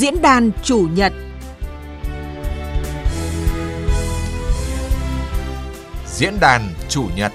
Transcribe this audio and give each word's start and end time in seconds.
Diễn 0.00 0.22
đàn 0.22 0.50
chủ 0.62 0.88
nhật 0.94 1.12
Diễn 6.06 6.34
đàn 6.40 6.62
chủ 6.88 7.08
nhật 7.16 7.32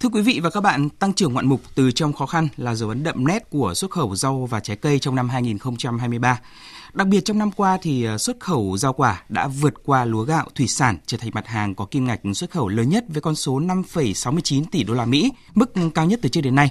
Thưa 0.00 0.08
quý 0.08 0.22
vị 0.22 0.40
và 0.42 0.50
các 0.50 0.60
bạn, 0.60 0.88
tăng 0.88 1.12
trưởng 1.12 1.32
ngoạn 1.32 1.46
mục 1.46 1.60
từ 1.74 1.90
trong 1.90 2.12
khó 2.12 2.26
khăn 2.26 2.48
là 2.56 2.74
dấu 2.74 2.88
ấn 2.88 3.02
đậm 3.02 3.26
nét 3.26 3.50
của 3.50 3.74
xuất 3.74 3.90
khẩu 3.90 4.16
rau 4.16 4.46
và 4.46 4.60
trái 4.60 4.76
cây 4.76 4.98
trong 4.98 5.14
năm 5.14 5.28
2023. 5.28 6.38
Đặc 6.94 7.06
biệt 7.06 7.24
trong 7.24 7.38
năm 7.38 7.50
qua 7.50 7.78
thì 7.82 8.04
ờ, 8.04 8.18
xuất 8.18 8.40
khẩu 8.40 8.76
rau 8.76 8.92
quả 8.92 9.22
đã 9.28 9.48
vượt 9.48 9.74
qua 9.84 10.04
lúa 10.04 10.22
gạo, 10.22 10.46
thủy 10.54 10.68
sản 10.68 10.98
trở 11.06 11.18
thành 11.18 11.30
mặt 11.34 11.46
hàng 11.46 11.74
có 11.74 11.84
kim 11.84 12.04
ngạch 12.04 12.20
xuất 12.34 12.50
khẩu 12.50 12.68
lớn 12.68 12.88
nhất 12.88 13.04
với 13.08 13.20
con 13.20 13.34
số 13.34 13.60
5,69 13.60 14.64
tỷ 14.70 14.84
đô 14.84 14.94
la 14.94 15.04
Mỹ, 15.04 15.32
mức 15.54 15.72
cao 15.94 16.06
nhất 16.06 16.18
từ 16.22 16.28
trước 16.28 16.40
đến 16.40 16.54
nay. 16.54 16.70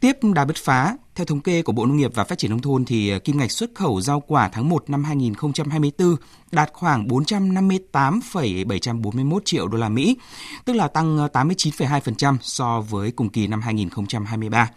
Tiếp 0.00 0.16
đà 0.34 0.44
bứt 0.44 0.56
phá, 0.56 0.96
theo 1.14 1.24
thống 1.24 1.40
kê 1.40 1.62
của 1.62 1.72
Bộ 1.72 1.86
Nông 1.86 1.96
nghiệp 1.96 2.10
và 2.14 2.24
Phát 2.24 2.38
triển 2.38 2.50
nông 2.50 2.62
thôn 2.62 2.84
thì 2.84 3.10
ờ, 3.10 3.18
kim 3.18 3.38
ngạch 3.38 3.50
xuất 3.50 3.70
khẩu 3.74 4.00
rau 4.00 4.20
quả 4.20 4.48
tháng 4.48 4.68
1 4.68 4.90
năm 4.90 5.04
2024 5.04 6.16
đạt 6.52 6.70
khoảng 6.72 7.08
458,741 7.08 9.44
triệu 9.44 9.68
đô 9.68 9.78
la 9.78 9.88
Mỹ, 9.88 10.16
tức 10.64 10.72
là 10.72 10.88
tăng 10.88 11.18
ờ, 11.18 11.28
89,2% 11.32 12.36
so 12.40 12.80
với 12.80 13.10
cùng 13.10 13.28
kỳ 13.28 13.46
năm 13.46 13.60
2023. 13.60 14.70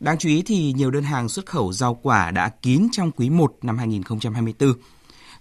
Đáng 0.00 0.18
chú 0.18 0.28
ý 0.28 0.42
thì 0.42 0.72
nhiều 0.72 0.90
đơn 0.90 1.04
hàng 1.04 1.28
xuất 1.28 1.46
khẩu 1.46 1.72
rau 1.72 1.94
quả 1.94 2.30
đã 2.30 2.48
kín 2.48 2.88
trong 2.92 3.10
quý 3.10 3.30
1 3.30 3.54
năm 3.62 3.78
2024. 3.78 4.72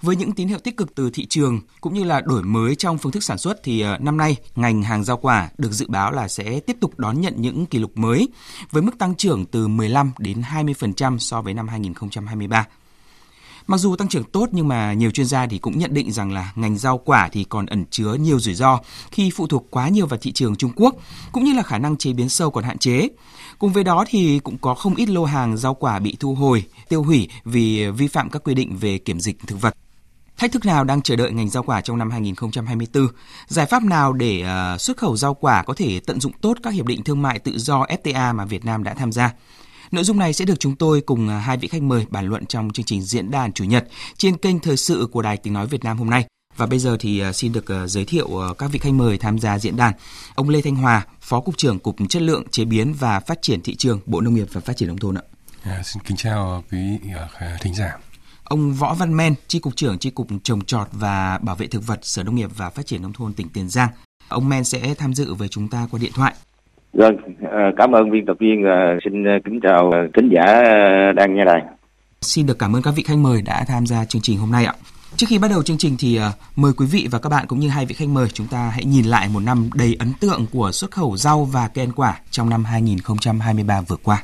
Với 0.01 0.15
những 0.15 0.31
tín 0.31 0.47
hiệu 0.47 0.59
tích 0.59 0.77
cực 0.77 0.95
từ 0.95 1.09
thị 1.13 1.25
trường 1.25 1.61
cũng 1.81 1.93
như 1.93 2.03
là 2.03 2.21
đổi 2.21 2.43
mới 2.43 2.75
trong 2.75 2.97
phương 2.97 3.11
thức 3.11 3.23
sản 3.23 3.37
xuất 3.37 3.63
thì 3.63 3.81
ờ, 3.81 3.97
năm 3.97 4.17
nay 4.17 4.35
ngành 4.55 4.83
hàng 4.83 5.03
rau 5.03 5.17
quả 5.17 5.49
được 5.57 5.71
dự 5.71 5.85
báo 5.89 6.11
là 6.11 6.27
sẽ 6.27 6.59
tiếp 6.59 6.77
tục 6.81 6.99
đón 6.99 7.21
nhận 7.21 7.33
những 7.37 7.65
kỷ 7.65 7.79
lục 7.79 7.97
mới 7.97 8.27
với 8.71 8.81
mức 8.81 8.97
tăng 8.97 9.15
trưởng 9.15 9.45
từ 9.45 9.67
15 9.67 10.11
đến 10.17 10.41
20% 10.41 11.17
so 11.17 11.41
với 11.41 11.53
năm 11.53 11.67
2023. 11.67 12.67
Mặc 13.67 13.77
dù 13.77 13.95
tăng 13.95 14.07
trưởng 14.07 14.23
tốt 14.23 14.49
nhưng 14.51 14.67
mà 14.67 14.93
nhiều 14.93 15.11
chuyên 15.11 15.27
gia 15.27 15.47
thì 15.47 15.57
cũng 15.57 15.79
nhận 15.79 15.93
định 15.93 16.11
rằng 16.11 16.31
là 16.31 16.51
ngành 16.55 16.77
rau 16.77 16.97
quả 16.97 17.29
thì 17.31 17.43
còn 17.43 17.65
ẩn 17.65 17.85
chứa 17.91 18.13
nhiều 18.13 18.39
rủi 18.39 18.55
ro 18.55 18.79
khi 19.11 19.31
phụ 19.35 19.47
thuộc 19.47 19.67
quá 19.69 19.89
nhiều 19.89 20.07
vào 20.07 20.19
thị 20.21 20.31
trường 20.31 20.55
Trung 20.55 20.71
Quốc 20.75 20.95
cũng 21.31 21.43
như 21.43 21.53
là 21.53 21.63
khả 21.63 21.77
năng 21.77 21.97
chế 21.97 22.13
biến 22.13 22.29
sâu 22.29 22.51
còn 22.51 22.63
hạn 22.63 22.77
chế. 22.77 23.07
Cùng 23.59 23.73
với 23.73 23.83
đó 23.83 24.05
thì 24.07 24.39
cũng 24.39 24.57
có 24.57 24.73
không 24.73 24.95
ít 24.95 25.09
lô 25.09 25.25
hàng 25.25 25.57
rau 25.57 25.73
quả 25.73 25.99
bị 25.99 26.17
thu 26.19 26.35
hồi, 26.35 26.63
tiêu 26.89 27.03
hủy 27.03 27.29
vì 27.45 27.89
vi 27.91 28.07
phạm 28.07 28.29
các 28.29 28.43
quy 28.43 28.53
định 28.53 28.77
về 28.77 28.97
kiểm 28.97 29.19
dịch 29.19 29.37
thực 29.47 29.61
vật. 29.61 29.73
Thách 30.37 30.51
thức 30.51 30.65
nào 30.65 30.83
đang 30.83 31.01
chờ 31.01 31.15
đợi 31.15 31.31
ngành 31.31 31.49
rau 31.49 31.63
quả 31.63 31.81
trong 31.81 31.97
năm 31.97 32.11
2024? 32.11 33.07
Giải 33.47 33.65
pháp 33.65 33.83
nào 33.83 34.13
để 34.13 34.41
ờ, 34.41 34.77
xuất 34.77 34.97
khẩu 34.97 35.17
rau 35.17 35.33
quả 35.33 35.63
có 35.63 35.73
thể 35.73 35.99
tận 35.99 36.19
dụng 36.19 36.33
tốt 36.41 36.57
các 36.63 36.73
hiệp 36.73 36.85
định 36.85 37.03
thương 37.03 37.21
mại 37.21 37.39
tự 37.39 37.57
do 37.57 37.85
FTA 38.03 38.35
mà 38.35 38.45
Việt 38.45 38.65
Nam 38.65 38.83
đã 38.83 38.93
tham 38.93 39.11
gia? 39.11 39.33
Nội 39.91 40.03
dung 40.03 40.19
này 40.19 40.33
sẽ 40.33 40.45
được 40.45 40.59
chúng 40.59 40.75
tôi 40.75 41.01
cùng 41.01 41.29
à, 41.29 41.39
hai 41.39 41.57
vị 41.57 41.67
khách 41.67 41.81
mời 41.81 42.05
bàn 42.09 42.25
luận 42.25 42.45
trong 42.45 42.69
chương 42.73 42.85
trình 42.85 43.01
diễn 43.01 43.31
đàn 43.31 43.53
chủ 43.53 43.63
nhật 43.63 43.87
trên 44.17 44.37
kênh 44.37 44.59
thời 44.59 44.77
sự 44.77 45.07
của 45.11 45.21
Đài 45.21 45.37
Tiếng 45.37 45.53
nói 45.53 45.67
Việt 45.67 45.83
Nam 45.83 45.97
hôm 45.97 46.09
nay. 46.09 46.25
Và 46.57 46.65
bây 46.65 46.79
giờ 46.79 46.97
thì 46.99 47.19
à, 47.19 47.33
xin 47.33 47.53
được 47.53 47.65
giới 47.87 48.05
thiệu 48.05 48.29
các 48.57 48.71
vị 48.71 48.79
khách 48.79 48.93
mời 48.93 49.17
tham 49.17 49.39
gia 49.39 49.59
diễn 49.59 49.75
đàn. 49.75 49.93
Ông 50.35 50.49
Lê 50.49 50.61
Thanh 50.61 50.75
Hòa, 50.75 51.05
Phó 51.21 51.39
cục 51.39 51.57
trưởng 51.57 51.79
Cục 51.79 51.95
Chất 52.09 52.21
lượng 52.21 52.43
chế 52.51 52.65
biến 52.65 52.93
và 52.93 53.19
Phát 53.19 53.41
triển 53.41 53.61
thị 53.61 53.75
trường, 53.75 53.99
Bộ 54.05 54.21
Nông 54.21 54.33
nghiệp 54.33 54.47
và 54.51 54.61
Phát 54.61 54.77
triển 54.77 54.87
nông 54.87 54.97
thôn 54.97 55.15
ạ. 55.15 55.21
À, 55.63 55.81
xin 55.83 56.03
kính 56.03 56.17
chào 56.17 56.63
quý 56.71 56.77
thính 57.61 57.75
giả. 57.75 57.97
Ông 58.43 58.73
Võ 58.73 58.93
Văn 58.93 59.17
Men, 59.17 59.35
Tri 59.47 59.59
Cục 59.59 59.75
trưởng 59.75 59.99
Tri 59.99 60.09
Cục 60.09 60.27
Trồng 60.43 60.65
trọt 60.65 60.87
và 60.91 61.37
Bảo 61.37 61.55
vệ 61.55 61.67
Thực 61.67 61.87
vật 61.87 61.99
Sở 62.03 62.23
Nông 62.23 62.35
nghiệp 62.35 62.49
và 62.55 62.69
Phát 62.69 62.85
triển 62.85 63.01
Nông 63.01 63.13
thôn 63.13 63.33
tỉnh 63.33 63.49
Tiền 63.49 63.69
Giang. 63.69 63.89
Ông 64.27 64.49
Men 64.49 64.63
sẽ 64.63 64.93
tham 64.93 65.13
dự 65.13 65.33
với 65.33 65.47
chúng 65.47 65.67
ta 65.67 65.87
qua 65.91 65.99
điện 65.99 66.11
thoại. 66.15 66.33
Vâng, 66.93 67.17
ờ, 67.51 67.71
cảm 67.77 67.91
ơn 67.91 68.11
biên 68.11 68.25
tập 68.25 68.37
viên 68.39 68.63
và 68.63 68.97
xin 69.03 69.23
ờ, 69.23 69.31
kính 69.45 69.59
chào 69.63 69.91
ờ, 69.91 69.99
khán 70.13 70.29
giả 70.29 70.43
đang 71.15 71.35
nghe 71.35 71.45
đài. 71.45 71.61
Xin 72.21 72.45
được 72.45 72.59
cảm 72.59 72.75
ơn 72.75 72.81
các 72.81 72.93
vị 72.95 73.03
khách 73.03 73.17
mời 73.17 73.41
đã 73.41 73.63
tham 73.67 73.85
gia 73.85 74.05
chương 74.05 74.21
trình 74.21 74.37
hôm 74.37 74.51
nay 74.51 74.65
ạ. 74.65 74.73
Trước 75.15 75.27
khi 75.29 75.39
bắt 75.39 75.47
đầu 75.51 75.63
chương 75.63 75.77
trình 75.77 75.95
thì 75.99 76.19
mời 76.55 76.71
quý 76.77 76.85
vị 76.91 77.07
và 77.11 77.19
các 77.19 77.29
bạn 77.29 77.45
cũng 77.47 77.59
như 77.59 77.69
hai 77.69 77.85
vị 77.85 77.95
khách 77.95 78.09
mời 78.09 78.27
chúng 78.33 78.47
ta 78.47 78.71
hãy 78.73 78.85
nhìn 78.85 79.05
lại 79.05 79.29
một 79.33 79.39
năm 79.39 79.69
đầy 79.75 79.95
ấn 79.99 80.09
tượng 80.21 80.45
của 80.51 80.71
xuất 80.71 80.91
khẩu 80.91 81.17
rau 81.17 81.45
và 81.45 81.69
cây 81.73 81.85
ăn 81.85 81.91
quả 81.95 82.19
trong 82.31 82.49
năm 82.49 82.63
2023 82.63 83.81
vừa 83.81 83.97
qua. 84.03 84.23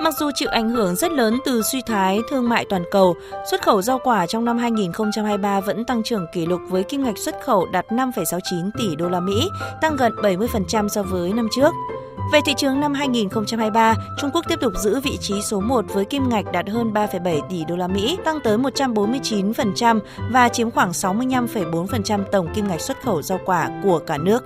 Mặc 0.00 0.14
dù 0.18 0.30
chịu 0.34 0.48
ảnh 0.48 0.70
hưởng 0.70 0.96
rất 0.96 1.12
lớn 1.12 1.38
từ 1.44 1.62
suy 1.62 1.82
thoái 1.82 2.20
thương 2.30 2.48
mại 2.48 2.64
toàn 2.64 2.84
cầu, 2.90 3.16
xuất 3.50 3.62
khẩu 3.62 3.82
rau 3.82 3.98
quả 3.98 4.26
trong 4.26 4.44
năm 4.44 4.58
2023 4.58 5.60
vẫn 5.60 5.84
tăng 5.84 6.02
trưởng 6.02 6.26
kỷ 6.32 6.46
lục 6.46 6.60
với 6.68 6.82
kim 6.82 7.04
ngạch 7.04 7.18
xuất 7.18 7.34
khẩu 7.44 7.66
đạt 7.66 7.86
5,69 7.88 8.70
tỷ 8.78 8.96
đô 8.96 9.08
la 9.08 9.20
Mỹ, 9.20 9.48
tăng 9.80 9.96
gần 9.96 10.12
70% 10.12 10.88
so 10.88 11.02
với 11.02 11.32
năm 11.32 11.48
trước. 11.52 11.72
Về 12.32 12.40
thị 12.44 12.54
trường 12.56 12.80
năm 12.80 12.94
2023, 12.94 13.94
Trung 14.18 14.30
Quốc 14.34 14.44
tiếp 14.48 14.60
tục 14.60 14.72
giữ 14.76 15.00
vị 15.00 15.18
trí 15.20 15.42
số 15.42 15.60
1 15.60 15.84
với 15.88 16.04
kim 16.04 16.28
ngạch 16.28 16.52
đạt 16.52 16.68
hơn 16.68 16.92
3,7 16.92 17.40
tỷ 17.48 17.64
đô 17.64 17.76
la 17.76 17.88
Mỹ, 17.88 18.18
tăng 18.24 18.38
tới 18.44 18.58
149% 18.58 20.00
và 20.30 20.48
chiếm 20.48 20.70
khoảng 20.70 20.90
65,4% 20.90 22.24
tổng 22.32 22.48
kim 22.54 22.68
ngạch 22.68 22.80
xuất 22.80 23.02
khẩu 23.02 23.22
rau 23.22 23.40
quả 23.44 23.70
của 23.82 23.98
cả 23.98 24.18
nước. 24.18 24.44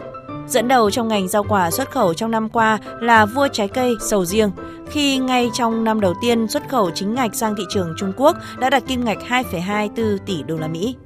Dẫn 0.48 0.68
đầu 0.68 0.90
trong 0.90 1.08
ngành 1.08 1.28
rau 1.28 1.44
quả 1.44 1.70
xuất 1.70 1.90
khẩu 1.90 2.14
trong 2.14 2.30
năm 2.30 2.48
qua 2.48 2.78
là 3.00 3.26
vua 3.26 3.48
trái 3.52 3.68
cây 3.68 3.94
sầu 4.08 4.24
riêng, 4.24 4.50
khi 4.90 5.18
ngay 5.18 5.50
trong 5.54 5.84
năm 5.84 6.00
đầu 6.00 6.14
tiên 6.22 6.48
xuất 6.48 6.68
khẩu 6.68 6.90
chính 6.94 7.14
ngạch 7.14 7.34
sang 7.34 7.54
thị 7.56 7.64
trường 7.70 7.94
Trung 7.96 8.12
Quốc 8.16 8.36
đã 8.58 8.70
đạt 8.70 8.82
kim 8.86 9.04
ngạch 9.04 9.18
2,24 9.28 10.18
tỷ 10.26 10.42
đô 10.42 10.56
la 10.56 10.68
Mỹ. 10.68 10.96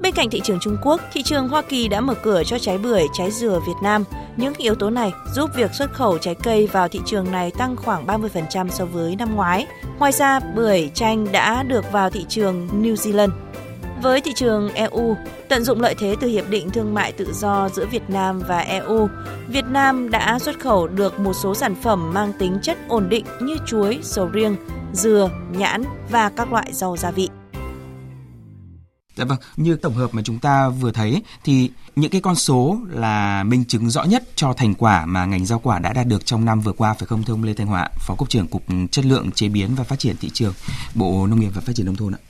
Bên 0.00 0.14
cạnh 0.14 0.30
thị 0.30 0.40
trường 0.44 0.60
Trung 0.60 0.76
Quốc, 0.82 1.00
thị 1.12 1.22
trường 1.22 1.48
Hoa 1.48 1.62
Kỳ 1.62 1.88
đã 1.88 2.00
mở 2.00 2.14
cửa 2.14 2.42
cho 2.46 2.58
trái 2.58 2.78
bưởi, 2.78 3.06
trái 3.12 3.30
dừa 3.30 3.60
Việt 3.66 3.72
Nam. 3.82 4.04
Những 4.36 4.54
yếu 4.58 4.74
tố 4.74 4.90
này 4.90 5.12
giúp 5.34 5.50
việc 5.56 5.74
xuất 5.74 5.92
khẩu 5.92 6.18
trái 6.18 6.34
cây 6.34 6.66
vào 6.66 6.88
thị 6.88 7.00
trường 7.06 7.32
này 7.32 7.50
tăng 7.58 7.76
khoảng 7.76 8.06
30% 8.06 8.68
so 8.68 8.84
với 8.84 9.16
năm 9.16 9.36
ngoái. 9.36 9.66
Ngoài 9.98 10.12
ra, 10.12 10.40
bưởi, 10.40 10.90
chanh 10.94 11.32
đã 11.32 11.62
được 11.62 11.92
vào 11.92 12.10
thị 12.10 12.24
trường 12.28 12.68
New 12.82 12.94
Zealand. 12.94 13.30
Với 14.02 14.20
thị 14.20 14.32
trường 14.36 14.72
EU, 14.72 15.16
tận 15.48 15.64
dụng 15.64 15.80
lợi 15.80 15.94
thế 15.98 16.16
từ 16.20 16.28
Hiệp 16.28 16.50
định 16.50 16.70
Thương 16.70 16.94
mại 16.94 17.12
Tự 17.12 17.32
do 17.32 17.68
giữa 17.68 17.86
Việt 17.86 18.10
Nam 18.10 18.42
và 18.48 18.58
EU, 18.58 19.08
Việt 19.48 19.64
Nam 19.64 20.10
đã 20.10 20.38
xuất 20.38 20.60
khẩu 20.60 20.88
được 20.88 21.18
một 21.18 21.32
số 21.32 21.54
sản 21.54 21.74
phẩm 21.82 22.14
mang 22.14 22.32
tính 22.38 22.58
chất 22.62 22.78
ổn 22.88 23.08
định 23.08 23.24
như 23.42 23.56
chuối, 23.66 23.98
sầu 24.02 24.26
riêng, 24.26 24.56
dừa, 24.92 25.30
nhãn 25.50 25.84
và 26.10 26.28
các 26.28 26.52
loại 26.52 26.72
rau 26.72 26.96
gia 26.96 27.10
vị. 27.10 27.28
Dạ 29.16 29.24
vâng, 29.24 29.38
như 29.56 29.76
tổng 29.76 29.94
hợp 29.94 30.14
mà 30.14 30.22
chúng 30.22 30.38
ta 30.38 30.68
vừa 30.68 30.92
thấy 30.92 31.22
thì 31.44 31.70
những 31.96 32.10
cái 32.10 32.20
con 32.20 32.36
số 32.36 32.78
là 32.88 33.42
minh 33.42 33.64
chứng 33.64 33.90
rõ 33.90 34.04
nhất 34.04 34.22
cho 34.34 34.52
thành 34.52 34.74
quả 34.74 35.06
mà 35.06 35.24
ngành 35.24 35.46
rau 35.46 35.58
quả 35.58 35.78
đã 35.78 35.92
đạt 35.92 36.06
được 36.06 36.26
trong 36.26 36.44
năm 36.44 36.60
vừa 36.60 36.72
qua 36.72 36.94
phải 36.94 37.06
không 37.06 37.22
thưa 37.22 37.34
ông 37.34 37.44
Lê 37.44 37.54
Thanh 37.54 37.66
Họa, 37.66 37.88
Phó 37.98 38.14
cục 38.14 38.28
trưởng 38.28 38.48
Cục 38.48 38.64
Chất 38.90 39.04
lượng 39.04 39.32
chế 39.32 39.48
biến 39.48 39.74
và 39.74 39.84
Phát 39.84 39.98
triển 39.98 40.16
thị 40.16 40.30
trường, 40.32 40.54
Bộ 40.94 41.26
Nông 41.26 41.40
nghiệp 41.40 41.50
và 41.54 41.60
Phát 41.60 41.72
triển 41.76 41.86
nông 41.86 41.96
thôn 41.96 42.14
ạ? 42.14 42.20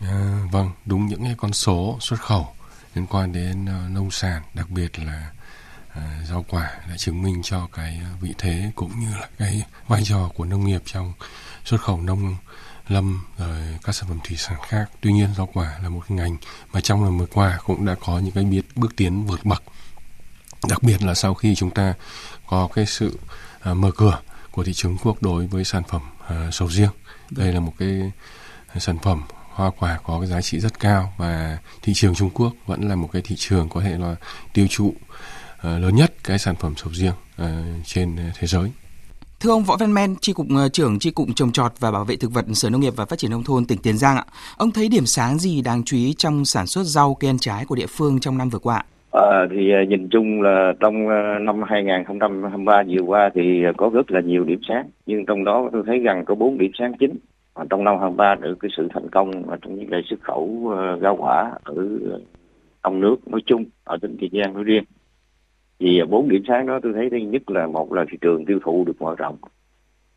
À, 0.00 0.46
vâng, 0.52 0.70
đúng 0.86 1.06
những 1.06 1.22
cái 1.24 1.34
con 1.38 1.52
số 1.52 1.96
xuất 2.00 2.20
khẩu 2.20 2.48
liên 2.94 3.06
quan 3.06 3.32
đến 3.32 3.66
ờ, 3.66 3.88
nông 3.88 4.10
sản, 4.10 4.42
đặc 4.54 4.70
biệt 4.70 4.98
là 4.98 5.30
à, 5.94 6.24
rau 6.28 6.44
quả 6.48 6.70
đã 6.88 6.96
chứng 6.96 7.22
minh 7.22 7.40
cho 7.42 7.68
cái 7.72 8.00
vị 8.20 8.34
thế 8.38 8.72
cũng 8.74 9.00
như 9.00 9.10
là 9.20 9.28
cái 9.38 9.62
vai 9.88 10.02
trò 10.04 10.30
của 10.34 10.44
nông 10.44 10.66
nghiệp 10.66 10.82
trong 10.84 11.12
xuất 11.64 11.80
khẩu 11.80 12.00
nông 12.00 12.36
lâm 12.90 13.24
rồi 13.38 13.78
các 13.82 13.94
sản 13.94 14.08
phẩm 14.08 14.18
thủy 14.24 14.36
sản 14.36 14.58
khác. 14.68 14.90
Tuy 15.00 15.12
nhiên 15.12 15.28
rau 15.36 15.46
quả 15.52 15.78
là 15.82 15.88
một 15.88 16.10
ngành 16.10 16.36
mà 16.72 16.80
trong 16.80 17.04
năm 17.04 17.18
vừa 17.18 17.26
qua 17.26 17.58
cũng 17.64 17.86
đã 17.86 17.94
có 18.04 18.18
những 18.18 18.32
cái 18.32 18.44
biết 18.44 18.62
bước 18.76 18.96
tiến 18.96 19.24
vượt 19.24 19.44
bậc. 19.44 19.62
Đặc 20.68 20.82
biệt 20.82 21.02
là 21.02 21.14
sau 21.14 21.34
khi 21.34 21.54
chúng 21.54 21.70
ta 21.70 21.94
có 22.46 22.68
cái 22.74 22.86
sự 22.86 23.18
uh, 23.70 23.76
mở 23.76 23.90
cửa 23.96 24.20
của 24.50 24.64
thị 24.64 24.72
trường 24.72 24.96
quốc 25.02 25.22
đối 25.22 25.46
với 25.46 25.64
sản 25.64 25.82
phẩm 25.88 26.02
uh, 26.24 26.54
sầu 26.54 26.68
riêng. 26.68 26.90
Đây 27.30 27.52
là 27.52 27.60
một 27.60 27.72
cái 27.78 28.12
à, 28.66 28.80
sản 28.80 28.98
phẩm 28.98 29.22
hoa 29.30 29.70
quả 29.78 29.98
có 30.04 30.20
cái 30.20 30.28
giá 30.28 30.40
trị 30.40 30.60
rất 30.60 30.80
cao 30.80 31.14
và 31.16 31.58
thị 31.82 31.92
trường 31.94 32.14
Trung 32.14 32.30
Quốc 32.30 32.52
vẫn 32.66 32.88
là 32.88 32.94
một 32.94 33.08
cái 33.12 33.22
thị 33.22 33.36
trường 33.38 33.68
có 33.68 33.80
thể 33.80 33.98
là 33.98 34.16
tiêu 34.52 34.66
thụ 34.76 34.86
uh, 34.86 35.64
lớn 35.64 35.96
nhất 35.96 36.14
cái 36.24 36.38
sản 36.38 36.56
phẩm 36.56 36.74
sầu 36.76 36.92
riêng 36.92 37.14
uh, 37.42 37.46
trên 37.86 38.32
thế 38.38 38.46
giới. 38.46 38.70
Thưa 39.42 39.50
ông 39.50 39.62
Võ 39.62 39.76
Văn 39.80 39.94
Men, 39.94 40.16
tri 40.20 40.32
cục 40.32 40.46
ờ, 40.56 40.68
trưởng 40.68 40.98
tri 40.98 41.10
cục 41.10 41.28
trồng 41.34 41.52
trọt 41.52 41.72
và 41.80 41.90
bảo 41.90 42.04
vệ 42.04 42.16
thực 42.16 42.30
vật 42.34 42.44
Sở 42.52 42.70
Nông 42.70 42.80
nghiệp 42.80 42.92
và 42.96 43.04
Phát 43.04 43.18
triển 43.18 43.30
nông 43.30 43.42
thôn 43.44 43.64
tỉnh 43.64 43.78
Tiền 43.82 43.96
Giang 43.96 44.16
ạ. 44.16 44.24
Ông 44.58 44.70
thấy 44.70 44.88
điểm 44.88 45.06
sáng 45.06 45.38
gì 45.38 45.62
đáng 45.62 45.82
chú 45.84 45.96
ý 45.96 46.14
trong 46.18 46.44
sản 46.44 46.66
xuất 46.66 46.82
rau 46.82 47.16
cây 47.20 47.30
ăn 47.30 47.38
trái 47.38 47.64
của 47.68 47.74
địa 47.74 47.86
phương 47.88 48.20
trong 48.20 48.38
năm 48.38 48.48
vừa 48.48 48.58
qua? 48.58 48.84
À, 49.12 49.46
thì 49.50 49.70
ờ, 49.70 49.82
nhìn 49.88 50.08
chung 50.10 50.42
là 50.42 50.72
trong 50.80 51.08
ờ, 51.08 51.38
năm 51.40 51.62
2023 51.66 52.82
vừa 52.88 53.02
qua 53.06 53.30
thì 53.34 53.62
có 53.76 53.90
rất 53.94 54.10
là 54.10 54.20
nhiều 54.20 54.44
điểm 54.44 54.60
sáng, 54.68 54.90
nhưng 55.06 55.26
trong 55.26 55.44
đó 55.44 55.68
tôi 55.72 55.82
thấy 55.86 55.98
rằng 55.98 56.24
có 56.24 56.34
bốn 56.34 56.58
điểm 56.58 56.70
sáng 56.78 56.92
chính 57.00 57.16
và 57.54 57.64
trong 57.70 57.84
năm 57.84 57.96
23 58.00 58.34
được 58.34 58.56
cái 58.60 58.70
sự 58.76 58.88
thành 58.94 59.08
công 59.08 59.30
trong 59.62 59.78
những 59.78 59.90
ngày 59.90 60.02
xuất 60.10 60.20
khẩu 60.22 60.74
rau 61.02 61.16
quả 61.16 61.52
ở 61.64 61.74
trong 62.82 63.00
nước 63.00 63.16
nói 63.26 63.40
chung 63.46 63.64
ở 63.84 63.96
tỉnh 64.02 64.16
Tiền 64.20 64.30
Giang 64.32 64.54
nói 64.54 64.64
riêng 64.64 64.84
vì 65.80 66.00
à, 66.00 66.04
bốn 66.10 66.28
điểm 66.28 66.42
sáng 66.48 66.66
đó 66.66 66.80
tôi 66.82 66.92
thấy 66.92 67.10
thứ 67.10 67.16
nhất 67.16 67.50
là 67.50 67.66
một 67.66 67.92
là 67.92 68.04
thị 68.10 68.18
trường 68.20 68.44
tiêu 68.44 68.58
thụ 68.64 68.84
được 68.84 69.02
mở 69.02 69.14
rộng. 69.18 69.36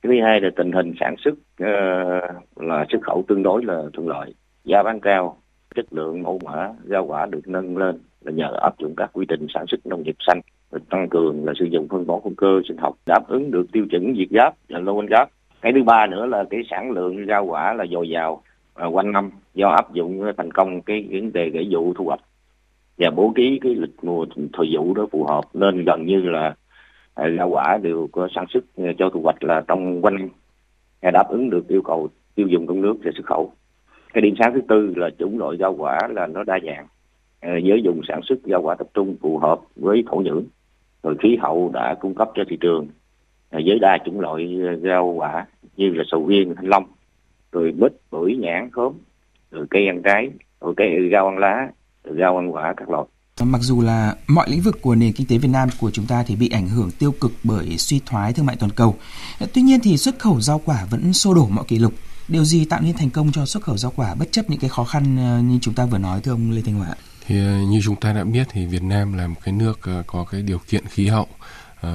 Cái 0.01 0.11
thứ 0.11 0.23
hai 0.25 0.41
là 0.41 0.49
tình 0.55 0.71
hình 0.71 0.93
sản 0.99 1.15
xuất 1.17 1.33
uh, 1.33 2.61
là 2.61 2.85
xuất 2.89 3.01
khẩu 3.01 3.23
tương 3.27 3.43
đối 3.43 3.65
là 3.65 3.81
thuận 3.93 4.07
lợi. 4.07 4.33
Giá 4.63 4.83
bán 4.83 4.99
cao 4.99 5.37
chất 5.75 5.93
lượng 5.93 6.23
mẫu 6.23 6.39
mã 6.43 6.69
rau 6.83 7.05
quả 7.05 7.25
được 7.25 7.47
nâng 7.47 7.77
lên 7.77 7.99
là 8.21 8.31
nhờ 8.31 8.53
áp 8.61 8.79
dụng 8.79 8.93
các 8.97 9.09
quy 9.13 9.25
trình 9.29 9.47
sản 9.53 9.65
xuất 9.67 9.85
nông 9.85 10.03
nghiệp 10.03 10.15
xanh 10.27 10.41
tăng 10.89 11.09
cường 11.09 11.45
là 11.45 11.53
sử 11.59 11.65
dụng 11.65 11.87
phân 11.87 12.07
bón 12.07 12.19
hữu 12.23 12.33
cơ 12.37 12.61
sinh 12.67 12.77
học 12.77 12.95
đáp 13.05 13.27
ứng 13.27 13.51
được 13.51 13.65
tiêu 13.71 13.85
chuẩn 13.91 14.13
việt 14.13 14.29
gáp 14.29 14.53
và 14.69 14.79
lô 14.79 14.97
anh 14.97 15.05
gáp 15.05 15.29
cái 15.61 15.71
thứ 15.75 15.83
ba 15.83 16.07
nữa 16.07 16.25
là 16.25 16.43
cái 16.49 16.61
sản 16.69 16.91
lượng 16.91 17.25
rau 17.27 17.45
quả 17.45 17.73
là 17.73 17.85
dồi 17.91 18.09
dào 18.09 18.41
uh, 18.87 18.93
quanh 18.95 19.11
năm 19.11 19.31
do 19.53 19.67
áp 19.67 19.93
dụng 19.93 20.31
thành 20.37 20.51
công 20.51 20.81
cái 20.81 21.07
vấn 21.11 21.33
đề 21.33 21.49
gãy 21.49 21.67
vụ 21.71 21.93
thu 21.93 22.05
hoạch 22.05 22.19
và 22.97 23.09
bố 23.09 23.33
trí 23.35 23.59
cái 23.61 23.75
lịch 23.75 24.03
mùa 24.03 24.25
thời 24.53 24.69
vụ 24.73 24.93
đó 24.93 25.07
phù 25.11 25.25
hợp. 25.25 25.43
Nên 25.53 25.85
gần 25.85 26.05
như 26.05 26.21
là 26.21 26.55
à, 27.13 27.29
rau 27.37 27.49
quả 27.49 27.77
đều 27.81 28.09
có 28.11 28.27
sản 28.35 28.45
xuất 28.49 28.63
à, 28.77 28.91
cho 28.97 29.09
thu 29.09 29.21
hoạch 29.21 29.43
là 29.43 29.63
trong 29.67 30.01
quanh 30.01 30.15
năm. 30.15 30.29
Đáp 31.13 31.29
ứng 31.29 31.49
được 31.49 31.67
yêu 31.67 31.81
cầu 31.81 32.09
tiêu 32.35 32.47
dùng 32.47 32.67
trong 32.67 32.81
nước 32.81 32.95
và 33.03 33.11
xuất 33.15 33.25
khẩu. 33.25 33.53
Cái 34.13 34.21
điểm 34.21 34.35
sáng 34.39 34.53
thứ 34.53 34.61
tư 34.67 34.93
là 34.95 35.09
chủng 35.19 35.39
loại 35.39 35.57
rau 35.57 35.75
quả 35.75 35.99
là 36.09 36.27
nó 36.27 36.43
đa 36.43 36.59
dạng. 36.65 36.87
À, 37.39 37.59
với 37.65 37.81
dùng 37.83 38.01
sản 38.07 38.19
xuất 38.23 38.39
rau 38.45 38.61
quả 38.61 38.75
tập 38.75 38.87
trung 38.93 39.15
phù 39.21 39.37
hợp 39.37 39.59
với 39.75 40.03
thổ 40.11 40.17
nhưỡng. 40.17 40.43
Rồi 41.03 41.15
khí 41.19 41.37
hậu 41.41 41.71
đã 41.73 41.95
cung 41.99 42.15
cấp 42.15 42.31
cho 42.35 42.43
thị 42.49 42.57
trường. 42.61 42.87
Với 43.51 43.79
đa 43.81 43.97
chủng 44.05 44.19
loại 44.19 44.59
rau 44.83 45.05
quả 45.05 45.45
như 45.77 45.93
là 45.93 46.03
sầu 46.07 46.27
riêng 46.27 46.55
thanh 46.55 46.67
long, 46.67 46.83
rồi 47.51 47.73
mít 47.77 47.93
bưởi, 48.11 48.35
nhãn, 48.35 48.69
khóm, 48.71 48.93
rồi 49.51 49.65
cây 49.69 49.87
ăn 49.87 50.01
trái, 50.01 50.29
rồi 50.61 50.73
cây, 50.77 51.09
rau 51.11 51.27
ăn 51.27 51.37
lá 51.37 51.67
rau 52.03 52.37
ăn 52.37 52.53
quả 52.53 52.73
các 52.77 52.89
loại 52.89 53.05
Mặc 53.41 53.61
dù 53.61 53.81
là 53.81 54.15
mọi 54.27 54.49
lĩnh 54.49 54.61
vực 54.61 54.81
của 54.81 54.95
nền 54.95 55.13
kinh 55.13 55.27
tế 55.27 55.37
Việt 55.37 55.47
Nam 55.47 55.69
của 55.79 55.91
chúng 55.91 56.05
ta 56.05 56.23
thì 56.27 56.35
bị 56.35 56.49
ảnh 56.49 56.67
hưởng 56.67 56.91
tiêu 56.91 57.11
cực 57.21 57.31
bởi 57.43 57.77
suy 57.77 58.01
thoái 58.05 58.33
thương 58.33 58.45
mại 58.45 58.55
toàn 58.55 58.71
cầu. 58.71 58.95
Tuy 59.53 59.61
nhiên 59.61 59.79
thì 59.83 59.97
xuất 59.97 60.19
khẩu 60.19 60.41
rau 60.41 60.61
quả 60.65 60.85
vẫn 60.89 61.13
xô 61.13 61.33
đổ 61.33 61.47
mọi 61.47 61.65
kỷ 61.67 61.79
lục. 61.79 61.93
Điều 62.27 62.43
gì 62.43 62.65
tạo 62.65 62.81
nên 62.81 62.97
thành 62.97 63.09
công 63.09 63.31
cho 63.31 63.45
xuất 63.45 63.63
khẩu 63.63 63.77
rau 63.77 63.91
quả 63.95 64.15
bất 64.15 64.31
chấp 64.31 64.49
những 64.49 64.59
cái 64.59 64.69
khó 64.69 64.83
khăn 64.83 65.17
ờ, 65.17 65.39
như 65.39 65.59
chúng 65.61 65.73
ta 65.73 65.85
vừa 65.85 65.97
nói 65.97 66.21
thưa 66.21 66.31
ông 66.31 66.51
Lê 66.51 66.61
Thanh 66.65 66.75
Hòa? 66.75 66.95
Thì 67.27 67.39
ờ, 67.39 67.61
như 67.69 67.79
chúng 67.83 67.95
ta 67.95 68.13
đã 68.13 68.23
biết 68.23 68.47
thì 68.51 68.65
Việt 68.65 68.83
Nam 68.83 69.13
là 69.13 69.27
một 69.27 69.39
cái 69.43 69.53
nước 69.53 69.79
ờ, 69.81 70.03
có 70.07 70.25
cái 70.31 70.41
điều 70.41 70.59
kiện 70.69 70.85
khí 70.85 71.07
hậu 71.07 71.27
uh, 71.87 71.89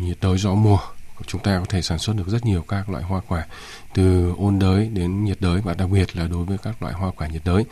nhiệt 0.00 0.16
đới 0.20 0.38
gió 0.38 0.54
mùa 0.54 0.78
chúng 1.26 1.42
ta 1.42 1.58
có 1.58 1.64
thể 1.68 1.82
sản 1.82 1.98
xuất 1.98 2.16
được 2.16 2.28
rất 2.28 2.44
nhiều 2.44 2.64
các 2.68 2.90
loại 2.90 3.04
hoa 3.04 3.20
quả 3.28 3.46
từ 3.94 4.34
ôn 4.38 4.58
đới 4.58 4.88
đến 4.88 5.24
nhiệt 5.24 5.40
đới 5.40 5.60
và 5.60 5.74
đặc 5.74 5.88
biệt 5.90 6.16
là 6.16 6.28
đối 6.28 6.44
với 6.44 6.58
các 6.58 6.82
loại 6.82 6.94
hoa 6.94 7.10
quả 7.16 7.26
nhiệt 7.26 7.42
đới. 7.44 7.64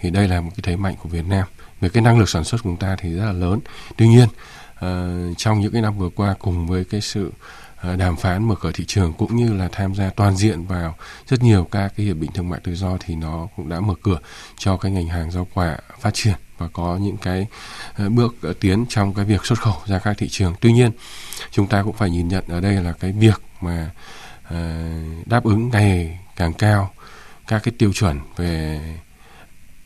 Thì 0.00 0.10
đây 0.10 0.28
là 0.28 0.40
một 0.40 0.50
cái 0.56 0.62
thế 0.62 0.76
mạnh 0.76 0.94
của 1.02 1.08
Việt 1.08 1.24
Nam. 1.26 1.46
Về 1.80 1.88
cái 1.88 2.02
năng 2.02 2.18
lực 2.18 2.28
sản 2.28 2.44
xuất 2.44 2.62
của 2.62 2.70
chúng 2.70 2.76
ta 2.76 2.96
thì 2.98 3.12
rất 3.12 3.24
là 3.24 3.32
lớn. 3.32 3.60
Tuy 3.96 4.08
nhiên 4.08 4.28
uh, 4.74 5.38
trong 5.38 5.60
những 5.60 5.72
cái 5.72 5.82
năm 5.82 5.98
vừa 5.98 6.08
qua 6.08 6.34
cùng 6.38 6.66
với 6.66 6.84
cái 6.84 7.00
sự 7.00 7.32
ờ, 7.76 7.96
đàm 7.96 8.16
phán 8.16 8.48
mở 8.48 8.54
cửa 8.60 8.70
thị 8.74 8.84
trường 8.86 9.12
cũng 9.12 9.36
như 9.36 9.52
là 9.52 9.68
tham 9.72 9.94
gia 9.94 10.10
toàn 10.10 10.36
diện 10.36 10.66
vào 10.66 10.96
rất 11.26 11.42
nhiều 11.42 11.68
các 11.70 11.92
cái 11.96 12.06
hiệp 12.06 12.16
định 12.16 12.32
thương 12.32 12.48
mại 12.48 12.60
tự 12.64 12.74
do 12.74 12.96
thì 13.00 13.14
nó 13.14 13.48
cũng 13.56 13.68
đã 13.68 13.80
mở 13.80 13.94
cửa 14.02 14.18
cho 14.58 14.76
cái 14.76 14.92
ngành 14.92 15.06
hàng 15.06 15.30
rau 15.30 15.46
quả 15.54 15.78
phát 16.00 16.14
triển 16.14 16.34
và 16.62 16.68
có 16.72 16.96
những 16.96 17.16
cái 17.16 17.46
ờ, 17.94 18.08
bước 18.08 18.34
ờ, 18.42 18.52
tiến 18.60 18.84
trong 18.88 19.14
cái 19.14 19.24
việc 19.24 19.46
xuất 19.46 19.58
khẩu 19.58 19.76
ra 19.86 19.98
các 19.98 20.18
thị 20.18 20.28
trường. 20.28 20.54
Tuy 20.60 20.72
nhiên 20.72 20.90
chúng 21.50 21.66
ta 21.66 21.82
cũng 21.82 21.96
phải 21.96 22.10
nhìn 22.10 22.28
nhận 22.28 22.44
ở 22.48 22.60
đây 22.60 22.74
là 22.74 22.92
cái 22.92 23.12
việc 23.12 23.42
mà 23.60 23.90
ờ, 24.48 24.88
đáp 25.26 25.44
ứng 25.44 25.68
ngày 25.68 26.18
càng 26.36 26.52
cao 26.52 26.90
các 27.46 27.62
cái 27.62 27.74
tiêu 27.78 27.92
chuẩn 27.92 28.20
về 28.36 28.80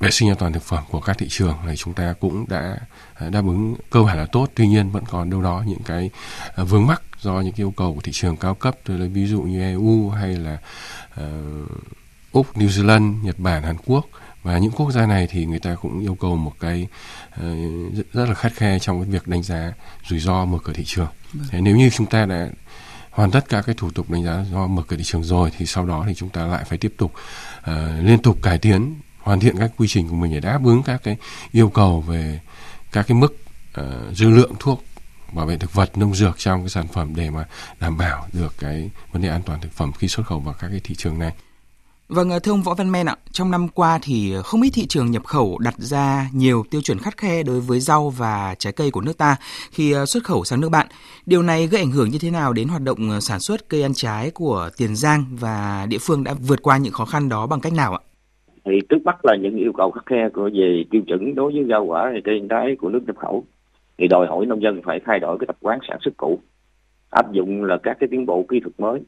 vệ 0.00 0.10
sinh 0.10 0.30
an 0.30 0.36
toàn 0.36 0.52
thực 0.52 0.62
phẩm 0.62 0.84
của 0.90 1.00
các 1.00 1.18
thị 1.18 1.26
trường 1.30 1.56
này 1.66 1.76
chúng 1.76 1.94
ta 1.94 2.14
cũng 2.20 2.48
đã 2.48 2.76
đáp 3.20 3.44
ứng 3.46 3.74
cơ 3.90 4.02
bản 4.02 4.18
là 4.18 4.26
tốt. 4.32 4.48
Tuy 4.54 4.66
nhiên 4.66 4.90
vẫn 4.90 5.04
còn 5.10 5.30
đâu 5.30 5.42
đó 5.42 5.64
những 5.66 5.82
cái 5.82 6.10
vướng 6.56 6.86
mắc 6.86 7.02
do 7.20 7.40
những 7.40 7.54
yêu 7.56 7.70
cầu 7.76 7.94
của 7.94 8.00
thị 8.00 8.12
trường 8.12 8.36
cao 8.36 8.54
cấp 8.54 8.76
tôi 8.84 8.98
lấy 8.98 9.08
ví 9.08 9.26
dụ 9.26 9.42
như 9.42 9.62
EU 9.62 10.10
hay 10.10 10.36
là 10.36 10.58
uh, 11.20 11.70
úc 12.32 12.56
New 12.56 12.68
Zealand 12.68 13.22
Nhật 13.22 13.38
Bản 13.38 13.62
Hàn 13.62 13.76
Quốc 13.86 14.06
và 14.46 14.58
những 14.58 14.72
quốc 14.72 14.90
gia 14.90 15.06
này 15.06 15.26
thì 15.30 15.46
người 15.46 15.58
ta 15.58 15.74
cũng 15.74 16.00
yêu 16.00 16.14
cầu 16.14 16.36
một 16.36 16.52
cái 16.60 16.86
uh, 17.40 17.94
rất, 17.94 18.12
rất 18.12 18.28
là 18.28 18.34
khắt 18.34 18.52
khe 18.52 18.78
trong 18.78 19.02
cái 19.02 19.10
việc 19.10 19.26
đánh 19.26 19.42
giá 19.42 19.72
rủi 20.08 20.18
ro 20.18 20.44
mở 20.44 20.58
cửa 20.64 20.72
thị 20.72 20.84
trường 20.86 21.08
vâng. 21.32 21.46
Thế 21.50 21.60
nếu 21.60 21.76
như 21.76 21.90
chúng 21.90 22.06
ta 22.06 22.26
đã 22.26 22.48
hoàn 23.10 23.30
tất 23.30 23.48
các 23.48 23.66
cái 23.66 23.74
thủ 23.78 23.90
tục 23.90 24.10
đánh 24.10 24.24
giá 24.24 24.44
do 24.52 24.66
mở 24.66 24.82
cửa 24.88 24.96
thị 24.96 25.02
trường 25.04 25.24
rồi 25.24 25.50
thì 25.58 25.66
sau 25.66 25.86
đó 25.86 26.04
thì 26.06 26.14
chúng 26.14 26.28
ta 26.28 26.46
lại 26.46 26.64
phải 26.64 26.78
tiếp 26.78 26.94
tục 26.96 27.12
uh, 27.60 27.76
liên 28.02 28.18
tục 28.22 28.38
cải 28.42 28.58
tiến 28.58 28.94
hoàn 29.18 29.40
thiện 29.40 29.56
các 29.58 29.70
quy 29.76 29.88
trình 29.88 30.08
của 30.08 30.16
mình 30.16 30.32
để 30.32 30.40
đáp 30.40 30.64
ứng 30.64 30.82
các 30.82 31.00
cái 31.04 31.16
yêu 31.52 31.68
cầu 31.68 32.00
về 32.00 32.40
các 32.92 33.06
cái 33.08 33.18
mức 33.18 33.36
uh, 33.80 34.16
dư 34.16 34.30
lượng 34.30 34.52
thuốc 34.58 34.84
bảo 35.32 35.46
vệ 35.46 35.58
thực 35.58 35.74
vật 35.74 35.98
nông 35.98 36.14
dược 36.14 36.38
trong 36.38 36.60
cái 36.60 36.68
sản 36.68 36.88
phẩm 36.88 37.16
để 37.16 37.30
mà 37.30 37.44
đảm 37.80 37.98
bảo 37.98 38.26
được 38.32 38.54
cái 38.58 38.90
vấn 39.12 39.22
đề 39.22 39.28
an 39.28 39.42
toàn 39.42 39.60
thực 39.60 39.72
phẩm 39.72 39.92
khi 39.98 40.08
xuất 40.08 40.26
khẩu 40.26 40.40
vào 40.40 40.54
các 40.58 40.68
cái 40.68 40.80
thị 40.84 40.94
trường 40.94 41.18
này. 41.18 41.32
Vâng, 42.08 42.30
ờ, 42.30 42.38
thưa 42.38 42.52
ông 42.52 42.62
Võ 42.62 42.74
Văn 42.74 42.92
Men 42.92 43.06
ạ, 43.06 43.16
trong 43.32 43.50
năm 43.50 43.68
qua 43.74 43.98
thì 44.02 44.34
không 44.44 44.62
ít 44.62 44.70
thị 44.74 44.86
trường 44.86 45.10
nhập 45.10 45.24
khẩu 45.24 45.58
đặt 45.58 45.74
ra 45.78 46.28
nhiều 46.34 46.64
tiêu 46.70 46.80
chuẩn 46.80 46.98
khắt 46.98 47.16
khe 47.16 47.42
đối 47.42 47.60
với 47.60 47.80
rau 47.80 48.10
và 48.10 48.54
trái 48.58 48.72
cây 48.72 48.90
của 48.90 49.00
nước 49.00 49.18
ta 49.18 49.36
khi 49.70 49.92
ờ, 49.92 50.06
xuất 50.06 50.24
khẩu 50.24 50.44
sang 50.44 50.60
nước 50.60 50.68
bạn. 50.68 50.86
Điều 51.26 51.42
này 51.42 51.66
gây 51.66 51.80
ảnh 51.80 51.90
hưởng 51.90 52.10
như 52.10 52.18
thế 52.20 52.30
nào 52.30 52.52
đến 52.52 52.68
hoạt 52.68 52.82
động 52.82 53.10
ờ, 53.10 53.20
sản 53.20 53.40
xuất 53.40 53.68
cây 53.68 53.82
ăn 53.82 53.92
trái 53.94 54.30
của 54.30 54.70
Tiền 54.76 54.96
Giang 54.96 55.24
và 55.30 55.86
địa 55.88 55.98
phương 56.00 56.24
đã 56.24 56.34
vượt 56.48 56.62
qua 56.62 56.76
những 56.76 56.92
khó 56.92 57.04
khăn 57.04 57.28
đó 57.28 57.46
bằng 57.46 57.60
cách 57.60 57.72
nào 57.72 57.92
ạ? 57.92 58.00
thì 58.66 58.80
trước 58.88 59.02
mắt 59.04 59.24
là 59.24 59.36
những 59.36 59.56
yêu 59.56 59.72
cầu 59.72 59.90
khắt 59.90 60.06
khe 60.06 60.28
của 60.34 60.50
về 60.54 60.84
tiêu 60.90 61.02
chuẩn 61.06 61.34
đối 61.34 61.52
với 61.52 61.64
rau 61.68 61.84
quả 61.84 62.10
thì 62.14 62.20
cây 62.24 62.42
trái 62.50 62.76
của 62.80 62.88
nước 62.88 63.02
nhập 63.06 63.16
khẩu 63.16 63.44
thì 63.98 64.08
đòi 64.08 64.26
hỏi 64.26 64.46
nông 64.46 64.62
dân 64.62 64.80
phải 64.84 65.00
thay 65.06 65.18
đổi 65.18 65.38
cái 65.40 65.46
tập 65.46 65.56
quán 65.60 65.78
sản 65.88 65.98
xuất 66.00 66.16
cũ 66.16 66.38
áp 67.10 67.32
dụng 67.32 67.64
là 67.64 67.76
các 67.82 67.96
cái 68.00 68.08
tiến 68.10 68.26
bộ 68.26 68.44
kỹ 68.48 68.60
thuật 68.60 68.80
mới 68.80 69.00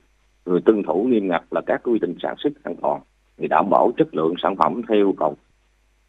rồi 0.48 0.60
tuân 0.64 0.82
thủ 0.82 1.04
nghiêm 1.04 1.28
ngặt 1.28 1.42
là 1.50 1.60
các 1.66 1.80
quy 1.84 1.98
trình 2.00 2.14
sản 2.22 2.34
xuất 2.38 2.52
an 2.64 2.76
toàn 2.82 3.00
thì 3.38 3.48
đảm 3.48 3.70
bảo 3.70 3.92
chất 3.96 4.14
lượng 4.14 4.34
sản 4.42 4.56
phẩm 4.56 4.82
theo 4.88 4.96
yêu 4.98 5.14
cầu. 5.18 5.36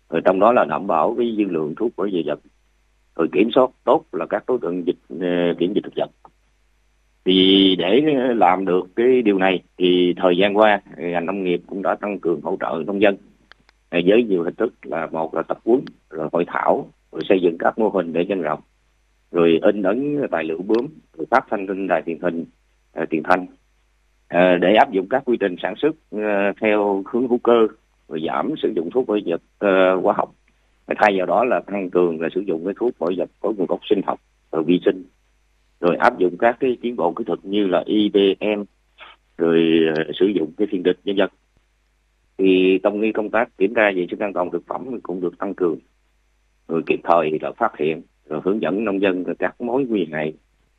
Rồi 0.10 0.22
trong 0.26 0.40
đó 0.40 0.52
là 0.52 0.66
đảm 0.66 0.88
bảo 0.88 1.16
cái 1.18 1.36
dư 1.38 1.44
lượng 1.44 1.76
thuốc 1.76 1.92
bảo 1.98 2.08
vệ 2.12 2.22
vật. 2.26 2.40
Rồi 3.16 3.28
kiểm 3.32 3.50
soát 3.56 3.70
tốt 3.84 4.04
là 4.12 4.26
các 4.26 4.44
đối 4.48 4.58
tượng 4.62 4.88
dịch 4.88 4.98
ờ, 5.10 5.54
kiểm 5.60 5.74
dịch 5.74 5.84
thực 5.84 5.94
vật. 5.96 6.10
Thì 7.26 7.76
để 7.76 8.02
làm 8.36 8.66
được 8.66 8.88
cái 8.96 9.22
điều 9.22 9.38
này 9.38 9.64
thì 9.78 10.14
thời 10.18 10.38
gian 10.38 10.58
qua 10.58 10.82
ngành 10.98 11.26
nông 11.26 11.44
nghiệp 11.44 11.62
cũng 11.68 11.82
đã 11.82 11.96
tăng 11.96 12.20
cường 12.20 12.42
hỗ 12.42 12.58
trợ 12.60 12.84
nông 12.88 13.02
dân 13.02 13.18
ờ, 13.90 14.00
với 14.06 14.24
nhiều 14.24 14.44
hình 14.44 14.56
thức 14.56 14.74
là 14.84 15.08
một 15.12 15.36
là 15.36 15.42
tập 15.42 15.60
huấn, 15.66 15.82
rồi 16.10 16.30
hội 16.32 16.46
thảo, 16.48 16.88
rồi 17.12 17.22
xây 17.30 17.40
dựng 17.42 17.58
các 17.60 17.80
mô 17.80 17.90
hình 17.90 18.14
để 18.14 18.26
nhân 18.26 18.42
rộng, 18.42 18.60
rồi 19.32 19.60
in 19.62 19.84
ấn 19.84 20.18
tài 20.32 20.44
liệu 20.44 20.58
bướm, 20.58 20.88
rồi 21.18 21.28
phát 21.32 21.46
thanh 21.50 21.68
trên 21.68 21.88
đài 21.88 22.04
truyền 22.06 22.20
hình 22.20 22.46
truyền 23.12 23.24
thanh. 23.24 23.46
Ờ, 24.30 24.58
để 24.58 24.74
áp 24.76 24.92
dụng 24.92 25.08
các 25.10 25.24
quy 25.26 25.38
trình 25.40 25.56
sản 25.62 25.74
xuất 25.78 25.96
ờ, 26.12 26.52
theo 26.62 27.04
hướng 27.12 27.28
hữu 27.28 27.38
cơ 27.38 27.68
rồi 28.08 28.22
giảm 28.28 28.54
sử 28.64 28.74
dụng 28.76 28.90
thuốc 28.94 29.08
bảo 29.08 29.18
vật 29.26 29.42
thực 29.60 30.02
hóa 30.04 30.14
học. 30.18 30.32
Thay 30.98 31.18
vào 31.18 31.26
đó 31.26 31.44
là 31.44 31.60
tăng 31.60 31.90
cường 31.90 32.22
là 32.22 32.30
sử 32.36 32.42
dụng 32.42 32.66
cái 32.66 32.74
thuốc 32.78 33.00
bảo 33.00 33.12
vật 33.18 33.30
có 33.42 33.52
nguồn 33.52 33.68
gốc 33.68 33.80
sinh 33.90 34.02
học 34.06 34.20
rồi 34.52 34.64
vi 34.64 34.80
sinh. 34.86 35.04
Rồi 35.80 35.96
áp 35.96 36.18
dụng 36.18 36.38
các 36.38 36.58
cái 36.60 36.78
tiến 36.82 36.96
bộ 36.96 37.14
kỹ 37.18 37.24
thuật 37.28 37.40
như 37.44 37.68
là 37.68 37.84
IBM 37.86 38.64
rồi 39.38 39.80
ờ, 39.96 40.04
sử 40.20 40.26
dụng 40.26 40.52
cái 40.58 40.68
phiên 40.72 40.84
địch 40.84 41.00
nhân 41.04 41.18
dân 41.18 41.30
thì 42.38 42.80
trong 42.84 43.02
nghi 43.02 43.12
công 43.12 43.30
tác 43.30 43.58
kiểm 43.58 43.74
tra 43.76 43.92
về 43.96 44.08
sinh 44.10 44.20
an 44.20 44.34
toàn 44.34 44.52
thực 44.52 44.68
phẩm 44.68 45.00
cũng 45.04 45.22
được 45.22 45.38
tăng 45.38 45.54
cường. 45.54 45.78
Rồi 46.68 46.82
kịp 46.86 47.00
thời 47.04 47.40
là 47.42 47.52
phát 47.58 47.78
hiện, 47.78 48.02
rồi 48.26 48.42
hướng 48.44 48.62
dẫn 48.62 48.86
nông 48.86 49.02
dân 49.02 49.24
các 49.40 49.62
mối 49.62 49.86
nguy 49.90 50.06
này 50.06 50.34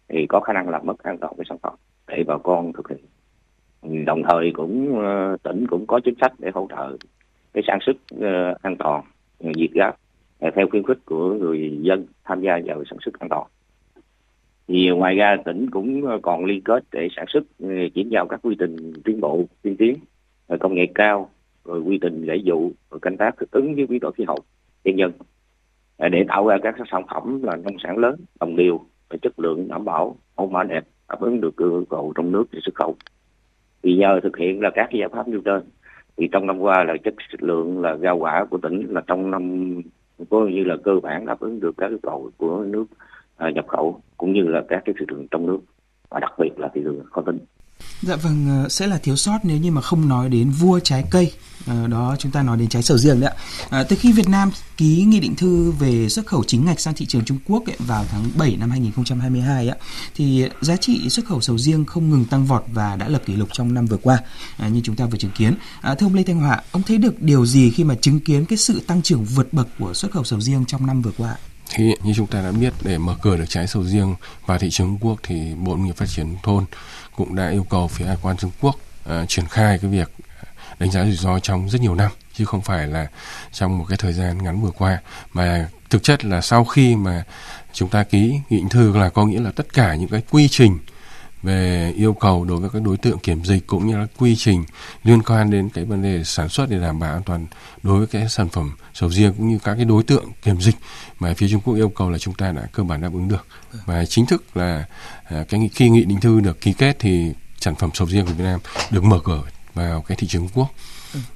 thì 0.08 0.26
có 0.26 0.40
khả 0.40 0.52
năng 0.52 0.68
làm 0.68 0.86
mất 0.86 1.02
an 1.02 1.18
toàn 1.18 1.34
cái 1.36 1.44
sản 1.48 1.58
phẩm 1.62 1.74
để 2.08 2.24
bà 2.26 2.38
con 2.38 2.72
thực 2.72 2.88
hiện 2.88 2.98
đồng 3.82 4.22
thời 4.28 4.50
cũng 4.54 4.98
ờ, 4.98 5.36
tỉnh 5.42 5.66
cũng 5.66 5.86
có 5.86 6.00
chính 6.04 6.14
sách 6.20 6.32
để 6.38 6.50
hỗ 6.54 6.66
trợ 6.70 6.96
cái 7.52 7.62
sản 7.66 7.78
xuất 7.80 7.96
ờ, 8.20 8.54
an 8.62 8.76
toàn 8.76 9.02
ờ, 9.44 9.50
diệt 9.56 9.70
gáp 9.72 9.96
theo 10.54 10.68
khuyến 10.70 10.82
khích 10.82 10.98
của 11.04 11.34
người 11.34 11.78
dân 11.82 12.06
tham 12.24 12.40
gia 12.40 12.58
vào 12.64 12.84
sản 12.90 12.98
xuất 13.04 13.18
an 13.18 13.28
toàn. 13.28 13.46
Thì 14.68 14.90
ngoài 14.90 15.14
ra 15.14 15.36
tỉnh 15.44 15.70
cũng 15.70 16.20
còn 16.22 16.44
liên 16.44 16.60
kết 16.60 16.84
để 16.92 17.08
sản 17.16 17.24
xuất 17.28 17.44
chuyển 17.94 18.08
giao 18.08 18.26
các 18.26 18.40
quy 18.42 18.56
trình 18.58 18.92
tiến 19.04 19.20
bộ, 19.20 19.44
tiên 19.62 19.76
tiến 19.76 19.96
công 20.60 20.74
nghệ 20.74 20.86
cao, 20.94 21.30
rồi 21.64 21.80
quy 21.80 21.98
trình 22.02 22.24
giải 22.24 22.40
dụ, 22.44 22.72
rồi 22.90 23.00
canh 23.02 23.16
tác 23.16 23.30
thích 23.40 23.48
ứng 23.50 23.74
với 23.74 23.86
biến 23.86 24.00
đổi 24.00 24.12
khí 24.12 24.24
hậu 24.24 24.38
nhân 24.84 24.98
dân 24.98 25.12
để 26.10 26.24
tạo 26.28 26.46
ra 26.48 26.56
các 26.62 26.74
sản 26.90 27.02
phẩm 27.14 27.42
là 27.42 27.56
nông 27.56 27.76
sản 27.84 27.98
lớn, 27.98 28.20
đồng 28.40 28.56
đều, 28.56 28.80
và 29.08 29.16
chất 29.22 29.38
lượng 29.38 29.68
đảm 29.68 29.84
bảo, 29.84 30.16
mẫu 30.36 30.48
mã 30.48 30.62
đẹp, 30.62 30.84
đáp 31.08 31.20
ứng 31.20 31.40
được 31.40 31.56
yêu 31.56 31.84
cầu 31.90 32.12
trong 32.16 32.32
nước 32.32 32.44
để 32.52 32.60
xuất 32.62 32.74
khẩu 32.74 32.96
thì 33.82 33.96
nhờ 33.96 34.20
thực 34.22 34.36
hiện 34.36 34.60
là 34.60 34.70
các 34.74 34.88
giải 34.92 35.08
pháp 35.08 35.28
nêu 35.28 35.40
trên. 35.44 35.62
Thì 36.16 36.28
trong 36.32 36.46
năm 36.46 36.58
qua 36.58 36.84
là 36.84 36.94
chất 37.04 37.14
lượng 37.38 37.80
là 37.80 37.96
rau 37.96 38.16
quả 38.16 38.44
của 38.50 38.58
tỉnh 38.58 38.86
là 38.90 39.00
trong 39.06 39.30
năm 39.30 39.74
có 40.30 40.46
như 40.46 40.64
là 40.64 40.76
cơ 40.84 41.00
bản 41.02 41.26
đáp 41.26 41.40
ứng 41.40 41.60
được 41.60 41.74
các 41.76 41.90
yêu 41.90 41.98
cầu 42.02 42.30
của 42.36 42.64
nước 42.64 42.84
à, 43.36 43.50
nhập 43.50 43.68
khẩu 43.68 44.00
cũng 44.16 44.32
như 44.32 44.42
là 44.42 44.62
các 44.68 44.82
cái 44.84 44.94
thị 44.98 45.06
trường 45.08 45.26
trong 45.30 45.46
nước. 45.46 45.58
Và 46.10 46.20
đặc 46.20 46.32
biệt 46.38 46.58
là 46.58 46.68
thị 46.74 46.80
trường 46.84 47.04
khó 47.04 47.22
tính 47.22 47.38
Dạ 48.02 48.16
vâng, 48.16 48.62
ờ, 48.62 48.68
sẽ 48.68 48.86
là 48.86 48.98
thiếu 48.98 49.16
sót 49.16 49.38
nếu 49.42 49.56
như 49.56 49.70
mà 49.70 49.80
không 49.80 50.08
nói 50.08 50.28
đến 50.28 50.50
vua 50.50 50.80
trái 50.80 51.04
cây 51.10 51.32
À, 51.66 51.86
đó 51.86 52.16
chúng 52.18 52.32
ta 52.32 52.42
nói 52.42 52.56
đến 52.56 52.68
trái 52.68 52.82
sầu 52.82 52.98
riêng 52.98 53.20
đấy 53.20 53.30
ạ. 53.30 53.36
À, 53.70 53.82
từ 53.82 53.96
khi 53.96 54.12
Việt 54.12 54.28
Nam 54.28 54.50
ký 54.76 55.04
nghị 55.08 55.20
định 55.20 55.34
thư 55.36 55.70
về 55.70 56.08
xuất 56.08 56.26
khẩu 56.26 56.44
chính 56.44 56.64
ngạch 56.64 56.80
sang 56.80 56.94
thị 56.94 57.06
trường 57.06 57.24
Trung 57.24 57.38
Quốc 57.46 57.66
ấy, 57.66 57.76
vào 57.78 58.04
tháng 58.10 58.24
7 58.36 58.56
năm 58.56 58.70
2022 58.70 59.68
ấy, 59.68 59.78
thì 60.14 60.48
giá 60.60 60.76
trị 60.76 61.08
xuất 61.08 61.26
khẩu 61.26 61.40
sầu 61.40 61.58
riêng 61.58 61.84
không 61.84 62.10
ngừng 62.10 62.24
tăng 62.24 62.46
vọt 62.46 62.64
và 62.72 62.96
đã 62.96 63.08
lập 63.08 63.22
kỷ 63.26 63.36
lục 63.36 63.48
trong 63.52 63.74
năm 63.74 63.86
vừa 63.86 63.96
qua 63.96 64.18
à, 64.56 64.68
như 64.68 64.80
chúng 64.84 64.96
ta 64.96 65.06
vừa 65.06 65.18
chứng 65.18 65.30
kiến. 65.30 65.54
À, 65.80 65.94
thưa 65.94 66.06
ông 66.06 66.14
Lê 66.14 66.22
Thanh 66.22 66.40
Hòa, 66.40 66.62
ông 66.72 66.82
thấy 66.82 66.98
được 66.98 67.22
điều 67.22 67.46
gì 67.46 67.70
khi 67.70 67.84
mà 67.84 67.94
chứng 67.94 68.20
kiến 68.20 68.44
cái 68.44 68.58
sự 68.58 68.80
tăng 68.86 69.02
trưởng 69.02 69.24
vượt 69.24 69.52
bậc 69.52 69.68
của 69.78 69.94
xuất 69.94 70.12
khẩu 70.12 70.24
sầu 70.24 70.40
riêng 70.40 70.64
trong 70.66 70.86
năm 70.86 71.02
vừa 71.02 71.12
qua? 71.18 71.36
Thì 71.70 71.94
như 72.02 72.12
chúng 72.16 72.26
ta 72.26 72.42
đã 72.42 72.52
biết 72.52 72.72
để 72.82 72.98
mở 72.98 73.16
cửa 73.22 73.36
được 73.36 73.44
trái 73.48 73.66
sầu 73.66 73.84
riêng 73.84 74.14
vào 74.46 74.58
thị 74.58 74.70
trường 74.70 74.86
Trung 74.86 74.98
Quốc 75.00 75.20
thì 75.22 75.54
Bộ 75.54 75.76
Nông 75.76 75.86
nghiệp 75.86 75.96
Phát 75.96 76.08
triển 76.08 76.36
thôn 76.42 76.64
cũng 77.16 77.34
đã 77.34 77.50
yêu 77.50 77.66
cầu 77.70 77.88
phía 77.88 78.04
hải 78.04 78.16
quan 78.22 78.36
Trung 78.36 78.50
Quốc 78.60 78.76
uh, 79.08 79.28
triển 79.28 79.46
khai 79.46 79.78
cái 79.78 79.90
việc 79.90 80.12
đánh 80.78 80.90
giá 80.90 81.04
rủi 81.04 81.16
ro 81.16 81.38
trong 81.38 81.68
rất 81.68 81.80
nhiều 81.80 81.94
năm 81.94 82.10
chứ 82.34 82.44
không 82.44 82.62
phải 82.62 82.86
là 82.86 83.06
trong 83.52 83.78
một 83.78 83.84
cái 83.88 83.98
thời 83.98 84.12
gian 84.12 84.42
ngắn 84.42 84.62
vừa 84.62 84.70
qua. 84.70 84.98
Mà 85.32 85.68
thực 85.90 86.02
chất 86.02 86.24
là 86.24 86.40
sau 86.40 86.64
khi 86.64 86.96
mà 86.96 87.24
chúng 87.72 87.88
ta 87.88 88.02
ký 88.02 88.40
nghị 88.50 88.56
định 88.56 88.68
thư 88.68 88.96
là 88.96 89.08
có 89.08 89.26
nghĩa 89.26 89.40
là 89.40 89.50
tất 89.50 89.72
cả 89.72 89.94
những 89.94 90.08
cái 90.08 90.22
quy 90.30 90.48
trình 90.48 90.78
về 91.42 91.92
yêu 91.96 92.12
cầu 92.12 92.44
đối 92.44 92.60
với 92.60 92.70
các 92.70 92.82
đối 92.82 92.96
tượng 92.96 93.18
kiểm 93.18 93.44
dịch 93.44 93.66
cũng 93.66 93.86
như 93.86 93.96
là 93.96 94.06
quy 94.18 94.36
trình 94.36 94.64
liên 95.04 95.22
quan 95.22 95.50
đến 95.50 95.68
cái 95.68 95.84
vấn 95.84 96.02
đề 96.02 96.24
sản 96.24 96.48
xuất 96.48 96.70
để 96.70 96.80
đảm 96.80 96.98
bảo 96.98 97.12
an 97.12 97.22
toàn 97.26 97.46
đối 97.82 97.98
với 97.98 98.06
cái 98.06 98.28
sản 98.28 98.48
phẩm 98.48 98.76
sầu 98.94 99.10
riêng 99.10 99.34
cũng 99.36 99.48
như 99.48 99.58
các 99.64 99.74
cái 99.74 99.84
đối 99.84 100.02
tượng 100.02 100.24
kiểm 100.42 100.60
dịch 100.60 100.76
mà 101.20 101.34
phía 101.36 101.48
Trung 101.48 101.60
Quốc 101.60 101.74
yêu 101.74 101.88
cầu 101.88 102.10
là 102.10 102.18
chúng 102.18 102.34
ta 102.34 102.52
đã 102.52 102.62
cơ 102.72 102.82
bản 102.82 103.00
đáp 103.00 103.12
ứng 103.12 103.28
được. 103.28 103.46
Và 103.86 104.04
chính 104.04 104.26
thức 104.26 104.56
là 104.56 104.84
à, 105.24 105.44
cái 105.48 105.70
khi 105.74 105.88
nghị 105.88 106.04
định 106.04 106.20
thư 106.20 106.40
được 106.40 106.60
ký 106.60 106.72
kết 106.72 106.96
thì 106.98 107.32
sản 107.60 107.74
phẩm 107.74 107.90
sầu 107.94 108.08
riêng 108.08 108.26
của 108.26 108.32
Việt 108.32 108.44
Nam 108.44 108.60
được 108.90 109.04
mở 109.04 109.20
cửa 109.24 109.42
vào 109.74 110.02
cái 110.02 110.16
thị 110.16 110.26
trường 110.26 110.42
Trung 110.42 110.50
Quốc. 110.54 110.68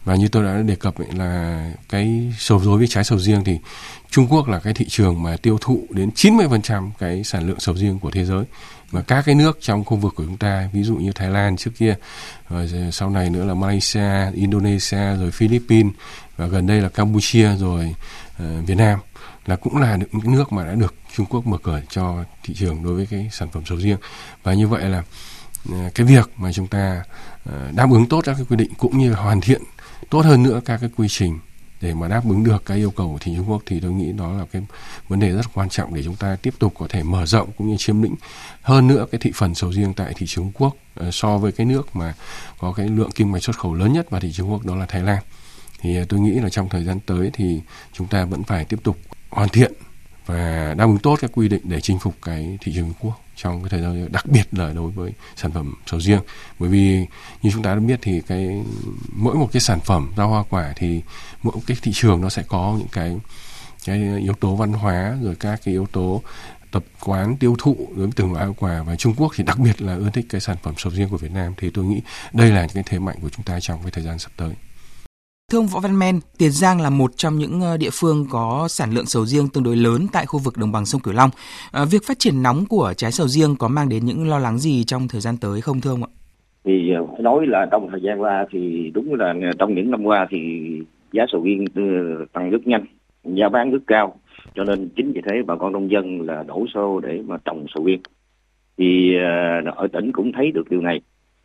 Và 0.05 0.15
như 0.15 0.29
tôi 0.29 0.45
đã 0.45 0.63
đề 0.63 0.77
cập 0.77 0.99
ấy 0.99 1.09
là 1.13 1.73
cái 1.89 2.33
sầu, 2.39 2.63
đối 2.65 2.79
với 2.79 2.87
trái 2.87 3.05
sầu 3.05 3.19
riêng 3.19 3.45
thì 3.45 3.59
Trung 4.11 4.27
Quốc 4.31 4.49
là 4.49 4.59
cái 4.61 4.75
thị 4.75 4.87
trường 4.89 5.23
mà 5.23 5.37
tiêu 5.37 5.59
thụ 5.61 5.87
đến 5.91 6.11
90% 6.15 6.91
cái 6.99 7.25
sản 7.25 7.49
lượng 7.49 7.61
sầu 7.61 7.77
riêng 7.77 7.99
của 7.99 8.11
thế 8.11 8.25
giới 8.25 8.45
và 8.95 9.03
các 9.03 9.23
cái 9.27 9.35
nước 9.35 9.59
trong 9.61 9.85
khu 9.85 9.97
vực 9.97 10.15
của 10.17 10.25
chúng 10.25 10.37
ta 10.37 10.69
ví 10.73 10.83
dụ 10.83 10.97
như 10.97 11.13
Thái 11.13 11.31
Lan 11.31 11.57
trước 11.57 11.71
kia 11.79 11.95
rồi 12.49 12.71
sau 12.93 13.11
này 13.11 13.31
nữa 13.31 13.45
là 13.45 13.55
Malaysia, 13.55 14.33
Indonesia 14.35 15.17
rồi 15.17 15.31
Philippines 15.31 15.93
và 16.37 16.47
gần 16.47 16.67
đây 16.67 16.81
là 16.81 16.89
Campuchia 16.89 17.57
rồi 17.57 17.95
uh, 18.43 18.67
Việt 18.67 18.75
Nam 18.75 18.99
là 19.47 19.57
cũng 19.57 19.77
là 19.77 19.97
những 19.97 20.35
nước 20.35 20.53
mà 20.53 20.65
đã 20.65 20.75
được 20.75 20.95
Trung 21.17 21.27
Quốc 21.27 21.47
mở 21.47 21.59
cửa 21.63 21.81
cho 21.91 22.25
thị 22.43 22.55
trường 22.55 22.83
đối 22.83 22.95
với 22.95 23.07
cái 23.07 23.29
sản 23.33 23.49
phẩm 23.51 23.63
sầu 23.67 23.79
riêng. 23.79 23.97
Và 24.43 24.55
như 24.55 24.69
vậy 24.69 24.85
là 24.85 25.03
ờ, 25.73 25.79
cái 25.95 26.07
việc 26.07 26.31
mà 26.37 26.53
chúng 26.53 26.67
ta 26.67 27.03
ờ, 27.45 27.71
đáp 27.75 27.91
ứng 27.91 28.09
tốt 28.09 28.21
các 28.25 28.35
cái 28.35 28.45
quy 28.49 28.57
định 28.57 28.75
cũng 28.79 28.99
như 28.99 29.13
hoàn 29.13 29.41
thiện 29.41 29.63
tốt 30.11 30.25
hơn 30.25 30.43
nữa 30.43 30.61
các 30.65 30.77
cái 30.81 30.91
quy 30.97 31.09
trình 31.09 31.39
để 31.85 31.95
mà 31.95 32.09
đáp 32.09 32.23
ứng 32.29 32.45
được 32.45 32.63
cái 32.67 32.77
yêu 32.77 32.91
cầu 32.91 33.13
của 33.13 33.19
thị 33.19 33.33
trường 33.33 33.37
Trung 33.37 33.51
Quốc 33.51 33.63
thì 33.67 33.81
tôi 33.81 33.93
nghĩ 33.93 34.13
đó 34.13 34.33
là 34.33 34.45
cái 34.53 34.63
vấn 35.09 35.21
đề 35.21 35.33
rất 35.33 35.47
quan 35.55 35.69
trọng 35.69 35.95
để 35.95 36.03
chúng 36.03 36.17
ta 36.17 36.37
tiếp 36.43 36.55
tục 36.59 36.75
có 36.79 36.87
thể 36.89 37.03
mở 37.03 37.27
rộng 37.27 37.51
cũng 37.59 37.69
như 37.69 37.77
chiếm 37.79 38.03
lĩnh 38.03 38.15
hơn 38.63 38.87
nữa 38.87 39.07
cái 39.13 39.19
thị 39.19 39.33
phần 39.35 39.55
sầu 39.55 39.73
riêng 39.73 39.95
tại 39.95 40.15
thị 40.17 40.27
trường 40.27 40.45
Trung 40.45 40.53
Quốc 40.55 40.77
ờ, 40.95 41.11
so 41.11 41.39
với 41.39 41.53
cái 41.53 41.67
nước 41.67 41.97
mà 41.97 42.15
có 42.59 42.73
cái 42.73 42.89
lượng 42.89 43.11
kim 43.11 43.33
ngạch 43.33 43.43
xuất 43.43 43.59
khẩu 43.59 43.75
lớn 43.75 43.93
nhất 43.93 44.11
vào 44.11 44.21
thị 44.21 44.33
trường 44.33 44.47
Trung 44.47 44.53
Quốc 44.53 44.65
đó 44.67 44.77
là 44.77 44.87
Thái 44.87 45.03
Lan. 45.03 45.23
Thì 45.81 45.97
ờ, 45.97 46.05
tôi 46.09 46.21
nghĩ 46.21 46.35
là 46.35 46.49
trong 46.49 46.69
thời 46.69 46.85
gian 46.85 47.01
tới 47.01 47.31
thì 47.33 47.61
chúng 47.93 48.07
ta 48.07 48.25
vẫn 48.25 48.43
phải 48.43 48.65
tiếp 48.65 48.79
tục 48.83 48.99
hoàn 49.31 49.49
thiện 49.49 49.73
và 50.27 50.75
đáp 50.79 50.85
ứng 50.85 50.99
tốt 50.99 51.19
các 51.21 51.31
quy 51.35 51.49
định 51.49 51.63
để 51.65 51.81
chinh 51.81 51.99
phục 51.99 52.15
cái 52.23 52.59
thị 52.61 52.73
trường 52.75 52.85
Trung 52.85 52.95
Quốc 53.01 53.24
trong 53.37 53.63
cái 53.63 53.71
thời 53.71 53.81
gian 53.81 54.13
đặc 54.13 54.27
biệt 54.27 54.49
là 54.53 54.73
đối 54.73 54.91
với 54.91 55.13
sản 55.37 55.53
phẩm 55.53 55.75
sầu 55.87 56.01
riêng. 56.01 56.21
Bởi 56.59 56.69
vì 56.69 57.07
như 57.43 57.51
chúng 57.51 57.63
ta 57.63 57.75
đã 57.75 57.81
biết 57.81 57.99
thì 58.03 58.21
cái, 58.21 58.63
mỗi 59.13 59.35
một 59.35 59.49
cái 59.53 59.61
sản 59.61 59.81
phẩm 59.81 60.13
rau 60.17 60.29
hoa 60.29 60.43
quả 60.51 60.73
thì 60.77 61.03
mỗi 61.43 61.55
cái 61.67 61.77
thị 61.83 61.93
trường 61.95 62.21
nó 62.21 62.29
sẽ 62.29 62.43
có 62.49 62.77
những 62.79 62.89
cái 62.93 63.17
cái 63.85 64.19
yếu 64.19 64.35
tố 64.35 64.57
văn 64.57 64.73
hóa, 64.73 65.17
rồi 65.23 65.35
các 65.35 65.61
cái 65.65 65.75
yếu 65.75 65.87
tố 65.93 66.23
tập 66.71 66.85
quán 67.01 67.37
tiêu 67.37 67.57
thụ 67.59 67.77
đối 67.97 68.07
với 68.07 68.13
từng 68.17 68.33
loại 68.33 68.45
hoa 68.45 68.55
quả. 68.59 68.83
Và 68.83 68.97
Trung 68.97 69.15
Quốc 69.17 69.33
thì 69.37 69.45
đặc 69.45 69.59
biệt 69.59 69.83
là 69.83 69.95
ưa 69.95 70.11
thích 70.11 70.27
cái 70.29 70.41
sản 70.41 70.57
phẩm 70.63 70.75
sầu 70.79 70.93
riêng 70.93 71.09
của 71.09 71.17
Việt 71.17 71.33
Nam. 71.33 71.55
Thì 71.57 71.71
tôi 71.71 71.85
nghĩ 71.85 72.01
đây 72.33 72.51
là 72.51 72.61
những 72.61 72.75
cái 72.75 72.83
thế 72.87 72.99
mạnh 72.99 73.17
của 73.23 73.29
chúng 73.29 73.45
ta 73.45 73.61
trong 73.61 73.83
cái 73.83 73.91
thời 73.91 74.05
gian 74.05 74.19
sắp 74.19 74.33
tới. 74.37 74.55
Thưa 75.53 75.59
ông 75.59 75.67
Võ 75.67 75.81
Văn 75.81 75.99
Men, 75.99 76.21
Tiền 76.39 76.51
Giang 76.51 76.81
là 76.81 76.91
một 76.91 77.11
trong 77.17 77.35
những 77.39 77.61
ờ, 77.61 77.77
địa 77.77 77.91
phương 77.93 78.27
có 78.31 78.67
sản 78.69 78.91
lượng 78.95 79.07
sầu 79.07 79.27
riêng 79.27 79.49
tương 79.49 79.65
đối 79.65 79.77
lớn 79.77 80.07
tại 80.13 80.27
khu 80.27 80.39
vực 80.45 80.55
đồng 80.57 80.73
bằng 80.73 80.87
sông 80.87 81.01
Cửu 81.01 81.15
Long. 81.15 81.31
À, 81.73 81.85
việc 81.93 82.03
phát 82.07 82.19
triển 82.19 82.43
nóng 82.43 82.65
của 82.69 82.93
trái 82.97 83.13
sầu 83.13 83.29
riêng 83.29 83.57
có 83.59 83.69
mang 83.69 83.89
đến 83.89 84.05
những 84.05 84.29
lo 84.29 84.39
lắng 84.39 84.59
gì 84.59 84.85
trong 84.85 85.09
thời 85.09 85.21
gian 85.21 85.37
tới 85.41 85.61
không 85.61 85.81
thưa 85.81 85.91
ông 85.91 86.03
ạ? 86.03 86.11
Thì 86.65 86.93
ờ, 86.93 87.23
nói 87.23 87.47
là 87.47 87.67
trong 87.71 87.89
thời 87.91 88.01
gian 88.03 88.23
qua 88.23 88.47
thì 88.51 88.91
đúng 88.95 89.15
là 89.15 89.35
trong 89.59 89.75
những 89.75 89.91
năm 89.91 90.05
qua 90.05 90.27
thì 90.31 90.39
giá 91.13 91.25
sầu 91.33 91.43
riêng 91.43 91.65
tăng 92.33 92.51
rất 92.51 92.67
nhanh, 92.67 92.85
giá 93.25 93.49
bán 93.49 93.71
rất 93.71 93.83
cao. 93.87 94.15
Cho 94.55 94.65
nên 94.65 94.89
chính 94.97 95.13
vì 95.13 95.21
thế 95.27 95.43
bà 95.47 95.57
con 95.57 95.73
nông 95.73 95.91
dân 95.91 96.21
là 96.21 96.43
đổ 96.43 96.65
xô 96.75 97.01
để 97.01 97.23
mà 97.27 97.37
trồng 97.45 97.67
sầu 97.75 97.85
riêng. 97.85 98.01
Thì 98.79 99.15
ở 99.77 99.87
tỉnh 99.93 100.13
cũng 100.13 100.33
thấy 100.33 100.53
được 100.53 100.71
điều 100.71 100.81
này. 100.81 101.01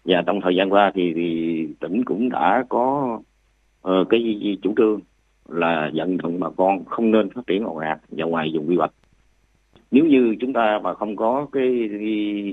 Và 0.06 0.24
trong 0.26 0.40
thời 0.44 0.56
gian 0.56 0.74
qua 0.74 0.92
thì, 0.96 1.14
thì 1.16 1.68
tỉnh 1.80 2.06
cũng 2.06 2.30
đã 2.30 2.64
có 2.70 3.20
uh, 3.88 4.10
cái 4.10 4.58
chủ 4.62 4.74
trương 4.78 5.00
là 5.48 5.92
vận 5.94 6.18
động 6.18 6.40
bà 6.40 6.50
con 6.58 6.86
không 6.86 7.12
nên 7.12 7.30
phát 7.30 7.42
triển 7.48 7.64
ồ 7.66 7.76
ạt 7.76 8.00
và 8.10 8.26
ngoài 8.26 8.52
vùng 8.54 8.70
quy 8.70 8.76
hoạch. 8.78 8.92
Nếu 9.92 10.06
như 10.06 10.36
chúng 10.40 10.54
ta 10.54 10.80
mà 10.84 10.94
không 10.94 11.16
có 11.16 11.48
cái 11.52 11.90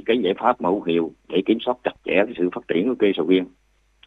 cái 0.07 0.19
giải 0.23 0.35
pháp 0.39 0.61
mẫu 0.61 0.83
hiệu 0.83 1.13
để 1.29 1.43
kiểm 1.47 1.59
soát 1.61 1.77
chặt 1.85 1.95
chẽ 2.05 2.15
cái 2.15 2.35
sự 2.39 2.51
phát 2.55 2.69
triển 2.69 2.89
của 2.89 2.95
cây 2.99 3.13
sầu 3.17 3.27
riêng 3.27 3.45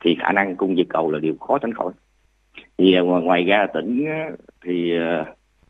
thì 0.02 0.16
khả 0.20 0.32
năng 0.32 0.56
cung 0.56 0.76
vượt 0.76 0.88
cầu 0.90 1.12
là 1.12 1.20
điều 1.20 1.38
khó 1.38 1.58
tránh 1.58 1.74
khỏi. 1.74 1.94
Thì 2.78 2.94
à, 2.94 3.02
ngoài, 3.02 3.24
ngoài 3.24 3.44
ra 3.44 3.68
tỉnh 3.74 4.06
thì 4.66 4.98
à, 4.98 5.26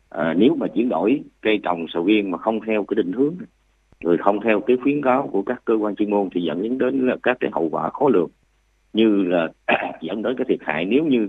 à, 0.08 0.34
nếu 0.34 0.54
mà 0.54 0.66
chuyển 0.66 0.88
đổi 0.88 1.22
cây 1.40 1.60
trồng 1.62 1.86
sầu 1.88 2.04
riêng 2.04 2.30
mà 2.30 2.38
không 2.38 2.60
theo 2.66 2.84
cái 2.84 2.94
định 2.94 3.12
hướng 3.12 3.34
rồi 4.00 4.18
không 4.18 4.40
theo 4.40 4.60
cái 4.60 4.76
khuyến 4.82 5.02
cáo 5.02 5.28
của 5.32 5.42
các 5.42 5.62
cơ 5.64 5.74
quan 5.74 5.96
chuyên 5.96 6.10
môn 6.10 6.28
thì 6.34 6.40
dẫn 6.40 6.78
đến 6.78 7.06
là 7.06 7.16
các 7.22 7.36
cái 7.40 7.50
hậu 7.52 7.68
quả 7.68 7.90
khó 7.90 8.08
lường 8.08 8.30
như 8.92 9.22
là 9.22 9.48
dẫn 10.00 10.22
đến 10.22 10.36
cái 10.36 10.44
thiệt 10.48 10.58
hại 10.62 10.84
nếu 10.84 11.04
như 11.04 11.28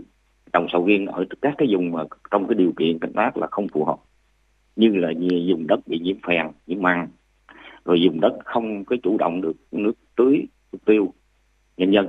trồng 0.53 0.67
sầu 0.71 0.85
riêng 0.85 1.05
ở 1.05 1.25
các 1.41 1.53
cái 1.57 1.67
vùng 1.71 1.91
mà 1.91 2.03
trong 2.31 2.47
cái 2.47 2.55
điều 2.55 2.73
kiện 2.77 2.99
canh 2.99 3.13
tác 3.13 3.37
là 3.37 3.47
không 3.51 3.67
phù 3.67 3.85
hợp. 3.85 3.97
Như 4.75 4.95
là 4.95 5.11
dùng 5.45 5.67
đất 5.67 5.79
bị 5.87 5.99
nhiễm 5.99 6.15
phèn, 6.27 6.47
nhiễm 6.67 6.81
mặn. 6.81 7.07
Rồi 7.85 8.01
dùng 8.01 8.19
đất 8.19 8.37
không 8.45 8.85
có 8.85 8.95
chủ 9.03 9.17
động 9.17 9.41
được 9.41 9.53
nước 9.71 9.93
tưới, 10.15 10.45
nước 10.71 10.79
tiêu, 10.85 11.13
nhân 11.77 11.91
dân. 11.91 12.07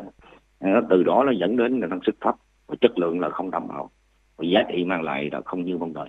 Từ 0.91 1.03
đó 1.03 1.25
nó 1.27 1.33
dẫn 1.33 1.57
đến 1.57 1.81
là 1.81 1.87
năng 1.87 2.01
suất 2.07 2.15
thấp 2.21 2.35
và 2.67 2.75
chất 2.81 2.99
lượng 2.99 3.21
là 3.21 3.29
không 3.29 3.51
đảm 3.51 3.69
bảo. 3.69 3.91
Và 4.37 4.45
giá 4.47 4.61
trị 4.73 4.85
mang 4.85 5.03
lại 5.03 5.29
là 5.33 5.41
không 5.45 5.65
như 5.65 5.79
mong 5.79 5.93
đợi. 5.93 6.09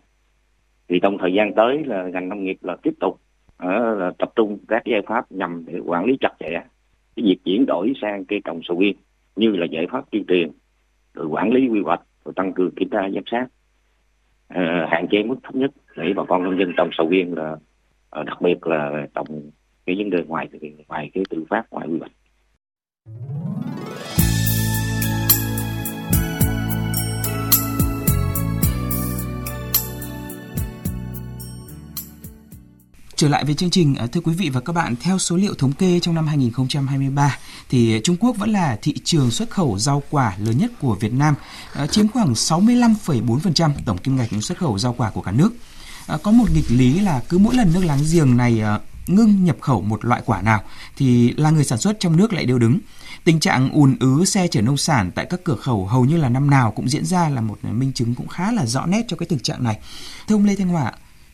Thì 0.87 0.99
trong 0.99 1.17
thời 1.17 1.33
gian 1.33 1.53
tới 1.55 1.83
là 1.85 2.07
ngành 2.07 2.29
nông 2.29 2.43
nghiệp 2.43 2.57
là 2.61 2.75
tiếp 2.83 2.93
tục 2.99 3.19
ờ, 3.57 3.95
là 3.95 4.11
tập 4.17 4.31
trung 4.35 4.57
các 4.67 4.83
giải 4.85 5.01
pháp 5.07 5.31
nhằm 5.31 5.65
để 5.65 5.79
quản 5.79 6.05
lý 6.05 6.17
chặt 6.19 6.33
chẽ 6.39 6.51
cái 7.15 7.25
việc 7.25 7.37
chuyển 7.45 7.65
đổi 7.65 7.93
sang 8.01 8.25
cây 8.25 8.41
trồng 8.45 8.59
sầu 8.63 8.79
riêng. 8.79 8.95
Như 9.35 9.49
là 9.51 9.65
giải 9.65 9.87
pháp 9.91 10.11
tuyên 10.11 10.25
truyền, 10.27 10.51
rồi 11.13 11.27
quản 11.27 11.51
lý 11.51 11.67
quy 11.67 11.81
hoạch 11.81 12.01
rồi 12.25 12.33
tăng 12.35 12.53
cường 12.53 12.75
kiểm 12.75 12.89
tra 12.89 13.09
giám 13.13 13.23
sát. 13.31 13.47
À, 14.47 14.87
hạn 14.91 15.07
chế 15.11 15.23
mức 15.23 15.35
thấp 15.43 15.55
nhất 15.55 15.71
để 15.95 16.13
bà 16.15 16.23
con 16.27 16.43
nông 16.43 16.59
dân 16.59 16.73
trồng 16.77 16.89
sầu 16.91 17.09
riêng 17.09 17.33
là 17.33 17.57
ờ, 18.09 18.23
đặc 18.23 18.41
biệt 18.41 18.67
là 18.67 19.07
trồng 19.15 19.51
cái 19.85 19.95
vấn 19.95 20.09
đề 20.09 20.23
ngoài 20.27 20.47
ngoài 20.87 21.11
cái 21.13 21.23
tự 21.29 21.43
phát 21.49 21.63
ngoài 21.71 21.87
quy 21.87 21.99
hoạch. 21.99 22.11
Trở 33.15 33.29
lại 33.29 33.45
với 33.45 33.55
chương 33.55 33.69
trình, 33.69 33.95
à, 33.95 34.07
thưa 34.07 34.21
quý 34.21 34.33
vị 34.33 34.49
và 34.49 34.61
các 34.61 34.73
bạn, 34.73 34.95
theo 35.01 35.19
số 35.19 35.35
liệu 35.35 35.53
thống 35.53 35.71
kê 35.71 35.99
trong 35.99 36.15
năm 36.15 36.27
2023 36.27 37.37
thì 37.69 38.01
Trung 38.03 38.15
Quốc 38.19 38.37
vẫn 38.37 38.49
là 38.49 38.77
thị 38.81 38.95
trường 39.03 39.31
xuất 39.31 39.49
khẩu 39.49 39.79
rau 39.79 40.03
quả 40.09 40.35
lớn 40.39 40.57
nhất 40.57 40.71
của 40.81 40.95
Việt 40.95 41.13
Nam, 41.13 41.35
à, 41.73 41.87
chiếm 41.87 42.07
khoảng 42.07 42.33
65,4% 42.33 43.71
tổng 43.85 43.97
kim 43.97 44.15
ngạch 44.15 44.29
xuất 44.41 44.57
khẩu 44.57 44.77
rau 44.77 44.93
quả 44.93 45.09
của 45.09 45.21
cả 45.21 45.31
nước. 45.31 45.53
À, 46.07 46.17
có 46.23 46.31
một 46.31 46.45
nghịch 46.53 46.65
lý 46.71 46.99
là 46.99 47.21
cứ 47.29 47.37
mỗi 47.37 47.55
lần 47.55 47.73
nước 47.73 47.85
láng 47.85 47.99
giềng 48.11 48.37
này 48.37 48.61
ngưng 49.07 49.43
nhập 49.43 49.57
khẩu 49.61 49.81
một 49.81 50.05
loại 50.05 50.21
quả 50.25 50.41
nào 50.41 50.61
thì 50.97 51.33
là 51.37 51.49
người 51.49 51.63
sản 51.63 51.77
xuất 51.79 51.99
trong 51.99 52.17
nước 52.17 52.33
lại 52.33 52.45
đều 52.45 52.59
đứng. 52.59 52.79
Tình 53.23 53.39
trạng 53.39 53.71
ùn 53.71 53.97
ứ 53.99 54.25
xe 54.25 54.47
chở 54.47 54.61
nông 54.61 54.77
sản 54.77 55.11
tại 55.15 55.25
các 55.29 55.39
cửa 55.43 55.55
khẩu 55.55 55.85
hầu 55.85 56.05
như 56.05 56.17
là 56.17 56.29
năm 56.29 56.49
nào 56.49 56.71
cũng 56.71 56.89
diễn 56.89 57.05
ra 57.05 57.29
là 57.29 57.41
một 57.41 57.57
minh 57.63 57.93
chứng 57.93 58.15
cũng 58.15 58.27
khá 58.27 58.51
là 58.51 58.65
rõ 58.65 58.85
nét 58.85 59.05
cho 59.07 59.17
cái 59.17 59.27
thực 59.27 59.43
trạng 59.43 59.63
này. 59.63 59.79
Thưa 60.27 60.35
ông 60.35 60.45
Lê 60.45 60.55
Thanh 60.55 60.67
Hòa, 60.67 60.91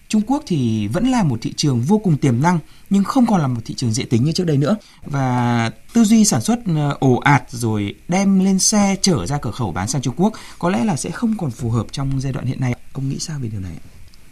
Trung 0.09 0.21
Quốc 0.27 0.43
thì 0.47 0.87
vẫn 0.87 1.07
là 1.07 1.23
một 1.23 1.39
thị 1.41 1.53
trường 1.57 1.81
vô 1.81 1.97
cùng 1.97 2.17
tiềm 2.17 2.41
năng 2.41 2.59
nhưng 2.89 3.03
không 3.03 3.25
còn 3.25 3.41
là 3.41 3.47
một 3.47 3.61
thị 3.65 3.73
trường 3.73 3.93
dễ 3.93 4.03
tính 4.03 4.23
như 4.23 4.31
trước 4.31 4.43
đây 4.43 4.57
nữa 4.57 4.75
và 5.05 5.71
tư 5.93 6.03
duy 6.03 6.25
sản 6.25 6.41
xuất 6.41 6.59
ờ, 6.75 6.97
ồ 6.99 7.15
ạt 7.15 7.43
rồi 7.49 7.95
đem 8.07 8.45
lên 8.45 8.59
xe 8.59 8.95
chở 9.01 9.25
ra 9.25 9.37
cửa 9.37 9.51
khẩu 9.51 9.71
bán 9.71 9.87
sang 9.87 10.01
Trung 10.01 10.13
Quốc 10.17 10.33
có 10.59 10.69
lẽ 10.69 10.83
là 10.83 10.95
sẽ 10.95 11.09
không 11.09 11.37
còn 11.37 11.51
phù 11.51 11.69
hợp 11.69 11.87
trong 11.91 12.21
giai 12.21 12.33
đoạn 12.33 12.45
hiện 12.45 12.61
nay. 12.61 12.75
Ông 12.93 13.09
nghĩ 13.09 13.19
sao 13.19 13.39
về 13.39 13.49
điều 13.49 13.61
này? 13.61 13.71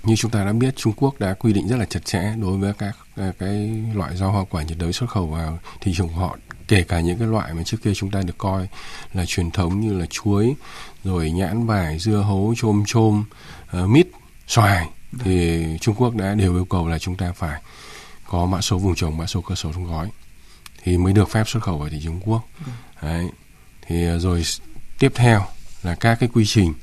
Như 0.03 0.15
chúng 0.15 0.31
ta 0.31 0.45
đã 0.45 0.53
biết, 0.53 0.75
Trung 0.75 0.93
Quốc 0.97 1.19
đã 1.19 1.33
quy 1.33 1.53
định 1.53 1.67
rất 1.67 1.77
là 1.77 1.85
chặt 1.85 2.05
chẽ 2.05 2.33
đối 2.41 2.57
với 2.57 2.73
các 2.73 2.97
ờ, 3.15 3.31
cái 3.39 3.83
loại 3.93 4.17
rau 4.17 4.31
hoa 4.31 4.43
quả 4.49 4.63
nhiệt 4.63 4.77
đới 4.77 4.93
xuất 4.93 5.09
khẩu 5.09 5.27
vào 5.27 5.59
thị 5.81 5.93
trường 5.95 6.09
họ 6.09 6.37
kể 6.67 6.83
cả 6.83 6.99
những 6.99 7.19
cái 7.19 7.27
loại 7.27 7.53
mà 7.53 7.63
trước 7.63 7.77
kia 7.83 7.93
chúng 7.93 8.11
ta 8.11 8.21
được 8.21 8.37
coi 8.37 8.67
là 9.13 9.25
truyền 9.25 9.51
thống 9.51 9.79
như 9.79 9.99
là 9.99 10.05
chuối 10.05 10.55
rồi 11.03 11.31
nhãn 11.31 11.65
vải 11.65 11.99
dưa 11.99 12.17
hấu 12.17 12.53
chôm 12.57 12.83
chôm 12.87 13.19
uh, 13.19 13.71
ờ, 13.71 13.87
mít 13.87 14.07
xoài 14.47 14.87
thì 15.19 15.65
Trung 15.81 15.95
Quốc 15.95 16.15
đã 16.15 16.35
đều 16.35 16.53
yêu 16.55 16.65
cầu 16.65 16.87
là 16.87 16.99
chúng 16.99 17.15
ta 17.15 17.31
phải 17.31 17.61
có 18.27 18.45
mã 18.45 18.61
số 18.61 18.77
vùng 18.77 18.95
trồng, 18.95 19.17
mã 19.17 19.25
số 19.25 19.41
cơ 19.41 19.55
sở 19.55 19.73
trong 19.73 19.85
gói 19.85 20.09
thì 20.83 20.97
mới 20.97 21.13
được 21.13 21.29
phép 21.29 21.47
xuất 21.47 21.63
khẩu 21.63 21.77
vào 21.77 21.89
thị 21.89 21.99
trường 22.03 22.19
Trung 22.19 22.31
Quốc. 22.31 22.41
Đấy. 23.01 23.27
Thì 23.87 24.05
ờ, 24.05 24.19
rồi 24.19 24.43
tiếp 24.99 25.11
theo 25.15 25.45
là 25.83 25.95
các 25.95 26.15
cái 26.19 26.29
quy 26.33 26.45
trình 26.45 26.73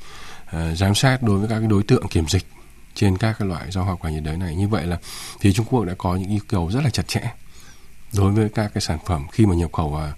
uh, 0.45 0.79
giám 0.79 0.95
sát 0.95 1.23
đối 1.23 1.39
với 1.39 1.49
các 1.49 1.59
cái 1.59 1.69
đối 1.69 1.83
tượng 1.83 2.09
kiểm 2.09 2.29
dịch 2.29 2.47
trên 2.95 3.19
các 3.19 3.37
cái 3.39 3.49
loại 3.49 3.71
rau 3.71 3.85
hoa 3.85 3.97
quả 3.97 4.11
nhiệt 4.11 4.23
đới 4.23 4.37
này. 4.37 4.57
Như 4.57 4.69
vậy 4.69 4.87
là 4.87 4.99
thì 5.41 5.53
Trung 5.53 5.67
Quốc 5.71 5.85
đã 5.85 5.95
có 5.99 6.17
những 6.17 6.31
yêu 6.31 6.41
cầu 6.49 6.71
rất 6.71 6.85
là 6.85 6.91
chặt 6.91 7.09
chẽ 7.09 7.21
đối 8.13 8.33
với 8.33 8.49
các 8.49 8.71
cái 8.75 8.81
sản 8.81 8.99
phẩm 9.07 9.27
khi 9.33 9.47
mà 9.47 9.55
nhập 9.55 9.73
khẩu 9.73 9.91
vào 9.91 10.13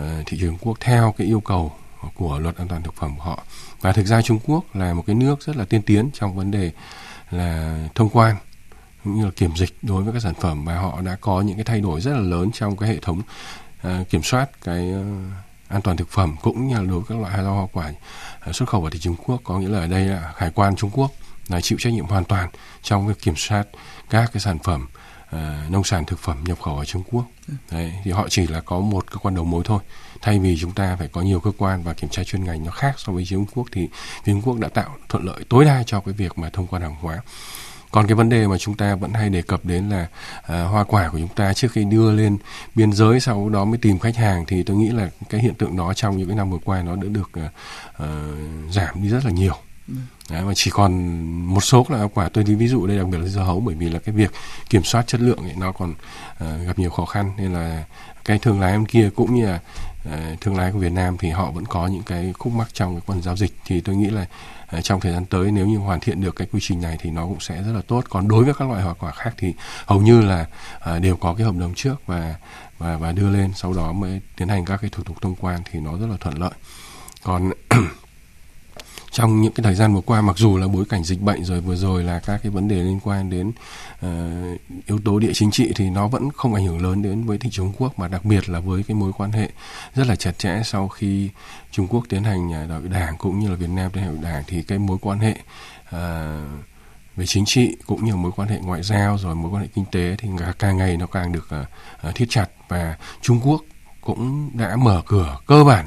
uh, 0.00 0.26
thị 0.26 0.38
trường 0.40 0.58
Quốc 0.60 0.78
theo 0.80 1.14
cái 1.18 1.26
yêu 1.26 1.40
cầu 1.40 1.72
của 2.14 2.38
luật 2.38 2.56
an 2.56 2.68
toàn 2.68 2.82
thực 2.82 2.94
phẩm 2.94 3.16
của 3.16 3.24
họ. 3.24 3.44
Và 3.80 3.92
thực 3.92 4.06
ra 4.06 4.22
Trung 4.22 4.38
Quốc 4.46 4.76
là 4.76 4.94
một 4.94 5.04
cái 5.06 5.16
nước 5.16 5.42
rất 5.46 5.56
là 5.56 5.64
tiên 5.64 5.82
tiến 5.82 6.10
trong 6.14 6.36
vấn 6.36 6.50
đề 6.50 6.72
là 7.30 7.78
thông 7.94 8.08
quan 8.08 8.36
cũng 9.04 9.14
như 9.14 9.24
là 9.24 9.30
kiểm 9.36 9.56
dịch 9.56 9.76
đối 9.82 10.02
với 10.02 10.12
các 10.12 10.22
sản 10.22 10.34
phẩm 10.34 10.64
và 10.64 10.78
họ 10.78 11.00
đã 11.00 11.16
có 11.20 11.40
những 11.40 11.56
cái 11.56 11.64
thay 11.64 11.80
đổi 11.80 12.00
rất 12.00 12.12
là 12.12 12.20
lớn 12.20 12.50
trong 12.52 12.76
cái 12.76 12.88
hệ 12.88 12.98
thống 13.02 13.22
uh, 13.86 14.08
kiểm 14.08 14.22
soát 14.22 14.50
cái 14.64 14.92
uh, 14.92 15.06
an 15.68 15.82
toàn 15.82 15.96
thực 15.96 16.08
phẩm 16.08 16.36
cũng 16.42 16.68
như 16.68 16.74
là 16.74 16.80
đối 16.80 17.00
với 17.00 17.04
các 17.08 17.18
loại 17.18 17.42
rau 17.44 17.54
hoa 17.54 17.66
quả 17.72 17.92
uh, 18.48 18.56
xuất 18.56 18.68
khẩu 18.68 18.80
vào 18.80 18.90
thị 18.90 18.98
trường 18.98 19.16
Trung 19.16 19.24
Quốc 19.26 19.40
có 19.44 19.58
nghĩa 19.58 19.68
là 19.68 19.78
ở 19.78 19.86
đây 19.86 20.04
là 20.04 20.32
hải 20.36 20.50
quan 20.54 20.76
Trung 20.76 20.90
Quốc 20.92 21.10
là 21.48 21.60
chịu 21.60 21.78
trách 21.80 21.92
nhiệm 21.92 22.04
hoàn 22.04 22.24
toàn 22.24 22.48
trong 22.82 23.06
việc 23.06 23.18
kiểm 23.22 23.36
soát 23.36 23.66
các 24.10 24.30
cái 24.32 24.40
sản 24.40 24.58
phẩm 24.58 24.86
uh, 25.36 25.70
nông 25.70 25.84
sản 25.84 26.04
thực 26.04 26.18
phẩm 26.18 26.44
nhập 26.44 26.60
khẩu 26.60 26.76
ở 26.76 26.84
Trung 26.84 27.02
Quốc. 27.10 27.24
Đấy, 27.70 27.92
thì 28.04 28.10
họ 28.10 28.28
chỉ 28.28 28.46
là 28.46 28.60
có 28.60 28.80
một 28.80 29.10
cơ 29.10 29.16
quan 29.18 29.34
đầu 29.34 29.44
mối 29.44 29.62
thôi. 29.64 29.80
Thay 30.22 30.38
vì 30.38 30.56
chúng 30.60 30.72
ta 30.72 30.96
phải 30.96 31.08
có 31.08 31.20
nhiều 31.20 31.40
cơ 31.40 31.52
quan 31.58 31.82
và 31.82 31.94
kiểm 31.94 32.10
tra 32.10 32.24
chuyên 32.24 32.44
ngành 32.44 32.64
nó 32.64 32.70
khác 32.70 32.94
so 32.98 33.12
với 33.12 33.24
Trung 33.24 33.46
Quốc 33.54 33.66
thì 33.72 33.88
Trung 34.26 34.42
Quốc 34.42 34.58
đã 34.58 34.68
tạo 34.68 34.96
thuận 35.08 35.24
lợi 35.24 35.44
tối 35.48 35.64
đa 35.64 35.82
cho 35.86 36.00
cái 36.00 36.14
việc 36.14 36.38
mà 36.38 36.50
thông 36.50 36.66
quan 36.66 36.82
hàng 36.82 36.96
hóa. 37.00 37.20
Còn 37.90 38.06
cái 38.06 38.14
vấn 38.14 38.28
đề 38.28 38.46
mà 38.46 38.58
chúng 38.58 38.74
ta 38.74 38.94
vẫn 38.94 39.12
hay 39.12 39.28
đề 39.28 39.42
cập 39.42 39.64
đến 39.64 39.88
là 39.88 40.06
à, 40.42 40.62
hoa 40.62 40.84
quả 40.84 41.08
của 41.08 41.18
chúng 41.18 41.28
ta 41.28 41.54
trước 41.54 41.72
khi 41.72 41.84
đưa 41.84 42.12
lên 42.12 42.38
biên 42.74 42.92
giới 42.92 43.20
sau 43.20 43.48
đó 43.48 43.64
mới 43.64 43.78
tìm 43.78 43.98
khách 43.98 44.16
hàng 44.16 44.44
thì 44.46 44.62
tôi 44.62 44.76
nghĩ 44.76 44.88
là 44.88 45.10
cái 45.28 45.40
hiện 45.40 45.54
tượng 45.54 45.76
đó 45.76 45.94
trong 45.94 46.16
những 46.16 46.28
cái 46.28 46.36
năm 46.36 46.50
vừa 46.50 46.58
qua 46.64 46.82
nó 46.82 46.96
đã 46.96 47.08
được 47.08 47.30
à, 47.32 47.50
à, 47.98 48.06
giảm 48.70 49.02
đi 49.02 49.08
rất 49.08 49.24
là 49.24 49.30
nhiều. 49.30 49.54
Đấy, 50.30 50.42
mà 50.42 50.52
chỉ 50.54 50.70
còn 50.70 51.20
một 51.54 51.60
số 51.60 51.86
là 51.88 52.08
quả 52.14 52.28
tôi 52.28 52.44
đi 52.44 52.54
ví 52.54 52.68
dụ 52.68 52.86
đây 52.86 52.98
đặc 52.98 53.06
biệt 53.08 53.18
là 53.18 53.26
dưa 53.26 53.40
hấu 53.40 53.60
bởi 53.60 53.74
vì 53.74 53.88
là 53.88 53.98
cái 53.98 54.14
việc 54.14 54.30
kiểm 54.68 54.82
soát 54.84 55.06
chất 55.06 55.20
lượng 55.20 55.38
ấy, 55.38 55.54
nó 55.58 55.72
còn 55.72 55.90
uh, 55.90 56.66
gặp 56.66 56.78
nhiều 56.78 56.90
khó 56.90 57.04
khăn 57.04 57.32
nên 57.38 57.52
là 57.52 57.84
cái 58.24 58.38
thương 58.38 58.60
lái 58.60 58.72
em 58.72 58.86
kia 58.86 59.10
cũng 59.16 59.34
như 59.34 59.46
là 59.46 59.60
Ờ, 60.04 60.36
thương 60.40 60.56
lái 60.56 60.72
của 60.72 60.78
Việt 60.78 60.92
Nam 60.92 61.16
thì 61.18 61.30
họ 61.30 61.50
vẫn 61.50 61.66
có 61.66 61.86
những 61.86 62.02
cái 62.02 62.32
khúc 62.38 62.52
mắc 62.52 62.68
trong 62.72 62.94
cái 62.94 63.02
phần 63.06 63.22
giao 63.22 63.36
dịch. 63.36 63.52
Thì 63.64 63.80
tôi 63.80 63.96
nghĩ 63.96 64.10
là 64.10 64.26
ờ, 64.66 64.80
trong 64.80 65.00
thời 65.00 65.12
gian 65.12 65.24
tới 65.26 65.50
nếu 65.50 65.66
như 65.66 65.78
hoàn 65.78 66.00
thiện 66.00 66.20
được 66.20 66.36
cái 66.36 66.48
quy 66.52 66.60
trình 66.62 66.80
này 66.80 66.96
thì 67.00 67.10
nó 67.10 67.26
cũng 67.26 67.40
sẽ 67.40 67.62
rất 67.62 67.72
là 67.72 67.82
tốt. 67.86 68.04
Còn 68.10 68.28
đối 68.28 68.44
với 68.44 68.54
các 68.54 68.68
loại 68.68 68.82
hoa 68.82 68.94
quả 68.94 69.12
khác 69.12 69.34
thì 69.38 69.54
hầu 69.86 70.00
như 70.00 70.20
là 70.20 70.46
ờ, 70.80 70.98
đều 70.98 71.16
có 71.16 71.34
cái 71.34 71.46
hợp 71.46 71.54
đồng 71.58 71.74
trước 71.74 72.06
và 72.06 72.34
và 72.78 72.96
và 72.96 73.12
đưa 73.12 73.30
lên, 73.30 73.52
sau 73.54 73.72
đó 73.72 73.92
mới 73.92 74.20
tiến 74.36 74.48
hành 74.48 74.64
các 74.64 74.76
cái 74.80 74.90
thủ 74.90 75.02
tục 75.02 75.16
thông 75.22 75.34
quan 75.34 75.60
thì 75.70 75.80
nó 75.80 75.98
rất 75.98 76.06
là 76.10 76.16
thuận 76.20 76.38
lợi. 76.38 76.52
Còn 77.22 77.50
trong 79.10 79.40
những 79.40 79.52
cái 79.52 79.64
thời 79.64 79.74
gian 79.74 79.94
vừa 79.94 80.00
qua 80.00 80.20
mặc 80.20 80.38
dù 80.38 80.56
là 80.56 80.68
bối 80.68 80.84
cảnh 80.88 81.04
dịch 81.04 81.20
bệnh 81.20 81.44
rồi 81.44 81.60
vừa 81.60 81.76
rồi 81.76 82.04
là 82.04 82.18
các 82.18 82.40
cái 82.42 82.50
vấn 82.50 82.68
đề 82.68 82.76
liên 82.76 83.00
quan 83.04 83.30
đến 83.30 83.52
uh, 84.06 84.60
yếu 84.86 84.98
tố 85.04 85.18
địa 85.18 85.32
chính 85.34 85.50
trị 85.50 85.72
thì 85.76 85.90
nó 85.90 86.08
vẫn 86.08 86.30
không 86.30 86.54
ảnh 86.54 86.66
hưởng 86.66 86.82
lớn 86.82 87.02
đến 87.02 87.24
với 87.24 87.38
thị 87.38 87.50
trường 87.52 87.70
Trung 87.70 87.74
Quốc 87.78 87.98
mà 87.98 88.08
đặc 88.08 88.24
biệt 88.24 88.48
là 88.48 88.60
với 88.60 88.82
cái 88.82 88.94
mối 88.94 89.12
quan 89.12 89.32
hệ 89.32 89.48
rất 89.94 90.06
là 90.06 90.16
chặt 90.16 90.38
chẽ 90.38 90.62
sau 90.64 90.88
khi 90.88 91.30
Trung 91.70 91.86
Quốc 91.86 92.04
tiến 92.08 92.24
hành 92.24 92.52
à, 92.52 92.66
đại 92.68 92.78
hội 92.78 92.88
đảng 92.88 93.16
cũng 93.18 93.38
như 93.38 93.48
là 93.48 93.54
Việt 93.54 93.70
Nam 93.70 93.90
tiến 93.90 94.02
hành 94.02 94.22
đại 94.22 94.22
hội 94.22 94.32
đảng 94.32 94.44
thì 94.46 94.62
cái 94.62 94.78
mối 94.78 94.98
quan 95.00 95.18
hệ 95.18 95.34
uh, 95.88 95.96
về 97.16 97.26
chính 97.26 97.44
trị 97.44 97.76
cũng 97.86 98.04
như 98.04 98.16
mối 98.16 98.32
quan 98.36 98.48
hệ 98.48 98.58
ngoại 98.58 98.82
giao 98.82 99.18
rồi 99.18 99.34
mối 99.34 99.50
quan 99.50 99.62
hệ 99.62 99.68
kinh 99.74 99.84
tế 99.84 100.16
thì 100.18 100.28
càng 100.58 100.76
ngày 100.76 100.96
nó 100.96 101.06
càng 101.06 101.32
được 101.32 101.48
uh, 102.08 102.14
thiết 102.14 102.26
chặt 102.28 102.46
và 102.68 102.96
Trung 103.20 103.40
Quốc 103.44 103.60
cũng 104.00 104.50
đã 104.54 104.76
mở 104.76 105.02
cửa 105.06 105.38
cơ 105.46 105.64
bản 105.64 105.86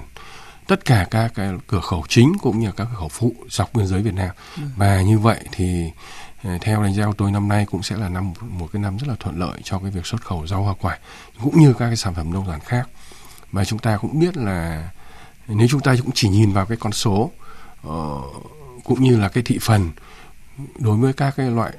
tất 0.68 0.86
cả 0.86 1.08
các 1.12 1.32
cái 1.36 1.50
cửa 1.68 1.80
khẩu 1.80 2.06
chính 2.10 2.34
cũng 2.42 2.60
như 2.60 2.72
các 2.72 2.88
cửa 2.92 2.98
khẩu 3.00 3.10
phụ 3.10 3.36
dọc 3.50 3.74
biên 3.74 3.88
giới 3.88 4.02
Việt 4.02 4.14
Nam 4.14 4.30
ừ. 4.58 4.64
và 4.76 5.02
như 5.02 5.20
vậy 5.20 5.40
thì 5.52 5.92
ờ, 6.44 6.58
theo 6.62 6.84
đánh 6.84 6.94
giá 6.94 7.06
của 7.06 7.14
tôi 7.18 7.32
năm 7.32 7.48
nay 7.48 7.66
cũng 7.66 7.84
sẽ 7.84 7.98
là 7.98 8.10
năm 8.10 8.34
một 8.50 8.68
cái 8.74 8.82
năm 8.82 8.98
rất 8.98 9.08
là 9.08 9.16
thuận 9.20 9.40
lợi 9.40 9.60
cho 9.64 9.80
cái 9.80 9.92
việc 9.92 10.06
xuất 10.06 10.22
khẩu 10.22 10.48
rau 10.48 10.64
hoa 10.64 10.74
quả 10.82 10.98
cũng 11.44 11.60
như 11.60 11.74
các 11.74 11.88
cái 11.88 11.96
sản 11.96 12.14
phẩm 12.14 12.34
nông 12.34 12.48
sản 12.48 12.60
khác 12.60 12.88
mà 13.52 13.66
chúng 13.66 13.80
ta 13.80 13.98
cũng 13.98 14.20
biết 14.20 14.38
là 14.38 14.90
nếu 15.48 15.68
chúng 15.68 15.82
ta 15.82 15.96
cũng 16.02 16.12
chỉ 16.14 16.30
nhìn 16.30 16.54
vào 16.54 16.66
cái 16.66 16.78
con 16.78 16.92
số 16.94 17.32
uh, 17.88 17.92
cũng 18.84 19.04
như 19.04 19.18
là 19.18 19.30
cái 19.30 19.44
thị 19.44 19.60
phần 19.62 19.92
đối 20.80 20.98
với 20.98 21.14
các 21.14 21.34
cái 21.38 21.52
loại 21.52 21.74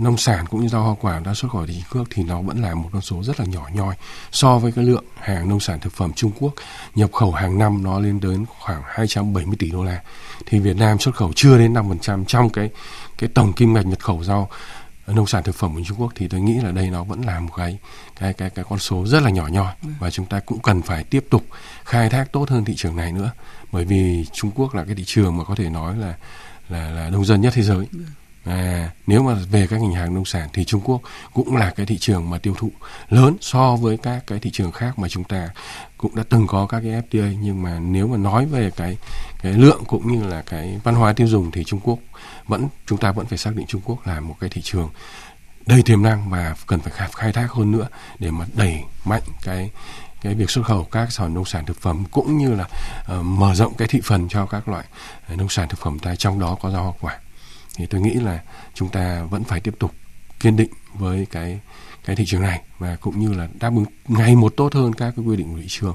nông 0.00 0.16
sản 0.16 0.46
cũng 0.46 0.60
như 0.60 0.68
rau 0.68 0.82
hoa 0.82 0.94
quả 1.00 1.20
đã 1.24 1.34
xuất 1.34 1.52
khẩu 1.52 1.66
thị 1.66 1.82
trường 1.94 2.04
thì 2.10 2.22
nó 2.22 2.42
vẫn 2.42 2.62
là 2.62 2.74
một 2.74 2.88
con 2.92 3.02
số 3.02 3.22
rất 3.22 3.40
là 3.40 3.46
nhỏ 3.46 3.68
nhoi 3.74 3.94
so 4.32 4.58
với 4.58 4.72
cái 4.72 4.84
lượng 4.84 5.04
hàng 5.20 5.48
nông 5.48 5.60
sản 5.60 5.80
thực 5.80 5.92
phẩm 5.92 6.12
Trung 6.12 6.32
Quốc. 6.38 6.54
Nhập 6.94 7.12
khẩu 7.12 7.32
hàng 7.32 7.58
năm 7.58 7.82
nó 7.82 7.98
lên 7.98 8.20
đến 8.20 8.46
khoảng 8.58 8.82
270 8.86 9.56
tỷ 9.58 9.70
đô 9.70 9.84
la. 9.84 10.02
Thì 10.46 10.58
Việt 10.58 10.76
Nam 10.76 10.98
xuất 10.98 11.14
khẩu 11.14 11.32
chưa 11.34 11.58
đến 11.58 11.74
5% 11.74 12.24
trong 12.24 12.50
cái 12.50 12.70
cái 13.18 13.28
tổng 13.34 13.52
kim 13.52 13.74
ngạch 13.74 13.86
nhập 13.86 14.00
khẩu 14.00 14.24
rau 14.24 14.48
ờ, 15.06 15.14
nông 15.14 15.26
sản 15.26 15.42
thực 15.42 15.54
phẩm 15.54 15.74
của 15.74 15.80
Trung 15.86 16.00
Quốc 16.00 16.12
thì 16.14 16.28
tôi 16.28 16.40
nghĩ 16.40 16.60
là 16.60 16.70
đây 16.70 16.90
nó 16.90 17.04
vẫn 17.04 17.22
là 17.22 17.40
một 17.40 17.52
cái 17.56 17.78
cái 18.20 18.32
cái 18.32 18.50
cái 18.50 18.64
con 18.68 18.78
số 18.78 19.06
rất 19.06 19.22
là 19.22 19.30
nhỏ 19.30 19.46
nhoi 19.46 19.72
và 19.98 20.10
chúng 20.10 20.26
ta 20.26 20.40
cũng 20.40 20.58
cần 20.58 20.82
phải 20.82 21.04
tiếp 21.04 21.24
tục 21.30 21.42
khai 21.84 22.10
thác 22.10 22.32
tốt 22.32 22.50
hơn 22.50 22.64
thị 22.64 22.74
trường 22.76 22.96
này 22.96 23.12
nữa. 23.12 23.30
Bởi 23.72 23.84
vì 23.84 24.26
Trung 24.32 24.50
Quốc 24.54 24.74
là 24.74 24.84
cái 24.84 24.94
thị 24.94 25.04
trường 25.06 25.36
mà 25.36 25.44
có 25.44 25.54
thể 25.54 25.70
nói 25.70 25.96
là 25.96 26.14
là 26.68 26.90
là 26.90 27.10
đông 27.10 27.24
dân 27.24 27.40
nhất 27.40 27.52
thế 27.56 27.62
giới. 27.62 27.86
À, 28.44 28.90
nếu 29.06 29.22
mà 29.22 29.34
về 29.50 29.66
các 29.66 29.80
ngành 29.80 29.92
hàng 29.92 30.14
nông 30.14 30.24
sản 30.24 30.48
thì 30.52 30.64
Trung 30.64 30.80
Quốc 30.84 31.00
cũng 31.34 31.56
là 31.56 31.70
cái 31.70 31.86
thị 31.86 31.98
trường 31.98 32.30
mà 32.30 32.38
tiêu 32.38 32.54
thụ 32.58 32.70
lớn 33.08 33.36
so 33.40 33.76
với 33.76 33.96
các 33.96 34.24
cái 34.26 34.38
thị 34.38 34.50
trường 34.50 34.72
khác 34.72 34.98
mà 34.98 35.08
chúng 35.08 35.24
ta 35.24 35.48
cũng 35.98 36.14
đã 36.14 36.22
từng 36.28 36.46
có 36.46 36.66
các 36.66 36.80
cái 36.80 37.02
FTA 37.10 37.36
nhưng 37.40 37.62
mà 37.62 37.78
nếu 37.78 38.06
mà 38.06 38.16
nói 38.16 38.46
về 38.46 38.70
cái 38.76 38.96
cái 39.42 39.52
lượng 39.52 39.84
cũng 39.86 40.12
như 40.12 40.26
là 40.26 40.42
cái 40.42 40.80
văn 40.84 40.94
hóa 40.94 41.12
tiêu 41.12 41.26
dùng 41.26 41.50
thì 41.50 41.64
Trung 41.64 41.80
Quốc 41.80 41.98
vẫn 42.46 42.68
chúng 42.86 42.98
ta 42.98 43.12
vẫn 43.12 43.26
phải 43.26 43.38
xác 43.38 43.56
định 43.56 43.66
Trung 43.66 43.80
Quốc 43.84 44.06
là 44.06 44.20
một 44.20 44.34
cái 44.40 44.50
thị 44.50 44.60
trường 44.64 44.88
đầy 45.66 45.82
tiềm 45.82 46.02
năng 46.02 46.30
và 46.30 46.54
cần 46.66 46.80
phải 46.80 47.08
khai 47.12 47.32
thác 47.32 47.52
hơn 47.52 47.72
nữa 47.72 47.88
để 48.18 48.30
mà 48.30 48.46
đẩy 48.54 48.82
mạnh 49.04 49.22
cái 49.42 49.70
cái 50.22 50.34
việc 50.34 50.50
xuất 50.50 50.66
khẩu 50.66 50.84
các 50.84 51.12
sản 51.12 51.34
nông 51.34 51.44
sản 51.44 51.66
thực 51.66 51.80
phẩm 51.80 52.04
cũng 52.10 52.38
như 52.38 52.54
là 52.54 52.64
uh, 53.18 53.24
mở 53.24 53.54
rộng 53.54 53.74
cái 53.74 53.88
thị 53.88 54.00
phần 54.04 54.28
cho 54.28 54.46
các 54.46 54.68
loại 54.68 54.84
nông 55.36 55.48
sản 55.48 55.68
thực 55.68 55.80
phẩm 55.80 55.98
ta 55.98 56.14
trong 56.14 56.40
đó 56.40 56.56
có 56.62 56.70
rau 56.70 56.82
hoa 56.82 56.92
quả. 57.00 57.18
Thì 57.76 57.86
tôi 57.86 58.00
nghĩ 58.00 58.14
là 58.14 58.42
chúng 58.74 58.88
ta 58.88 59.22
vẫn 59.30 59.44
phải 59.44 59.60
tiếp 59.60 59.74
tục 59.78 59.92
kiên 60.40 60.56
định 60.56 60.70
với 60.94 61.26
cái 61.30 61.60
cái 62.04 62.16
thị 62.16 62.24
trường 62.26 62.42
này 62.42 62.62
và 62.78 62.96
cũng 63.00 63.18
như 63.20 63.32
là 63.32 63.48
đáp 63.60 63.72
ứng 63.74 63.84
ngày 64.08 64.36
một 64.36 64.52
tốt 64.56 64.74
hơn 64.74 64.92
các 64.92 65.12
cái 65.16 65.24
quy 65.24 65.36
định 65.36 65.52
của 65.52 65.60
thị 65.60 65.66
trường 65.68 65.94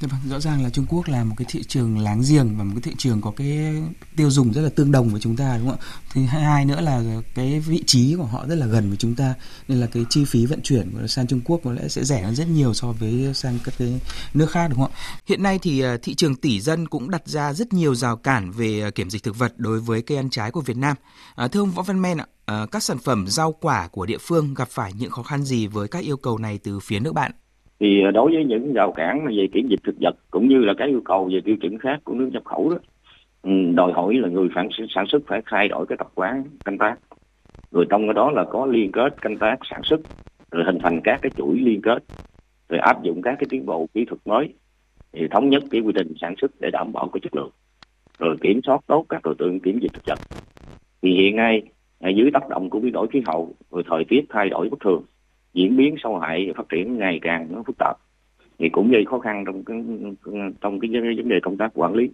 Dạ 0.00 0.08
vâng, 0.10 0.20
rõ 0.30 0.40
ràng 0.40 0.62
là 0.62 0.70
Trung 0.70 0.86
Quốc 0.88 1.08
là 1.08 1.24
một 1.24 1.34
cái 1.38 1.46
thị 1.48 1.62
trường 1.68 1.98
láng 1.98 2.22
giềng 2.28 2.58
và 2.58 2.64
một 2.64 2.72
cái 2.74 2.82
thị 2.82 2.92
trường 2.98 3.20
có 3.20 3.32
cái 3.36 3.82
tiêu 4.16 4.30
dùng 4.30 4.52
rất 4.52 4.62
là 4.62 4.68
tương 4.68 4.92
đồng 4.92 5.08
với 5.08 5.20
chúng 5.20 5.36
ta 5.36 5.56
đúng 5.58 5.68
không 5.68 5.78
ạ? 5.80 5.86
Thứ 6.14 6.22
hai 6.22 6.64
nữa 6.64 6.80
là 6.80 7.02
cái 7.34 7.60
vị 7.60 7.82
trí 7.86 8.14
của 8.14 8.24
họ 8.24 8.46
rất 8.46 8.54
là 8.54 8.66
gần 8.66 8.88
với 8.88 8.96
chúng 8.96 9.14
ta 9.14 9.34
nên 9.68 9.80
là 9.80 9.86
cái 9.86 10.04
chi 10.10 10.24
phí 10.24 10.46
vận 10.46 10.60
chuyển 10.62 11.08
sang 11.08 11.26
Trung 11.26 11.40
Quốc 11.44 11.60
có 11.64 11.72
lẽ 11.72 11.88
sẽ 11.88 12.04
rẻ 12.04 12.22
hơn 12.22 12.34
rất 12.34 12.48
nhiều 12.48 12.74
so 12.74 12.92
với 12.92 13.34
sang 13.34 13.58
các 13.64 13.74
cái 13.78 14.00
nước 14.34 14.50
khác 14.50 14.68
đúng 14.68 14.78
không 14.78 14.92
ạ? 14.92 14.98
Hiện 15.26 15.42
nay 15.42 15.58
thì 15.62 15.80
à, 15.80 15.96
thị 16.02 16.14
trường 16.14 16.34
tỷ 16.34 16.60
dân 16.60 16.88
cũng 16.88 17.10
đặt 17.10 17.22
ra 17.28 17.52
rất 17.52 17.72
nhiều 17.72 17.94
rào 17.94 18.16
cản 18.16 18.50
về 18.50 18.80
à, 18.80 18.90
kiểm 18.90 19.10
dịch 19.10 19.22
thực 19.22 19.38
vật 19.38 19.52
đối 19.56 19.80
với 19.80 20.02
cây 20.02 20.18
ăn 20.18 20.30
trái 20.30 20.50
của 20.50 20.60
Việt 20.60 20.76
Nam. 20.76 20.96
À, 21.34 21.48
thưa 21.48 21.60
ông 21.60 21.70
Võ 21.70 21.82
Văn 21.82 22.02
Men 22.02 22.18
ạ, 22.18 22.26
à, 22.46 22.66
các 22.72 22.82
sản 22.82 22.98
phẩm 22.98 23.26
rau 23.28 23.52
quả 23.52 23.88
của 23.88 24.06
địa 24.06 24.18
phương 24.20 24.54
gặp 24.54 24.68
phải 24.70 24.92
những 24.92 25.10
khó 25.10 25.22
khăn 25.22 25.44
gì 25.44 25.66
với 25.66 25.88
các 25.88 26.04
yêu 26.04 26.16
cầu 26.16 26.38
này 26.38 26.58
từ 26.58 26.80
phía 26.80 27.00
nước 27.00 27.12
bạn? 27.12 27.32
Thì 27.80 28.02
ờ, 28.02 28.10
đối 28.10 28.32
với 28.32 28.44
những 28.44 28.72
rào 28.72 28.92
cản 28.92 29.26
về 29.26 29.48
kiểm 29.52 29.68
dịch 29.68 29.80
thực 29.84 29.94
vật 30.00 30.16
cũng 30.30 30.48
như 30.48 30.58
là 30.58 30.74
cái 30.74 30.88
yêu 30.88 31.02
cầu 31.04 31.28
về 31.32 31.40
tiêu 31.44 31.56
chuẩn 31.56 31.78
khác 31.78 32.00
của 32.04 32.14
nước 32.14 32.28
nhập 32.32 32.44
khẩu 32.44 32.70
đó 32.70 32.76
ừ, 33.42 33.50
đòi 33.74 33.92
hỏi 33.92 34.14
là 34.14 34.28
người 34.28 34.48
sản 34.54 34.68
sản 34.88 35.04
xuất 35.08 35.22
phải 35.26 35.42
thay 35.46 35.68
đổi 35.68 35.86
cái 35.86 35.98
tập 35.98 36.08
quán 36.14 36.44
canh 36.64 36.78
tác. 36.78 36.96
Rồi 37.70 37.86
trong 37.90 38.06
cái 38.06 38.14
đó 38.14 38.30
là 38.30 38.44
có 38.44 38.66
liên 38.66 38.92
kết 38.92 39.22
canh 39.22 39.38
tác 39.38 39.56
sản 39.70 39.80
xuất, 39.84 40.00
rồi 40.50 40.64
hình 40.64 40.78
thành 40.82 41.00
các 41.04 41.18
cái 41.22 41.30
chuỗi 41.36 41.58
liên 41.58 41.82
kết, 41.82 42.04
rồi 42.68 42.80
áp 42.80 43.02
dụng 43.02 43.22
các 43.22 43.36
cái 43.38 43.46
tiến 43.50 43.66
bộ 43.66 43.86
kỹ 43.94 44.04
thuật 44.04 44.20
mới 44.24 44.54
thì 45.12 45.28
thống 45.30 45.50
nhất 45.50 45.62
cái 45.70 45.80
quy 45.80 45.92
trình 45.96 46.14
sản 46.20 46.34
xuất 46.40 46.50
để 46.60 46.70
đảm 46.70 46.92
bảo 46.92 47.08
cái 47.12 47.20
chất 47.20 47.34
lượng, 47.34 47.50
rồi 48.18 48.36
kiểm 48.40 48.60
soát 48.66 48.80
tốt 48.86 49.06
các 49.08 49.22
đối 49.24 49.34
tượng 49.34 49.60
kiểm 49.60 49.78
dịch 49.78 49.92
thực 49.92 50.02
vật. 50.06 50.18
Thì 51.02 51.12
hiện 51.14 51.36
nay 51.36 51.62
à, 52.00 52.10
dưới 52.10 52.30
tác 52.30 52.48
động 52.48 52.70
của 52.70 52.80
biến 52.80 52.92
đổi 52.92 53.06
khí 53.08 53.22
hậu, 53.26 53.54
rồi 53.70 53.82
thời 53.86 54.04
tiết 54.08 54.20
thay 54.28 54.48
đổi 54.48 54.68
bất 54.68 54.80
thường 54.80 55.02
diễn 55.56 55.76
biến 55.76 55.94
sâu 55.98 56.18
hại 56.18 56.52
phát 56.56 56.68
triển 56.68 56.98
ngày 56.98 57.18
càng 57.22 57.48
nó 57.50 57.62
phức 57.66 57.76
tạp, 57.78 57.96
thì 58.58 58.68
cũng 58.68 58.90
gây 58.90 59.04
khó 59.04 59.18
khăn 59.18 59.44
trong 59.46 59.64
cái 59.64 59.76
trong 60.60 60.80
cái 60.80 60.90
vấn 61.16 61.28
đề 61.28 61.40
công 61.42 61.56
tác 61.56 61.70
quản 61.74 61.94
lý, 61.94 62.10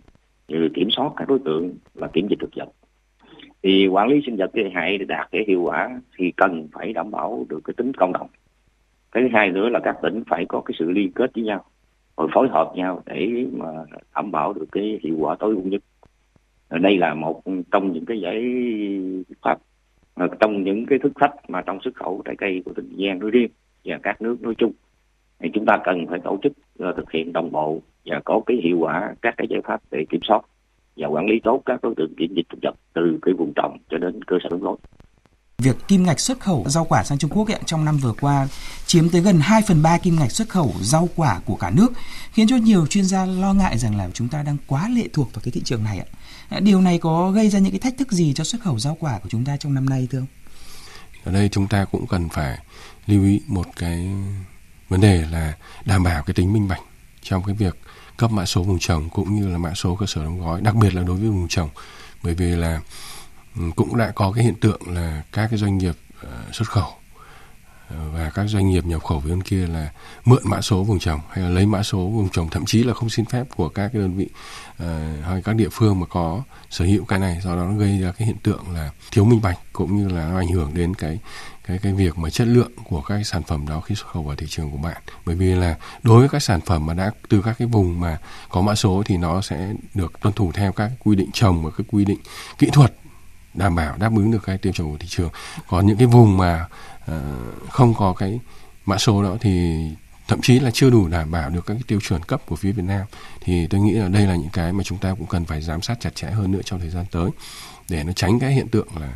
như 0.49 0.69
kiểm 0.75 0.91
soát 0.91 1.13
các 1.17 1.29
đối 1.29 1.39
tượng 1.39 1.75
là 1.95 2.09
kiểm 2.13 2.27
dịch 2.29 2.39
thực 2.41 2.51
vật. 2.57 2.69
Thì 3.63 3.87
quản 3.87 4.09
lý 4.09 4.21
sinh 4.27 4.37
vật 4.37 4.53
gây 4.53 4.71
hại 4.75 4.99
để 4.99 5.05
đạt 5.05 5.29
cái 5.33 5.45
hiệu 5.49 5.63
quả 5.63 6.01
thì 6.19 6.33
cần 6.37 6.69
phải 6.73 6.93
đảm 6.93 7.11
bảo 7.11 7.47
được 7.49 7.61
cái 7.65 7.75
tính 7.77 7.93
công 7.93 8.13
đồng. 8.13 8.29
Cái 9.13 9.23
thứ 9.23 9.29
hai 9.33 9.51
nữa 9.51 9.69
là 9.69 9.81
các 9.85 9.97
tỉnh 10.03 10.23
phải 10.27 10.45
có 10.49 10.61
cái 10.61 10.75
sự 10.79 10.91
liên 10.91 11.13
kết 11.13 11.31
với 11.35 11.45
nhau, 11.45 11.65
rồi 12.17 12.29
phối 12.35 12.49
hợp 12.49 12.73
nhau 12.77 13.03
để 13.07 13.47
mà 13.53 13.67
đảm 14.15 14.31
bảo 14.31 14.53
được 14.53 14.67
cái 14.73 15.01
hiệu 15.03 15.17
quả 15.19 15.37
tối 15.39 15.55
ưu 15.55 15.65
nhất. 15.65 15.83
Đây 16.71 16.99
là 16.99 17.15
một 17.15 17.43
trong 17.71 17.93
những 17.93 18.05
cái 18.07 18.21
giải 18.21 18.43
pháp 19.43 19.59
Ờ, 20.15 20.29
trong 20.41 20.63
những 20.63 20.87
cái 20.87 20.99
thức 20.99 21.13
thách 21.21 21.35
mà 21.49 21.63
trong 21.63 21.79
xuất 21.85 21.95
khẩu 21.95 22.23
trái 22.25 22.35
cây 22.39 22.63
của 22.65 22.73
tỉnh 22.77 22.97
Giang 22.99 23.19
nói 23.19 23.31
riêng 23.31 23.51
và 23.85 23.99
các 24.03 24.23
nước 24.23 24.43
nói 24.43 24.55
chung 24.59 24.73
thì 25.39 25.51
chúng 25.55 25.67
ta 25.67 25.79
cần 25.85 26.07
phải 26.07 26.19
tổ 26.25 26.39
chức 26.43 26.53
uh, 26.89 26.97
thực 26.97 27.11
hiện 27.13 27.33
đồng 27.33 27.53
bộ 27.53 27.81
và 28.05 28.21
có 28.25 28.41
cái 28.47 28.57
hiệu 28.65 28.79
quả 28.79 29.15
các 29.23 29.35
cái 29.37 29.47
giải 29.51 29.61
pháp 29.65 29.81
để 29.91 30.05
kiểm 30.11 30.21
soát 30.23 30.41
và 30.97 31.09
quản 31.09 31.27
lý 31.27 31.41
tốt 31.41 31.63
các 31.67 31.81
đối 31.83 31.95
tượng 31.95 32.15
kiểm 32.17 32.35
dịch 32.35 32.47
thực 32.49 32.59
vật 32.63 32.75
từ 32.93 33.19
cái 33.23 33.35
vùng 33.35 33.53
trồng 33.57 33.79
cho 33.89 33.99
đến 33.99 34.25
cơ 34.25 34.37
sở 34.43 34.49
đóng 34.51 34.61
gói. 34.61 34.77
Việc 35.63 35.89
kim 35.89 36.05
ngạch 36.07 36.21
xuất 36.21 36.41
khẩu 36.41 36.65
rau 36.69 36.85
quả 36.85 37.05
sang 37.05 37.19
Trung 37.19 37.31
Quốc 37.31 37.49
ấy, 37.49 37.61
trong 37.67 37.85
năm 37.85 37.99
vừa 37.99 38.13
qua 38.21 38.49
chiếm 38.87 39.09
tới 39.09 39.21
gần 39.21 39.41
2 39.41 39.63
phần 39.63 39.83
3 39.83 39.99
kim 39.99 40.19
ngạch 40.19 40.33
xuất 40.33 40.49
khẩu 40.49 40.75
rau 40.81 41.09
quả 41.17 41.41
của 41.45 41.57
cả 41.57 41.71
nước, 41.71 41.93
khiến 42.33 42.49
cho 42.49 42.57
nhiều 42.57 42.87
chuyên 42.87 43.05
gia 43.05 43.25
lo 43.25 43.53
ngại 43.53 43.79
rằng 43.79 43.97
là 43.97 44.09
chúng 44.15 44.29
ta 44.29 44.43
đang 44.43 44.57
quá 44.67 44.89
lệ 44.89 45.09
thuộc 45.13 45.35
vào 45.35 45.43
cái 45.45 45.53
thị 45.53 45.63
trường 45.65 45.85
này 45.85 45.99
ạ. 45.99 46.61
Điều 46.61 46.81
này 46.81 46.99
có 46.99 47.31
gây 47.31 47.51
ra 47.51 47.59
những 47.59 47.73
cái 47.73 47.81
thách 47.81 47.99
thức 47.99 48.13
gì 48.13 48.33
cho 48.35 48.45
xuất 48.45 48.63
khẩu 48.63 48.79
rau 48.79 48.97
quả 49.01 49.19
của 49.19 49.29
chúng 49.29 49.45
ta 49.45 49.57
trong 49.57 49.75
năm 49.75 49.89
nay 49.89 50.09
thưa 50.11 50.19
ông? 50.19 50.27
Ở 51.25 51.33
đây 51.33 51.49
chúng 51.53 51.67
ta 51.67 51.85
cũng 51.85 52.07
cần 52.07 52.29
phải 52.29 52.59
lưu 53.07 53.25
ý 53.25 53.41
một 53.47 53.67
cái 53.77 54.11
vấn 54.89 55.01
đề 55.01 55.25
là 55.31 55.55
đảm 55.85 56.03
bảo 56.03 56.23
cái 56.23 56.35
tính 56.35 56.53
minh 56.53 56.69
bạch 56.69 56.81
trong 57.23 57.43
cái 57.45 57.55
việc 57.55 57.79
cấp 58.17 58.31
mã 58.31 58.47
số 58.47 58.63
vùng 58.63 58.79
trồng 58.79 59.11
cũng 59.11 59.37
như 59.37 59.49
là 59.49 59.59
mã 59.59 59.75
số 59.75 59.97
cơ 59.97 60.07
sở 60.07 60.25
đóng 60.25 60.41
gói 60.41 60.61
đặc 60.61 60.75
biệt 60.75 60.95
là 60.95 61.03
đối 61.03 61.17
với 61.17 61.29
vùng 61.29 61.49
trồng 61.49 61.71
bởi 62.23 62.35
vì 62.35 62.51
là 62.51 62.81
cũng 63.77 63.97
đã 63.97 64.13
có 64.15 64.33
cái 64.33 64.45
hiện 64.45 64.55
tượng 64.61 64.81
là 64.87 65.23
các 65.33 65.47
cái 65.51 65.59
doanh 65.59 65.79
nghiệp 65.79 65.95
ờ, 66.21 66.45
xuất 66.53 66.69
khẩu 66.69 66.89
ờ, 67.89 67.97
và 68.15 68.31
các 68.35 68.47
doanh 68.47 68.69
nghiệp 68.71 68.85
nhập 68.85 69.05
khẩu 69.05 69.23
bên 69.27 69.43
kia 69.43 69.67
là 69.67 69.93
mượn 70.25 70.43
mã 70.45 70.61
số 70.61 70.83
vùng 70.83 70.99
trồng 70.99 71.21
hay 71.31 71.45
là 71.45 71.51
lấy 71.51 71.67
mã 71.67 71.83
số 71.83 71.99
vùng 71.99 72.29
trồng 72.29 72.49
thậm 72.49 72.65
chí 72.67 72.83
là 72.83 72.95
không 72.95 73.11
xin 73.11 73.25
phép 73.25 73.45
của 73.57 73.69
các 73.69 73.91
cái 73.93 74.03
đơn 74.03 74.17
vị 74.17 74.29
uh, 74.83 74.89
hay 75.25 75.43
các 75.43 75.57
địa 75.57 75.69
phương 75.73 76.01
mà 76.01 76.07
có 76.07 76.43
sở 76.71 76.85
hữu 76.85 77.05
cái 77.05 77.19
này. 77.19 77.41
Do 77.45 77.57
đó 77.57 77.65
nó 77.65 77.73
gây 77.73 78.01
ra 78.01 78.13
cái 78.13 78.27
hiện 78.27 78.39
tượng 78.43 78.71
là 78.75 78.91
thiếu 79.11 79.25
minh 79.25 79.41
bạch 79.43 79.59
cũng 79.73 79.97
như 79.97 80.09
là 80.09 80.29
nó 80.29 80.39
ảnh 80.39 80.49
hưởng 80.49 80.75
đến 80.75 80.95
cái 80.95 81.19
cái 81.67 81.79
cái 81.79 81.93
việc 81.93 82.19
mà 82.19 82.31
chất 82.31 82.49
lượng 82.49 82.71
của 82.85 83.03
các 83.03 83.27
sản 83.27 83.43
phẩm 83.43 83.69
đó 83.69 83.81
khi 83.81 83.95
xuất 83.95 84.07
khẩu 84.07 84.23
vào 84.23 84.37
thị 84.37 84.47
trường 84.49 84.71
của 84.71 84.77
bạn. 84.77 85.03
Bởi 85.27 85.37
vì 85.37 85.55
là 85.55 85.77
đối 86.03 86.19
với 86.21 86.29
các 86.29 86.43
sản 86.43 86.61
phẩm 86.61 86.87
mà 86.87 86.95
đã 86.95 87.11
từ 87.29 87.43
các 87.43 87.57
cái 87.59 87.69
vùng 87.69 88.01
mà 88.01 88.19
có 88.49 88.61
mã 88.61 88.75
số 88.75 89.03
thì 89.07 89.17
nó 89.17 89.41
sẽ 89.41 89.75
được 89.95 90.21
tuân 90.21 90.35
thủ 90.35 90.53
theo 90.53 90.73
các 90.73 90.91
quy 90.99 91.17
định 91.17 91.31
trồng 91.33 91.65
và 91.65 91.71
các 91.79 91.87
quy 91.91 92.05
định 92.05 92.19
kỹ 92.59 92.69
thuật 92.73 92.95
đảm 93.55 93.75
bảo 93.75 93.97
đáp 93.97 94.13
ứng 94.17 94.31
được 94.31 94.43
cái 94.45 94.59
tiêu 94.59 94.73
chuẩn 94.73 94.91
của 94.91 94.99
thị 94.99 95.07
trường. 95.11 95.31
Còn 95.69 95.87
những 95.87 95.97
cái 95.97 96.07
vùng 96.07 96.37
mà 96.37 96.67
uh, 97.11 97.71
không 97.71 97.95
có 97.95 98.13
cái 98.13 98.41
mã 98.87 98.99
số 98.99 99.23
đó 99.23 99.37
thì 99.41 99.81
thậm 100.29 100.41
chí 100.41 100.59
là 100.59 100.71
chưa 100.71 100.91
đủ 100.91 101.09
đảm 101.09 101.31
bảo 101.31 101.51
được 101.51 101.67
các 101.67 101.75
cái 101.75 101.83
tiêu 101.87 102.01
chuẩn 102.01 102.23
cấp 102.23 102.43
của 102.47 102.57
phía 102.57 102.73
Việt 102.73 102.85
Nam 102.85 103.07
thì 103.41 103.67
tôi 103.67 103.81
nghĩ 103.81 103.93
là 103.93 104.09
đây 104.09 104.27
là 104.27 104.37
những 104.37 104.51
cái 104.53 104.73
mà 104.73 104.85
chúng 104.85 104.99
ta 104.99 105.15
cũng 105.19 105.27
cần 105.27 105.45
phải 105.45 105.63
giám 105.63 105.83
sát 105.83 106.01
chặt 106.01 106.15
chẽ 106.15 106.31
hơn 106.31 106.53
nữa 106.53 106.61
trong 106.65 106.81
thời 106.81 106.91
gian 106.91 107.05
tới 107.11 107.31
để 107.89 108.05
nó 108.05 108.13
tránh 108.13 108.39
cái 108.39 108.53
hiện 108.53 108.69
tượng 108.69 108.89
là 109.01 109.15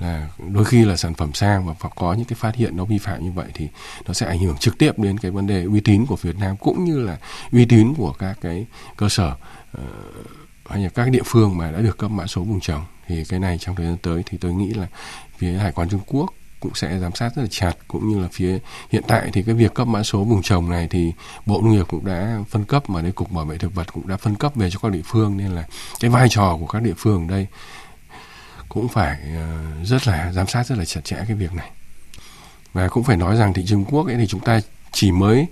là 0.00 0.28
đôi 0.52 0.64
khi 0.64 0.84
là 0.84 0.96
sản 0.96 1.14
phẩm 1.14 1.32
sang 1.32 1.66
và 1.66 1.88
có 1.96 2.12
những 2.12 2.24
cái 2.24 2.36
phát 2.40 2.54
hiện 2.54 2.76
nó 2.76 2.84
vi 2.84 2.98
phạm 2.98 3.24
như 3.24 3.32
vậy 3.32 3.46
thì 3.54 3.68
nó 4.06 4.14
sẽ 4.14 4.26
ảnh 4.26 4.38
hưởng 4.38 4.56
trực 4.56 4.78
tiếp 4.78 4.98
đến 4.98 5.18
cái 5.18 5.30
vấn 5.30 5.46
đề 5.46 5.64
uy 5.64 5.80
tín 5.80 6.06
của 6.06 6.16
Việt 6.16 6.36
Nam 6.38 6.56
cũng 6.56 6.84
như 6.84 7.00
là 7.00 7.18
uy 7.52 7.64
tín 7.64 7.94
của 7.94 8.12
các 8.12 8.38
cái 8.40 8.66
cơ 8.96 9.08
sở 9.08 9.36
uh, 9.78 9.84
hay 10.68 10.82
là 10.82 10.88
các 10.88 11.10
địa 11.10 11.22
phương 11.24 11.56
mà 11.56 11.70
đã 11.70 11.78
được 11.78 11.98
cấp 11.98 12.10
mã 12.10 12.26
số 12.26 12.42
vùng 12.42 12.60
trồng 12.60 12.84
thì 13.08 13.24
cái 13.24 13.40
này 13.40 13.58
trong 13.60 13.76
thời 13.76 13.86
gian 13.86 13.96
tới 14.02 14.22
thì 14.26 14.38
tôi 14.38 14.52
nghĩ 14.52 14.74
là 14.74 14.86
phía 15.38 15.52
hải 15.52 15.72
quan 15.72 15.88
Trung 15.88 16.00
Quốc 16.06 16.34
cũng 16.60 16.74
sẽ 16.74 16.98
giám 16.98 17.14
sát 17.14 17.30
rất 17.36 17.42
là 17.42 17.48
chặt, 17.50 17.72
cũng 17.88 18.08
như 18.08 18.20
là 18.20 18.28
phía 18.32 18.58
hiện 18.90 19.02
tại 19.06 19.30
thì 19.32 19.42
cái 19.42 19.54
việc 19.54 19.74
cấp 19.74 19.86
mã 19.86 20.02
số 20.02 20.24
vùng 20.24 20.42
trồng 20.42 20.70
này 20.70 20.88
thì 20.90 21.12
bộ 21.46 21.60
nông 21.62 21.72
nghiệp 21.72 21.86
cũng 21.88 22.04
đã 22.04 22.38
phân 22.50 22.64
cấp 22.64 22.90
mà 22.90 23.02
đây, 23.02 23.12
cục 23.12 23.30
bảo 23.30 23.44
vệ 23.44 23.58
thực 23.58 23.74
vật 23.74 23.92
cũng 23.92 24.08
đã 24.08 24.16
phân 24.16 24.34
cấp 24.34 24.54
về 24.54 24.70
cho 24.70 24.78
các 24.82 24.92
địa 24.92 25.02
phương, 25.04 25.36
nên 25.36 25.50
là 25.50 25.64
cái 26.00 26.10
vai 26.10 26.28
trò 26.28 26.56
của 26.60 26.66
các 26.66 26.82
địa 26.82 26.94
phương 26.96 27.28
ở 27.28 27.30
đây 27.30 27.46
cũng 28.68 28.88
phải 28.88 29.18
ờ, 29.36 29.58
rất 29.84 30.08
là 30.08 30.32
giám 30.32 30.46
sát, 30.46 30.66
rất 30.66 30.78
là 30.78 30.84
chặt 30.84 31.00
chẽ 31.04 31.16
cái 31.16 31.36
việc 31.36 31.52
này. 31.52 31.70
Và 32.72 32.88
cũng 32.88 33.04
phải 33.04 33.16
nói 33.16 33.36
rằng 33.36 33.54
thị 33.54 33.64
trường 33.66 33.84
Quốc 33.84 34.06
ấy 34.06 34.16
thì 34.16 34.26
chúng 34.26 34.40
ta 34.40 34.60
chỉ 34.92 35.12
mới 35.12 35.46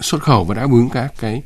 xuất 0.00 0.22
khẩu 0.22 0.44
và 0.44 0.54
đã 0.54 0.66
bứng 0.66 0.88
các 0.88 1.12
cái 1.20 1.42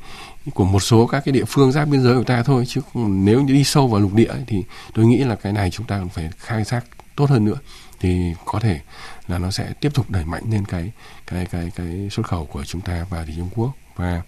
của 0.54 0.64
một 0.64 0.80
số 0.80 1.06
các 1.06 1.22
cái 1.24 1.32
địa 1.32 1.44
phương 1.44 1.72
giáp 1.72 1.88
biên 1.88 2.02
giới 2.02 2.16
của 2.16 2.24
ta 2.24 2.42
thôi 2.42 2.64
chứ 2.66 2.80
nếu 2.94 3.42
như 3.42 3.52
đi 3.52 3.64
sâu 3.64 3.88
vào 3.88 4.00
lục 4.00 4.14
địa 4.14 4.32
thì 4.46 4.64
tôi 4.94 5.06
nghĩ 5.06 5.24
là 5.24 5.34
cái 5.34 5.52
này 5.52 5.70
chúng 5.70 5.86
ta 5.86 5.98
cần 5.98 6.08
phải 6.08 6.30
khai 6.38 6.64
thác 6.64 6.84
tốt 7.16 7.30
hơn 7.30 7.44
nữa 7.44 7.58
thì 8.00 8.34
có 8.44 8.60
thể 8.60 8.80
là 9.28 9.38
nó 9.38 9.50
sẽ 9.50 9.72
tiếp 9.80 9.94
tục 9.94 10.10
đẩy 10.10 10.24
mạnh 10.24 10.42
lên 10.50 10.64
cái 10.64 10.92
cái 11.26 11.46
cái 11.46 11.72
cái 11.76 12.08
xuất 12.10 12.26
khẩu 12.26 12.46
của 12.46 12.64
chúng 12.64 12.80
ta 12.80 13.06
vào 13.10 13.24
thị 13.26 13.32
trung 13.36 13.48
Quốc. 13.54 13.70
Và 13.96 14.22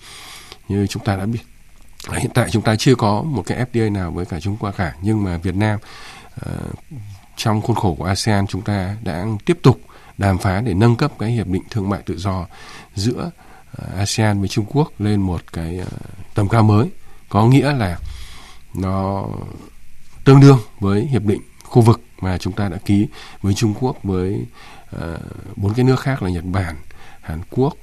như 0.68 0.87
chúng 0.87 1.05
ta 1.05 1.16
đã 1.16 1.26
biết 1.26 1.40
hiện 2.12 2.31
tại 2.35 2.50
chúng 2.50 2.62
ta 2.62 2.76
chưa 2.76 2.94
có 2.94 3.22
một 3.22 3.42
cái 3.46 3.66
FTA 3.72 3.92
nào 3.92 4.11
với 4.11 4.26
cả 4.26 4.40
Trung 4.40 4.57
Quốc 4.61 4.70
cả 4.76 4.94
nhưng 5.02 5.24
mà 5.24 5.37
Việt 5.37 5.55
Nam 5.57 5.79
uh, 6.50 6.74
trong 7.37 7.62
khuôn 7.62 7.76
khổ 7.76 7.94
của 7.94 8.05
ASEAN 8.05 8.46
chúng 8.46 8.62
ta 8.62 8.96
đã 9.02 9.26
tiếp 9.44 9.59
tục 9.62 9.81
đàm 10.18 10.38
phán 10.38 10.64
để 10.64 10.74
nâng 10.74 10.96
cấp 10.96 11.12
cái 11.18 11.31
hiệp 11.31 11.46
định 11.46 11.62
thương 11.70 11.88
mại 11.88 12.02
tự 12.02 12.18
do 12.18 12.46
giữa 12.94 13.26
uh, 13.26 13.45
Ờ, 13.72 13.87
ASEAN 13.96 14.40
với 14.40 14.48
Trung 14.48 14.66
Quốc 14.68 14.92
lên 14.98 15.20
một 15.20 15.52
cái 15.52 15.79
ờ, 15.79 15.87
tầm 16.35 16.48
cao 16.48 16.62
mới 16.62 16.88
có 17.29 17.46
nghĩa 17.46 17.72
là 17.72 17.98
nó 18.74 19.26
tương 20.24 20.40
đương 20.40 20.59
với 20.81 21.07
hiệp 21.07 21.22
định 21.22 21.40
khu 21.64 21.83
vực 21.83 22.00
mà 22.20 22.38
chúng 22.38 22.52
ta 22.52 22.68
đã 22.68 22.76
ký 22.76 23.09
với 23.42 23.55
Trung 23.55 23.74
Quốc 23.81 23.96
với 24.02 24.46
ờ, 24.90 25.18
bốn 25.57 25.70
uh, 25.70 25.76
cái 25.76 25.85
nước 25.85 26.00
khác 26.00 26.22
là 26.22 26.31
Nhật 26.31 26.44
Bản, 26.44 26.76
Hàn 27.20 27.40
Quốc 27.50 27.74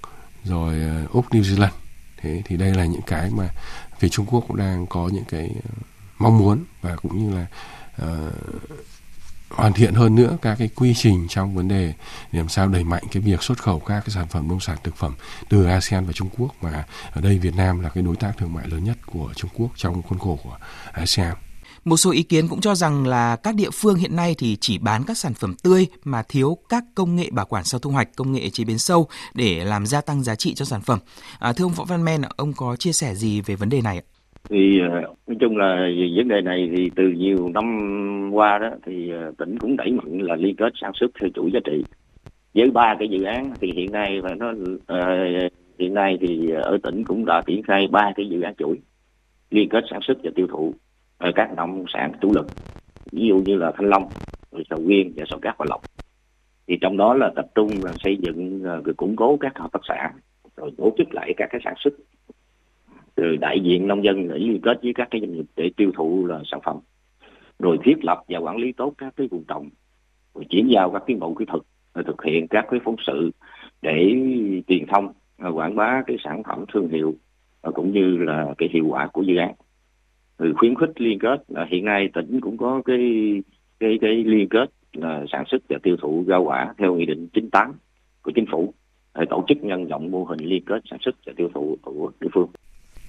rồi 0.43 1.03
uh, 1.03 1.11
Úc, 1.11 1.29
New 1.29 1.41
Zealand. 1.41 1.73
Thế 2.17 2.41
thì 2.45 2.57
đây 2.57 2.73
là 2.73 2.85
những 2.85 3.01
cái 3.01 3.29
mà 3.29 3.49
phía 3.99 4.09
Trung 4.09 4.25
Quốc 4.25 4.43
cũng 4.47 4.57
đang 4.57 4.87
có 4.87 5.09
những 5.13 5.25
cái 5.25 5.51
mong 6.17 6.37
muốn 6.37 6.63
và 6.81 6.95
cũng 6.95 7.17
như 7.17 7.35
là 7.35 7.45
uh, 8.03 8.33
hoàn 9.53 9.73
thiện 9.73 9.93
hơn 9.93 10.15
nữa 10.15 10.37
các 10.41 10.55
cái 10.59 10.69
quy 10.75 10.93
trình 10.93 11.27
trong 11.29 11.55
vấn 11.55 11.67
đề 11.67 11.93
làm 12.31 12.49
sao 12.49 12.67
đẩy 12.67 12.83
mạnh 12.83 13.03
cái 13.11 13.21
việc 13.21 13.43
xuất 13.43 13.63
khẩu 13.63 13.79
các 13.79 13.99
cái 13.99 14.09
sản 14.09 14.27
phẩm 14.27 14.47
nông 14.47 14.59
sản 14.59 14.77
thực 14.83 14.95
phẩm 14.95 15.13
từ 15.49 15.65
ASEAN 15.65 16.05
và 16.05 16.13
Trung 16.13 16.29
Quốc 16.37 16.55
mà 16.61 16.85
ở 17.11 17.21
đây 17.21 17.37
Việt 17.37 17.55
Nam 17.55 17.79
là 17.79 17.89
cái 17.89 18.03
đối 18.03 18.15
tác 18.15 18.31
thương 18.37 18.53
mại 18.53 18.67
lớn 18.67 18.83
nhất 18.83 18.97
của 19.05 19.33
Trung 19.35 19.51
Quốc 19.53 19.69
trong 19.75 20.01
khuôn 20.01 20.19
khổ 20.19 20.39
của 20.43 20.57
ASEAN. 20.91 21.35
Một 21.85 21.97
số 21.97 22.11
ý 22.11 22.23
kiến 22.23 22.47
cũng 22.47 22.61
cho 22.61 22.75
rằng 22.75 23.07
là 23.07 23.35
các 23.35 23.55
địa 23.55 23.69
phương 23.73 23.95
hiện 23.95 24.15
nay 24.15 24.35
thì 24.37 24.57
chỉ 24.61 24.77
bán 24.77 25.03
các 25.03 25.17
sản 25.17 25.33
phẩm 25.33 25.55
tươi 25.63 25.87
mà 26.03 26.23
thiếu 26.23 26.57
các 26.69 26.83
công 26.95 27.15
nghệ 27.15 27.29
bảo 27.31 27.45
quản 27.45 27.63
sau 27.63 27.79
thu 27.79 27.91
hoạch, 27.91 28.15
công 28.15 28.31
nghệ 28.31 28.49
chế 28.49 28.63
biến 28.63 28.79
sâu 28.79 29.07
để 29.33 29.65
làm 29.65 29.85
gia 29.85 30.01
tăng 30.01 30.23
giá 30.23 30.35
trị 30.35 30.53
cho 30.53 30.65
sản 30.65 30.81
phẩm. 30.81 30.99
À, 31.39 31.53
thưa 31.53 31.65
ông 31.65 31.73
Võ 31.73 31.83
Văn 31.83 32.05
Men, 32.05 32.21
ông 32.21 32.53
có 32.53 32.75
chia 32.75 32.93
sẻ 32.93 33.15
gì 33.15 33.41
về 33.41 33.55
vấn 33.55 33.69
đề 33.69 33.81
này 33.81 33.97
ạ? 33.97 34.12
Thì 34.49 34.79
ờ, 34.79 35.01
nói 35.27 35.37
chung 35.39 35.57
là 35.57 35.89
vấn 36.15 36.27
đề 36.27 36.41
này 36.41 36.69
thì 36.75 36.91
từ 36.95 37.09
nhiều 37.09 37.49
năm 37.53 38.29
qua 38.33 38.57
đó 38.57 38.69
thì 38.85 39.11
ờ, 39.11 39.31
tỉnh 39.37 39.59
cũng 39.59 39.77
đẩy 39.77 39.91
mạnh 39.91 40.21
là 40.21 40.35
liên 40.35 40.55
kết 40.55 40.73
sản 40.81 40.91
xuất 40.93 41.11
theo 41.19 41.29
chuỗi 41.35 41.51
giá 41.51 41.59
trị. 41.65 41.83
Với 42.55 42.71
ba 42.71 42.95
cái 42.99 43.07
dự 43.07 43.23
án 43.23 43.53
thì 43.61 43.71
hiện 43.75 43.91
nay 43.91 44.21
và 44.21 44.35
nó 44.35 44.51
uh, 44.51 45.51
hiện 45.79 45.93
nay 45.93 46.17
thì 46.21 46.49
ở 46.49 46.77
tỉnh 46.83 47.03
cũng 47.03 47.25
đã 47.25 47.41
triển 47.45 47.63
khai 47.63 47.87
ba 47.91 48.11
cái 48.15 48.29
dự 48.29 48.41
án 48.41 48.55
chuỗi 48.55 48.79
liên 49.49 49.69
kết 49.69 49.83
sản 49.89 49.99
xuất 50.01 50.17
và 50.23 50.31
tiêu 50.35 50.47
thụ 50.47 50.73
ở 51.17 51.31
các 51.35 51.49
nông 51.57 51.85
sản 51.93 52.11
chủ 52.21 52.33
lực 52.33 52.47
ví 53.11 53.27
dụ 53.27 53.41
như 53.45 53.55
là 53.55 53.71
thanh 53.75 53.89
long 53.89 54.09
rồi 54.51 54.63
sầu 54.69 54.79
riêng 54.87 55.13
và 55.15 55.23
sầu 55.29 55.39
cát 55.39 55.57
và 55.57 55.65
lộc 55.69 55.81
thì 56.67 56.77
trong 56.81 56.97
đó 56.97 57.13
là 57.13 57.31
tập 57.35 57.45
trung 57.55 57.69
là 57.83 57.91
xây 58.03 58.17
dựng 58.17 58.63
rồi 58.63 58.93
củng 58.97 59.15
cố 59.15 59.37
các 59.39 59.57
hợp 59.57 59.71
tác 59.71 59.79
xã 59.87 60.11
rồi 60.57 60.71
tổ 60.77 60.93
chức 60.97 61.13
lại 61.13 61.33
các 61.37 61.49
cái 61.51 61.61
sản 61.65 61.73
xuất 61.77 61.93
từ 63.15 63.35
đại 63.35 63.59
diện 63.59 63.87
nông 63.87 64.03
dân 64.03 64.27
để 64.27 64.37
liên 64.37 64.61
kết 64.61 64.79
với 64.83 64.93
các 64.95 65.07
cái 65.11 65.21
doanh 65.21 65.33
nghiệp 65.33 65.45
để 65.55 65.71
tiêu 65.77 65.91
thụ 65.95 66.25
là 66.25 66.41
sản 66.45 66.59
phẩm, 66.63 66.77
rồi 67.59 67.77
thiết 67.83 68.05
lập 68.05 68.23
và 68.27 68.39
quản 68.39 68.57
lý 68.57 68.71
tốt 68.71 68.93
các 68.97 69.13
cái 69.17 69.27
vùng 69.27 69.43
trồng, 69.47 69.69
rồi 70.35 70.45
chuyển 70.49 70.67
giao 70.67 70.91
các 70.91 71.03
tiến 71.05 71.19
bộ 71.19 71.33
kỹ 71.33 71.45
thuật, 71.45 71.63
rồi 71.93 72.03
thực 72.03 72.23
hiện 72.23 72.47
các 72.47 72.65
cái 72.71 72.79
phóng 72.85 72.95
sự 73.07 73.31
để 73.81 74.13
truyền 74.67 74.85
thông 74.87 75.13
quảng 75.53 75.75
bá 75.75 76.03
cái 76.07 76.17
sản 76.23 76.43
phẩm 76.43 76.65
thương 76.73 76.89
hiệu 76.89 77.15
cũng 77.73 77.91
như 77.91 78.17
là 78.17 78.53
cái 78.57 78.69
hiệu 78.71 78.85
quả 78.87 79.07
của 79.07 79.21
dự 79.21 79.35
án. 79.35 79.53
Rồi 80.37 80.53
khuyến 80.53 80.75
khích 80.75 81.01
liên 81.01 81.19
kết 81.19 81.43
là 81.47 81.65
hiện 81.69 81.85
nay 81.85 82.09
tỉnh 82.13 82.39
cũng 82.41 82.57
có 82.57 82.81
cái 82.85 83.33
cái 83.79 83.97
cái 84.01 84.23
liên 84.23 84.49
kết 84.49 84.69
là 84.93 85.25
sản 85.31 85.43
xuất 85.47 85.61
và 85.69 85.77
tiêu 85.83 85.97
thụ 86.01 86.23
rau 86.27 86.43
quả 86.43 86.73
theo 86.77 86.95
nghị 86.95 87.05
định 87.05 87.27
98 87.33 87.73
của 88.21 88.31
chính 88.35 88.45
phủ 88.51 88.73
để 89.15 89.25
tổ 89.29 89.45
chức 89.47 89.63
nhân 89.63 89.87
rộng 89.87 90.11
mô 90.11 90.23
hình 90.23 90.39
liên 90.39 90.63
kết 90.65 90.81
sản 90.85 90.99
xuất 91.01 91.15
và 91.25 91.33
tiêu 91.35 91.49
thụ 91.53 91.77
của 91.81 92.11
địa 92.19 92.27
phương. 92.33 92.47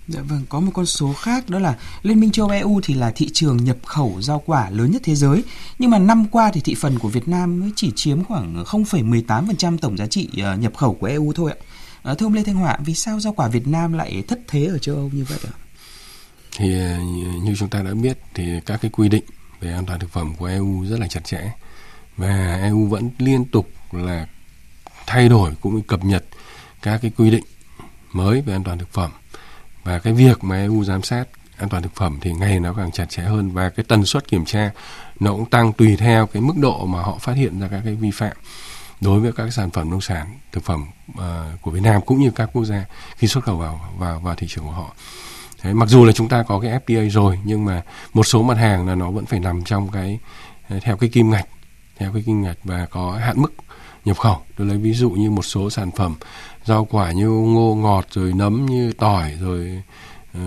Dạ 0.08 0.20
vâng, 0.20 0.42
có 0.48 0.60
một 0.60 0.70
con 0.74 0.86
số 0.86 1.12
khác 1.12 1.50
đó 1.50 1.58
là 1.58 1.78
Liên 2.02 2.20
minh 2.20 2.30
châu 2.30 2.48
EU 2.48 2.80
thì 2.84 2.94
là 2.94 3.10
thị 3.10 3.30
trường 3.32 3.64
nhập 3.64 3.76
khẩu 3.84 4.20
rau 4.20 4.42
quả 4.46 4.70
lớn 4.70 4.90
nhất 4.90 5.02
thế 5.04 5.14
giới. 5.14 5.42
Nhưng 5.78 5.90
mà 5.90 5.98
năm 5.98 6.26
qua 6.28 6.50
thì 6.54 6.60
thị 6.60 6.74
phần 6.74 6.98
của 6.98 7.08
Việt 7.08 7.28
Nam 7.28 7.60
mới 7.60 7.70
chỉ 7.76 7.92
chiếm 7.96 8.24
khoảng 8.24 8.64
0,18% 8.64 9.78
tổng 9.78 9.98
giá 9.98 10.06
trị 10.06 10.28
ờ, 10.42 10.56
nhập 10.56 10.76
khẩu 10.76 10.94
của 10.94 11.06
EU 11.06 11.32
thôi 11.32 11.52
ạ. 11.52 11.56
À, 12.02 12.14
thưa 12.14 12.26
ông 12.26 12.34
Lê 12.34 12.42
Thanh 12.42 12.54
Họa, 12.54 12.78
vì 12.84 12.94
sao 12.94 13.20
rau 13.20 13.32
quả 13.32 13.48
Việt 13.48 13.66
Nam 13.66 13.92
lại 13.92 14.22
thất 14.28 14.38
thế 14.48 14.64
ở 14.64 14.78
châu 14.78 14.96
Âu 14.96 15.10
như 15.12 15.24
vậy 15.24 15.38
ạ? 15.44 15.52
Thì 16.56 16.74
ờ, 16.80 16.98
như 17.42 17.54
chúng 17.58 17.68
ta 17.68 17.82
đã 17.82 17.94
biết 17.94 18.18
thì 18.34 18.44
các 18.66 18.80
cái 18.82 18.90
quy 18.90 19.08
định 19.08 19.24
về 19.60 19.72
an 19.72 19.86
toàn 19.86 20.00
thực 20.00 20.10
phẩm 20.10 20.34
của 20.38 20.46
EU 20.46 20.84
rất 20.90 21.00
là 21.00 21.08
chặt 21.08 21.24
chẽ 21.24 21.52
và 22.16 22.60
EU 22.62 22.86
vẫn 22.86 23.10
liên 23.18 23.44
tục 23.44 23.68
là 23.92 24.26
thay 25.06 25.28
đổi 25.28 25.52
cũng 25.60 25.76
như 25.76 25.82
cập 25.86 26.04
nhật 26.04 26.24
các 26.82 26.98
cái 27.02 27.10
quy 27.16 27.30
định 27.30 27.44
mới 28.12 28.40
về 28.40 28.54
an 28.54 28.64
toàn 28.64 28.78
thực 28.78 28.92
phẩm 28.92 29.10
và 29.84 29.98
cái 29.98 30.12
việc 30.12 30.44
mà 30.44 30.56
EU 30.56 30.84
giám 30.84 31.02
sát 31.02 31.24
an 31.56 31.68
toàn 31.68 31.82
thực 31.82 31.94
phẩm 31.94 32.18
thì 32.20 32.32
ngày 32.32 32.60
nó 32.60 32.72
càng 32.72 32.90
chặt 32.92 33.06
chẽ 33.08 33.22
hơn 33.22 33.50
và 33.50 33.70
cái 33.70 33.84
tần 33.88 34.04
suất 34.04 34.28
kiểm 34.28 34.44
tra 34.44 34.70
nó 35.20 35.30
cũng 35.30 35.46
tăng 35.46 35.72
tùy 35.72 35.96
theo 35.96 36.26
cái 36.26 36.42
mức 36.42 36.54
độ 36.56 36.86
mà 36.86 37.02
họ 37.02 37.18
phát 37.20 37.36
hiện 37.36 37.60
ra 37.60 37.68
các 37.70 37.80
cái 37.84 37.94
vi 37.94 38.10
phạm 38.10 38.36
đối 39.00 39.20
với 39.20 39.32
các 39.32 39.52
sản 39.52 39.70
phẩm 39.70 39.90
nông 39.90 40.00
sản 40.00 40.38
thực 40.52 40.64
phẩm 40.64 40.86
uh, 41.10 41.62
của 41.62 41.70
Việt 41.70 41.82
Nam 41.82 42.00
cũng 42.06 42.20
như 42.20 42.30
các 42.30 42.50
quốc 42.52 42.64
gia 42.64 42.84
khi 43.16 43.28
xuất 43.28 43.44
khẩu 43.44 43.56
vào 43.56 43.80
vào 43.98 44.20
vào 44.20 44.34
thị 44.34 44.46
trường 44.50 44.64
của 44.64 44.70
họ. 44.70 44.94
Thế, 45.62 45.72
mặc 45.72 45.88
dù 45.88 46.04
là 46.04 46.12
chúng 46.12 46.28
ta 46.28 46.42
có 46.42 46.60
cái 46.60 46.80
FTA 46.86 47.10
rồi 47.10 47.38
nhưng 47.44 47.64
mà 47.64 47.82
một 48.12 48.24
số 48.24 48.42
mặt 48.42 48.58
hàng 48.58 48.86
là 48.86 48.94
nó 48.94 49.10
vẫn 49.10 49.26
phải 49.26 49.40
nằm 49.40 49.64
trong 49.64 49.90
cái 49.90 50.18
ờ, 50.68 50.78
theo 50.82 50.96
cái 50.96 51.10
kim 51.10 51.30
ngạch 51.30 51.46
theo 51.98 52.12
cái 52.12 52.22
kim 52.26 52.42
ngạch 52.42 52.58
và 52.64 52.86
có 52.90 53.12
hạn 53.12 53.42
mức 53.42 53.52
nhập 54.04 54.18
khẩu. 54.18 54.42
Tôi 54.56 54.66
lấy 54.66 54.76
ví 54.76 54.92
dụ 54.92 55.10
như 55.10 55.30
một 55.30 55.42
số 55.42 55.70
sản 55.70 55.90
phẩm 55.90 56.14
rau 56.64 56.84
quả 56.84 57.12
như 57.12 57.28
ngô 57.28 57.74
ngọt 57.74 58.06
rồi 58.10 58.32
nấm 58.32 58.66
như 58.66 58.92
tỏi 58.92 59.32
rồi 59.40 59.82
uh, 60.36 60.40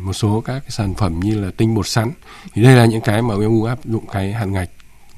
một 0.00 0.12
số 0.12 0.40
các 0.40 0.60
cái 0.60 0.70
sản 0.70 0.94
phẩm 0.94 1.20
như 1.20 1.40
là 1.40 1.50
tinh 1.56 1.74
bột 1.74 1.88
sắn. 1.88 2.10
Thì 2.54 2.62
đây 2.62 2.76
là 2.76 2.84
những 2.84 3.00
cái 3.00 3.22
mà 3.22 3.34
EU 3.34 3.64
áp 3.64 3.78
dụng 3.84 4.06
cái 4.12 4.32
hạn 4.32 4.52
ngạch. 4.52 4.68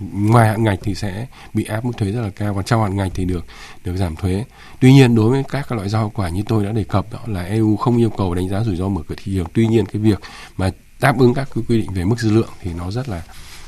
Ngoài 0.01 0.49
hạn 0.49 0.65
ngạch 0.65 0.79
thì 0.83 0.95
sẽ 0.95 1.27
bị 1.55 1.65
áp 1.65 1.85
mức 1.85 1.93
thuế 1.97 2.13
rất 2.13 2.23
là 2.23 2.31
cao 2.31 2.55
còn 2.55 2.65
trong 2.65 2.83
hạn 2.83 2.97
ngạch 2.97 3.13
thì 3.15 3.25
được 3.25 3.47
được 3.85 3.97
giảm 3.97 4.17
thuế. 4.17 4.45
Tuy 4.81 4.93
nhiên 4.93 5.15
đối 5.15 5.31
với 5.31 5.43
các 5.51 5.73
loại 5.73 5.89
rau 5.89 6.13
quả 6.15 6.29
như 6.29 6.43
tôi 6.47 6.65
đã 6.65 6.73
đề 6.73 6.85
cập 6.85 7.13
đó 7.13 7.19
là 7.27 7.43
EU 7.43 7.77
không 7.77 7.97
yêu 7.97 8.11
cầu 8.11 8.35
đánh 8.35 8.49
giá 8.49 8.65
rủi 8.65 8.77
ro 8.77 8.89
mở 8.89 9.03
cửa 9.09 9.15
thị 9.19 9.33
trường. 9.35 9.47
Tuy 9.55 9.67
nhiên 9.67 9.87
cái 9.87 10.03
việc 10.03 10.21
mà 10.57 10.71
đáp 11.01 11.19
ứng 11.19 11.35
các 11.35 11.49
quy 11.69 11.79
định 11.79 11.93
về 11.93 12.05
mức 12.05 12.19
dư 12.19 12.31
lượng 12.31 12.49
thì 12.61 12.71
nó 12.73 12.91
rất 12.91 13.09
là 13.09 13.23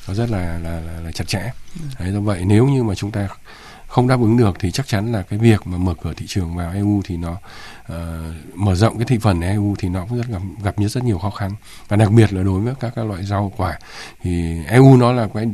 nó 0.08 0.14
rất 0.14 0.30
là 0.30 0.58
là, 0.58 0.80
là, 0.80 1.00
là 1.00 1.12
chặt 1.12 1.28
chẽ. 1.28 1.52
Đấy, 1.98 2.12
do 2.12 2.20
vậy 2.20 2.42
nếu 2.44 2.66
như 2.66 2.82
mà 2.82 2.94
chúng 2.94 3.10
ta 3.10 3.28
không 3.96 4.08
đáp 4.08 4.20
ứng 4.20 4.36
được 4.36 4.56
thì 4.58 4.70
chắc 4.70 4.88
chắn 4.88 5.12
là 5.12 5.22
cái 5.22 5.38
việc 5.38 5.66
mà 5.66 5.78
mở 5.78 5.94
cửa 6.02 6.12
thị 6.16 6.26
trường 6.28 6.56
vào 6.56 6.72
EU 6.72 7.02
thì 7.04 7.16
nó 7.16 7.32
uh, 7.32 7.96
mở 8.54 8.74
rộng 8.74 8.98
cái 8.98 9.06
thị 9.06 9.18
phần 9.18 9.40
EU 9.40 9.74
thì 9.78 9.88
nó 9.88 10.06
cũng 10.08 10.18
rất 10.18 10.28
gặp 10.28 10.42
gặp 10.62 10.74
rất 10.78 11.04
nhiều 11.04 11.18
khó 11.18 11.30
khăn. 11.30 11.50
Và 11.88 11.96
đặc 11.96 12.10
biệt 12.10 12.32
là 12.32 12.42
đối 12.42 12.60
với 12.60 12.74
các, 12.80 12.92
các 12.96 13.04
loại 13.04 13.24
rau 13.24 13.52
quả 13.56 13.78
thì 14.22 14.56
EU 14.66 14.96
nó 14.96 15.12
là 15.12 15.28
cái 15.34 15.46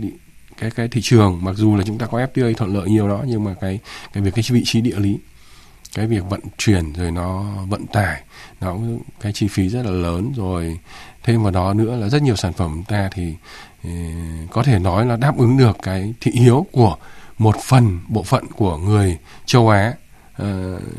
cái 0.59 0.71
cái 0.71 0.89
thị 0.89 1.01
trường 1.01 1.39
mặc 1.45 1.53
dù 1.57 1.77
là 1.77 1.85
chúng 1.87 1.99
ta 1.99 2.07
có 2.07 2.19
FTA 2.19 2.55
thuận 2.55 2.75
lợi 2.75 2.89
nhiều 2.91 3.09
đó 3.09 3.25
nhưng 3.27 3.45
mà 3.45 3.55
cái 3.61 3.79
cái 4.13 4.23
việc 4.23 4.35
cái 4.35 4.45
vị 4.51 4.63
trí 4.65 4.81
địa 4.81 4.97
lý 4.97 5.19
cái 5.95 6.07
việc 6.07 6.25
vận 6.29 6.41
chuyển 6.59 6.93
rồi 6.93 7.11
nó 7.11 7.45
vận 7.69 7.87
tải 7.87 8.23
nó 8.61 8.77
cái 9.21 9.33
chi 9.33 9.49
phí 9.49 9.69
rất 9.69 9.83
là 9.85 9.91
lớn. 9.91 10.33
Rồi 10.37 10.79
thêm 11.23 11.43
vào 11.43 11.53
đó 11.53 11.75
nữa 11.75 11.97
là 11.97 12.09
rất 12.09 12.23
nhiều 12.23 12.37
sản 12.37 12.53
phẩm 12.53 12.83
ta 12.89 13.11
thì 13.15 13.35
ờ, 13.85 13.91
có 14.51 14.63
thể 14.63 14.79
nói 14.79 15.07
là 15.07 15.17
đáp 15.17 15.39
ứng 15.39 15.59
được 15.59 15.77
cái 15.83 16.15
thị 16.21 16.33
hiếu 16.35 16.67
của 16.73 16.97
một 17.38 17.57
phần 17.64 18.01
bộ 18.09 18.23
phận 18.23 18.47
của 18.47 18.77
người 18.77 19.18
châu 19.47 19.68
Á 19.68 19.95
uh, 20.42 20.47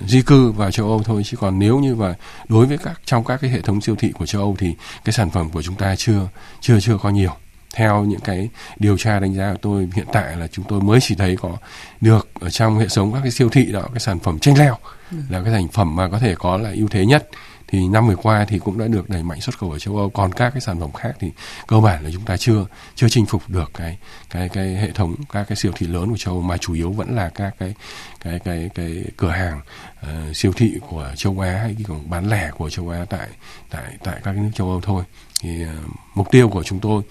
di 0.07 0.21
cư 0.21 0.51
vào 0.51 0.71
châu 0.71 0.87
Âu 0.87 1.03
thôi. 1.03 1.21
Chứ 1.25 1.37
còn 1.37 1.59
nếu 1.59 1.79
như 1.79 1.95
và 1.95 2.15
đối 2.47 2.65
với 2.65 2.77
các 2.77 3.01
trong 3.05 3.23
các 3.23 3.41
cái 3.41 3.51
hệ 3.51 3.61
thống 3.61 3.81
siêu 3.81 3.95
thị 3.95 4.11
của 4.11 4.25
châu 4.25 4.41
Âu 4.41 4.55
thì 4.59 4.75
cái 5.05 5.13
sản 5.13 5.29
phẩm 5.29 5.49
của 5.49 5.61
chúng 5.61 5.75
ta 5.75 5.95
chưa 5.95 6.27
chưa 6.61 6.79
chưa 6.79 6.97
có 6.97 7.09
nhiều. 7.09 7.31
Theo 7.75 8.03
những 8.03 8.19
cái 8.19 8.49
điều 8.79 8.97
tra 8.97 9.19
đánh 9.19 9.33
giá 9.33 9.51
của 9.51 9.59
tôi 9.61 9.89
hiện 9.93 10.05
tại 10.13 10.37
là 10.37 10.47
chúng 10.47 10.65
tôi 10.67 10.81
mới 10.81 10.99
chỉ 11.01 11.15
thấy 11.15 11.37
có 11.41 11.57
được 12.01 12.29
ở 12.39 12.49
trong 12.49 12.79
hệ 12.79 12.87
thống 12.95 13.13
các 13.13 13.19
cái 13.21 13.31
siêu 13.31 13.49
thị 13.49 13.65
đó 13.65 13.81
cái 13.93 13.99
sản 13.99 14.19
phẩm 14.19 14.39
chanh 14.39 14.57
leo 14.57 14.77
ừ. 15.11 15.17
là 15.29 15.41
cái 15.43 15.53
thành 15.53 15.67
phẩm 15.67 15.95
mà 15.95 16.09
có 16.09 16.19
thể 16.19 16.35
có 16.35 16.57
là 16.57 16.71
ưu 16.75 16.87
thế 16.87 17.05
nhất 17.05 17.29
thì 17.73 17.87
năm 17.87 18.07
vừa 18.07 18.15
qua 18.15 18.45
thì 18.45 18.59
cũng 18.59 18.77
đã 18.77 18.87
được 18.87 19.09
đẩy 19.09 19.23
mạnh 19.23 19.41
xuất 19.41 19.57
khẩu 19.57 19.71
ở 19.71 19.79
châu 19.79 19.97
Âu. 19.97 20.09
Còn 20.09 20.33
các 20.33 20.49
cái 20.49 20.61
sản 20.61 20.79
phẩm 20.79 20.91
khác 20.91 21.11
thì 21.19 21.31
cơ 21.67 21.79
bản 21.79 22.03
là 22.03 22.09
chúng 22.13 22.25
ta 22.25 22.37
chưa 22.37 22.65
chưa 22.95 23.09
chinh 23.09 23.25
phục 23.25 23.49
được 23.49 23.71
cái 23.73 23.97
cái 24.29 24.49
cái 24.49 24.75
hệ 24.75 24.91
thống 24.91 25.15
các 25.31 25.43
cái 25.43 25.55
siêu 25.55 25.71
thị 25.75 25.87
lớn 25.87 26.09
của 26.09 26.17
châu 26.17 26.33
Âu 26.33 26.41
mà 26.41 26.57
chủ 26.57 26.73
yếu 26.73 26.91
vẫn 26.91 27.15
là 27.15 27.29
các 27.29 27.55
cái 27.59 27.73
cái 28.19 28.39
cái 28.39 28.69
cái 28.75 29.03
cửa 29.17 29.29
hàng 29.29 29.61
uh, 30.01 30.35
siêu 30.35 30.53
thị 30.55 30.79
của 30.89 31.11
châu 31.15 31.39
Á 31.39 31.51
hay 31.51 31.73
cái 31.77 31.85
cổng 31.87 32.09
bán 32.09 32.29
lẻ 32.29 32.51
của 32.57 32.69
châu 32.69 32.89
Á 32.89 33.05
tại 33.09 33.27
tại 33.69 33.97
tại 34.03 34.19
các 34.23 34.35
nước 34.35 34.51
châu 34.55 34.69
Âu 34.69 34.81
thôi. 34.81 35.03
Thì 35.41 35.63
uh, 35.63 35.69
mục 36.15 36.27
tiêu 36.31 36.49
của 36.49 36.63
chúng 36.63 36.79
tôi 36.79 37.03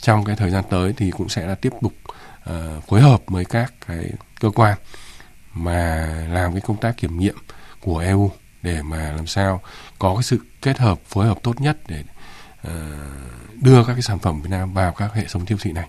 trong 0.00 0.24
cái 0.24 0.36
thời 0.36 0.50
gian 0.50 0.64
tới 0.70 0.94
thì 0.96 1.10
cũng 1.10 1.28
sẽ 1.28 1.46
là 1.46 1.54
tiếp 1.54 1.72
tục 1.82 1.92
uh, 2.50 2.84
phối 2.88 3.00
hợp 3.00 3.22
với 3.26 3.44
các 3.44 3.72
cái 3.86 4.10
cơ 4.40 4.50
quan 4.50 4.78
mà 5.54 6.06
làm 6.30 6.52
cái 6.52 6.60
công 6.60 6.76
tác 6.76 6.96
kiểm 6.96 7.18
nghiệm 7.18 7.36
của 7.80 7.98
EU 7.98 8.30
để 8.62 8.82
mà 8.82 9.12
làm 9.12 9.26
sao 9.26 9.62
có 9.98 10.14
cái 10.14 10.22
sự 10.22 10.38
kết 10.62 10.78
hợp 10.78 11.00
phối 11.08 11.26
hợp 11.26 11.38
tốt 11.42 11.60
nhất 11.60 11.78
để 11.88 12.04
uh, 12.66 12.72
đưa 13.62 13.84
các 13.84 13.92
cái 13.92 14.02
sản 14.02 14.18
phẩm 14.18 14.42
Việt 14.42 14.50
Nam 14.50 14.74
vào 14.74 14.92
các 14.92 15.14
hệ 15.14 15.24
thống 15.24 15.46
siêu 15.46 15.58
thị 15.60 15.72
này 15.72 15.88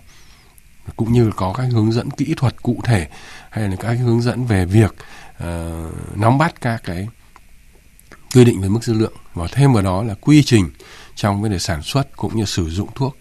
cũng 0.96 1.12
như 1.12 1.30
có 1.36 1.52
các 1.52 1.64
hướng 1.72 1.92
dẫn 1.92 2.10
kỹ 2.10 2.34
thuật 2.36 2.62
cụ 2.62 2.80
thể 2.84 3.08
hay 3.50 3.68
là 3.68 3.76
các 3.76 3.92
hướng 3.92 4.22
dẫn 4.22 4.46
về 4.46 4.64
việc 4.64 4.94
uh, 5.36 6.16
nắm 6.16 6.38
bắt 6.38 6.60
các 6.60 6.82
cái 6.84 7.08
quy 8.34 8.44
định 8.44 8.60
về 8.60 8.68
mức 8.68 8.84
dư 8.84 8.94
lượng 8.94 9.14
và 9.34 9.46
thêm 9.52 9.72
vào 9.72 9.82
đó 9.82 10.02
là 10.02 10.14
quy 10.20 10.42
trình 10.42 10.70
trong 11.14 11.42
vấn 11.42 11.50
đề 11.50 11.58
sản 11.58 11.82
xuất 11.82 12.16
cũng 12.16 12.36
như 12.36 12.44
sử 12.44 12.70
dụng 12.70 12.88
thuốc 12.94 13.16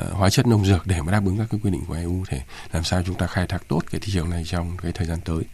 uh, 0.00 0.12
hóa 0.12 0.30
chất 0.30 0.46
nông 0.46 0.66
dược 0.66 0.86
để 0.86 1.02
mà 1.02 1.12
đáp 1.12 1.22
ứng 1.24 1.38
các 1.38 1.46
cái 1.50 1.60
quy 1.62 1.70
định 1.70 1.84
của 1.88 1.94
EU 1.94 2.24
để 2.30 2.40
làm 2.72 2.84
sao 2.84 3.02
chúng 3.02 3.14
ta 3.14 3.26
khai 3.26 3.46
thác 3.46 3.68
tốt 3.68 3.80
cái 3.90 4.00
thị 4.00 4.12
trường 4.12 4.30
này 4.30 4.42
trong 4.46 4.76
cái 4.82 4.92
thời 4.92 5.06
gian 5.06 5.20
tới. 5.24 5.44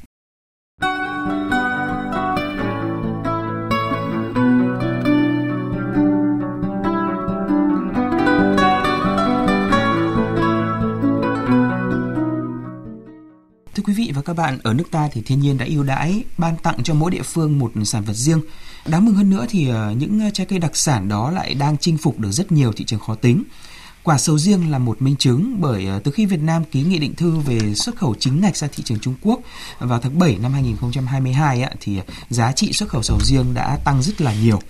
Thưa 13.81 13.85
quý 13.87 13.95
vị 13.95 14.13
và 14.15 14.23
các 14.23 14.37
bạn, 14.37 14.59
ở 14.63 14.75
nước 14.75 14.91
ta 14.91 15.09
thì 15.13 15.23
thiên 15.23 15.41
nhiên 15.41 15.59
đã 15.59 15.67
ưu 15.69 15.83
đãi 15.83 16.25
ban 16.39 16.57
tặng 16.57 16.83
cho 16.83 16.95
mỗi 16.95 17.11
địa 17.11 17.23
phương 17.23 17.59
một 17.59 17.73
sản 17.85 18.05
vật 18.05 18.13
riêng. 18.13 18.41
Đáng 18.87 19.05
mừng 19.05 19.15
hơn 19.15 19.31
nữa 19.31 19.47
thì 19.49 19.69
ờ, 19.69 19.91
những 19.91 20.31
trái 20.35 20.47
cây 20.47 20.59
đặc 20.59 20.77
sản 20.77 21.09
đó 21.09 21.31
lại 21.31 21.55
đang 21.55 21.77
chinh 21.79 21.99
phục 21.99 22.19
được 22.19 22.31
rất 22.31 22.53
nhiều 22.53 22.73
thị 22.73 22.85
trường 22.85 23.01
khó 23.01 23.15
tính. 23.15 23.45
Quả 24.03 24.19
sầu 24.19 24.39
riêng 24.39 24.71
là 24.71 24.79
một 24.79 25.03
minh 25.03 25.17
chứng 25.17 25.57
bởi 25.61 25.87
ờ, 25.87 26.01
từ 26.05 26.11
khi 26.11 26.27
Việt 26.27 26.41
Nam 26.41 26.65
ký 26.65 26.83
nghị 26.83 26.99
định 26.99 27.15
thư 27.15 27.31
về 27.31 27.75
xuất 27.75 27.97
khẩu 27.97 28.15
chính 28.15 28.41
ngạch 28.41 28.57
ra 28.57 28.69
thị 28.73 28.83
trường 28.83 28.99
Trung 28.99 29.15
Quốc 29.23 29.41
vào 29.79 30.01
tháng 30.01 30.19
7 30.19 30.39
năm 30.43 30.53
2022 30.53 31.77
thì 31.81 31.97
ờ, 31.97 32.05
giá 32.31 32.53
trị 32.53 32.73
xuất 32.73 32.89
khẩu 32.89 33.03
sầu 33.03 33.19
riêng 33.25 33.55
đã 33.55 33.79
tăng 33.85 34.03
rất 34.03 34.21
là 34.21 34.35
nhiều. 34.35 34.61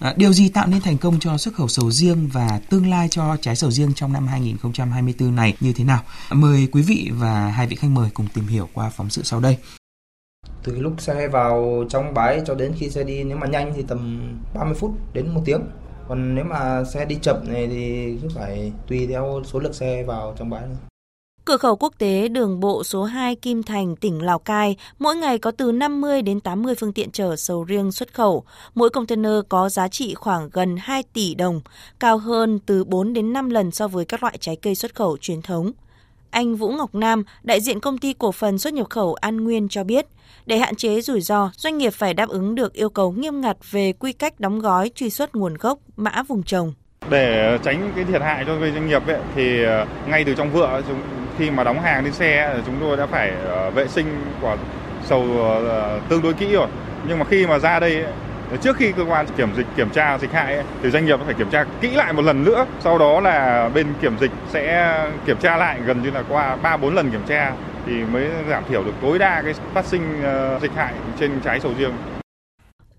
À, 0.00 0.14
điều 0.16 0.32
gì 0.32 0.48
tạo 0.48 0.66
nên 0.66 0.80
thành 0.80 0.98
công 0.98 1.18
cho 1.20 1.36
xuất 1.36 1.54
khẩu 1.54 1.68
sầu 1.68 1.90
riêng 1.90 2.28
và 2.32 2.60
tương 2.70 2.90
lai 2.90 3.08
cho 3.08 3.36
trái 3.40 3.56
sầu 3.56 3.70
riêng 3.70 3.92
trong 3.94 4.12
năm 4.12 4.26
2024 4.26 5.36
này 5.36 5.56
như 5.60 5.72
thế 5.72 5.84
nào? 5.84 6.00
Mời 6.32 6.68
quý 6.72 6.82
vị 6.82 7.10
và 7.12 7.48
hai 7.48 7.66
vị 7.66 7.76
khách 7.76 7.90
mời 7.90 8.10
cùng 8.14 8.26
tìm 8.34 8.46
hiểu 8.46 8.68
qua 8.74 8.90
phóng 8.90 9.10
sự 9.10 9.22
sau 9.24 9.40
đây. 9.40 9.56
Từ 10.62 10.80
lúc 10.80 11.00
xe 11.00 11.28
vào 11.28 11.84
trong 11.88 12.14
bãi 12.14 12.40
cho 12.46 12.54
đến 12.54 12.72
khi 12.78 12.90
xe 12.90 13.04
đi 13.04 13.24
nếu 13.24 13.36
mà 13.36 13.46
nhanh 13.46 13.72
thì 13.76 13.82
tầm 13.88 14.32
30 14.54 14.74
phút 14.74 15.14
đến 15.14 15.34
một 15.34 15.42
tiếng. 15.44 15.60
Còn 16.08 16.34
nếu 16.34 16.44
mà 16.44 16.84
xe 16.84 17.04
đi 17.04 17.18
chậm 17.22 17.36
này 17.48 17.66
thì 17.66 18.16
cứ 18.22 18.28
phải 18.34 18.72
tùy 18.88 19.06
theo 19.06 19.42
số 19.44 19.58
lượng 19.58 19.72
xe 19.72 20.04
vào 20.06 20.34
trong 20.38 20.50
bãi. 20.50 20.62
Cửa 21.50 21.56
khẩu 21.56 21.76
quốc 21.76 21.94
tế 21.98 22.28
đường 22.28 22.60
bộ 22.60 22.84
số 22.84 23.04
2 23.04 23.34
Kim 23.34 23.62
Thành, 23.62 23.96
tỉnh 23.96 24.22
Lào 24.22 24.38
Cai, 24.38 24.76
mỗi 24.98 25.16
ngày 25.16 25.38
có 25.38 25.50
từ 25.50 25.72
50 25.72 26.22
đến 26.22 26.40
80 26.40 26.74
phương 26.74 26.92
tiện 26.92 27.10
chở 27.10 27.36
sầu 27.36 27.64
riêng 27.64 27.92
xuất 27.92 28.14
khẩu. 28.14 28.44
Mỗi 28.74 28.90
container 28.90 29.32
có 29.48 29.68
giá 29.68 29.88
trị 29.88 30.14
khoảng 30.14 30.50
gần 30.52 30.76
2 30.80 31.02
tỷ 31.12 31.34
đồng, 31.34 31.60
cao 32.00 32.18
hơn 32.18 32.58
từ 32.66 32.84
4 32.84 33.12
đến 33.12 33.32
5 33.32 33.50
lần 33.50 33.70
so 33.70 33.88
với 33.88 34.04
các 34.04 34.22
loại 34.22 34.36
trái 34.40 34.56
cây 34.56 34.74
xuất 34.74 34.94
khẩu 34.94 35.16
truyền 35.20 35.42
thống. 35.42 35.72
Anh 36.30 36.56
Vũ 36.56 36.70
Ngọc 36.70 36.94
Nam, 36.94 37.24
đại 37.42 37.60
diện 37.60 37.80
công 37.80 37.98
ty 37.98 38.12
cổ 38.12 38.32
phần 38.32 38.58
xuất 38.58 38.74
nhập 38.74 38.90
khẩu 38.90 39.14
An 39.14 39.44
Nguyên 39.44 39.68
cho 39.68 39.84
biết, 39.84 40.06
để 40.46 40.58
hạn 40.58 40.76
chế 40.76 41.00
rủi 41.00 41.20
ro, 41.20 41.50
doanh 41.56 41.78
nghiệp 41.78 41.90
phải 41.90 42.14
đáp 42.14 42.28
ứng 42.28 42.54
được 42.54 42.72
yêu 42.72 42.90
cầu 42.90 43.12
nghiêm 43.12 43.40
ngặt 43.40 43.56
về 43.70 43.92
quy 43.92 44.12
cách 44.12 44.40
đóng 44.40 44.60
gói, 44.60 44.90
truy 44.94 45.10
xuất 45.10 45.34
nguồn 45.34 45.54
gốc, 45.54 45.78
mã 45.96 46.22
vùng 46.28 46.42
trồng. 46.42 46.72
Để 47.10 47.58
tránh 47.62 47.92
cái 47.96 48.04
thiệt 48.04 48.22
hại 48.22 48.44
cho 48.46 48.60
doanh 48.60 48.88
nghiệp 48.88 49.06
ấy, 49.06 49.20
thì 49.34 49.64
ờ, 49.64 49.86
ngay 50.08 50.24
từ 50.24 50.34
trong 50.34 50.52
vựa 50.52 50.82
khi 51.40 51.50
mà 51.50 51.64
đóng 51.64 51.80
hàng 51.80 52.04
lên 52.04 52.12
xe 52.12 52.60
chúng 52.66 52.74
tôi 52.80 52.96
đã 52.96 53.06
phải 53.06 53.32
ờ, 53.44 53.70
vệ 53.70 53.88
sinh 53.88 54.06
quả 54.42 54.56
sầu 55.04 55.24
ờ, 55.38 55.68
ờ, 55.68 56.00
tương 56.08 56.22
đối 56.22 56.32
kỹ 56.32 56.52
rồi. 56.52 56.66
Nhưng 57.08 57.18
mà 57.18 57.24
khi 57.24 57.46
mà 57.46 57.58
ra 57.58 57.80
đây 57.80 58.04
trước 58.62 58.76
khi 58.76 58.92
cơ 58.92 59.04
quan 59.04 59.26
kiểm 59.36 59.48
dịch 59.56 59.66
kiểm 59.76 59.90
tra 59.90 60.18
dịch 60.18 60.32
hại 60.32 60.54
ấy, 60.54 60.64
thì 60.82 60.90
doanh 60.90 61.06
nghiệp 61.06 61.20
phải 61.24 61.34
kiểm 61.34 61.50
tra 61.50 61.64
kỹ 61.80 61.90
lại 61.90 62.12
một 62.12 62.22
lần 62.22 62.44
nữa. 62.44 62.66
Sau 62.80 62.98
đó 62.98 63.20
là 63.20 63.68
bên 63.74 63.86
kiểm 64.00 64.18
dịch 64.18 64.30
sẽ 64.48 64.96
kiểm 65.26 65.36
tra 65.36 65.56
lại 65.56 65.80
gần 65.86 66.02
như 66.02 66.10
là 66.10 66.22
qua 66.28 66.56
3 66.56 66.76
4 66.76 66.94
lần 66.94 67.10
kiểm 67.10 67.22
tra 67.28 67.52
thì 67.86 67.92
mới 67.92 68.28
giảm 68.48 68.64
thiểu 68.68 68.84
được 68.84 68.94
tối 69.02 69.18
đa 69.18 69.42
cái 69.42 69.54
phát 69.74 69.84
sinh 69.84 70.22
dịch 70.62 70.72
hại 70.76 70.94
trên 71.20 71.40
trái 71.44 71.60
sầu 71.60 71.72
riêng. 71.78 71.92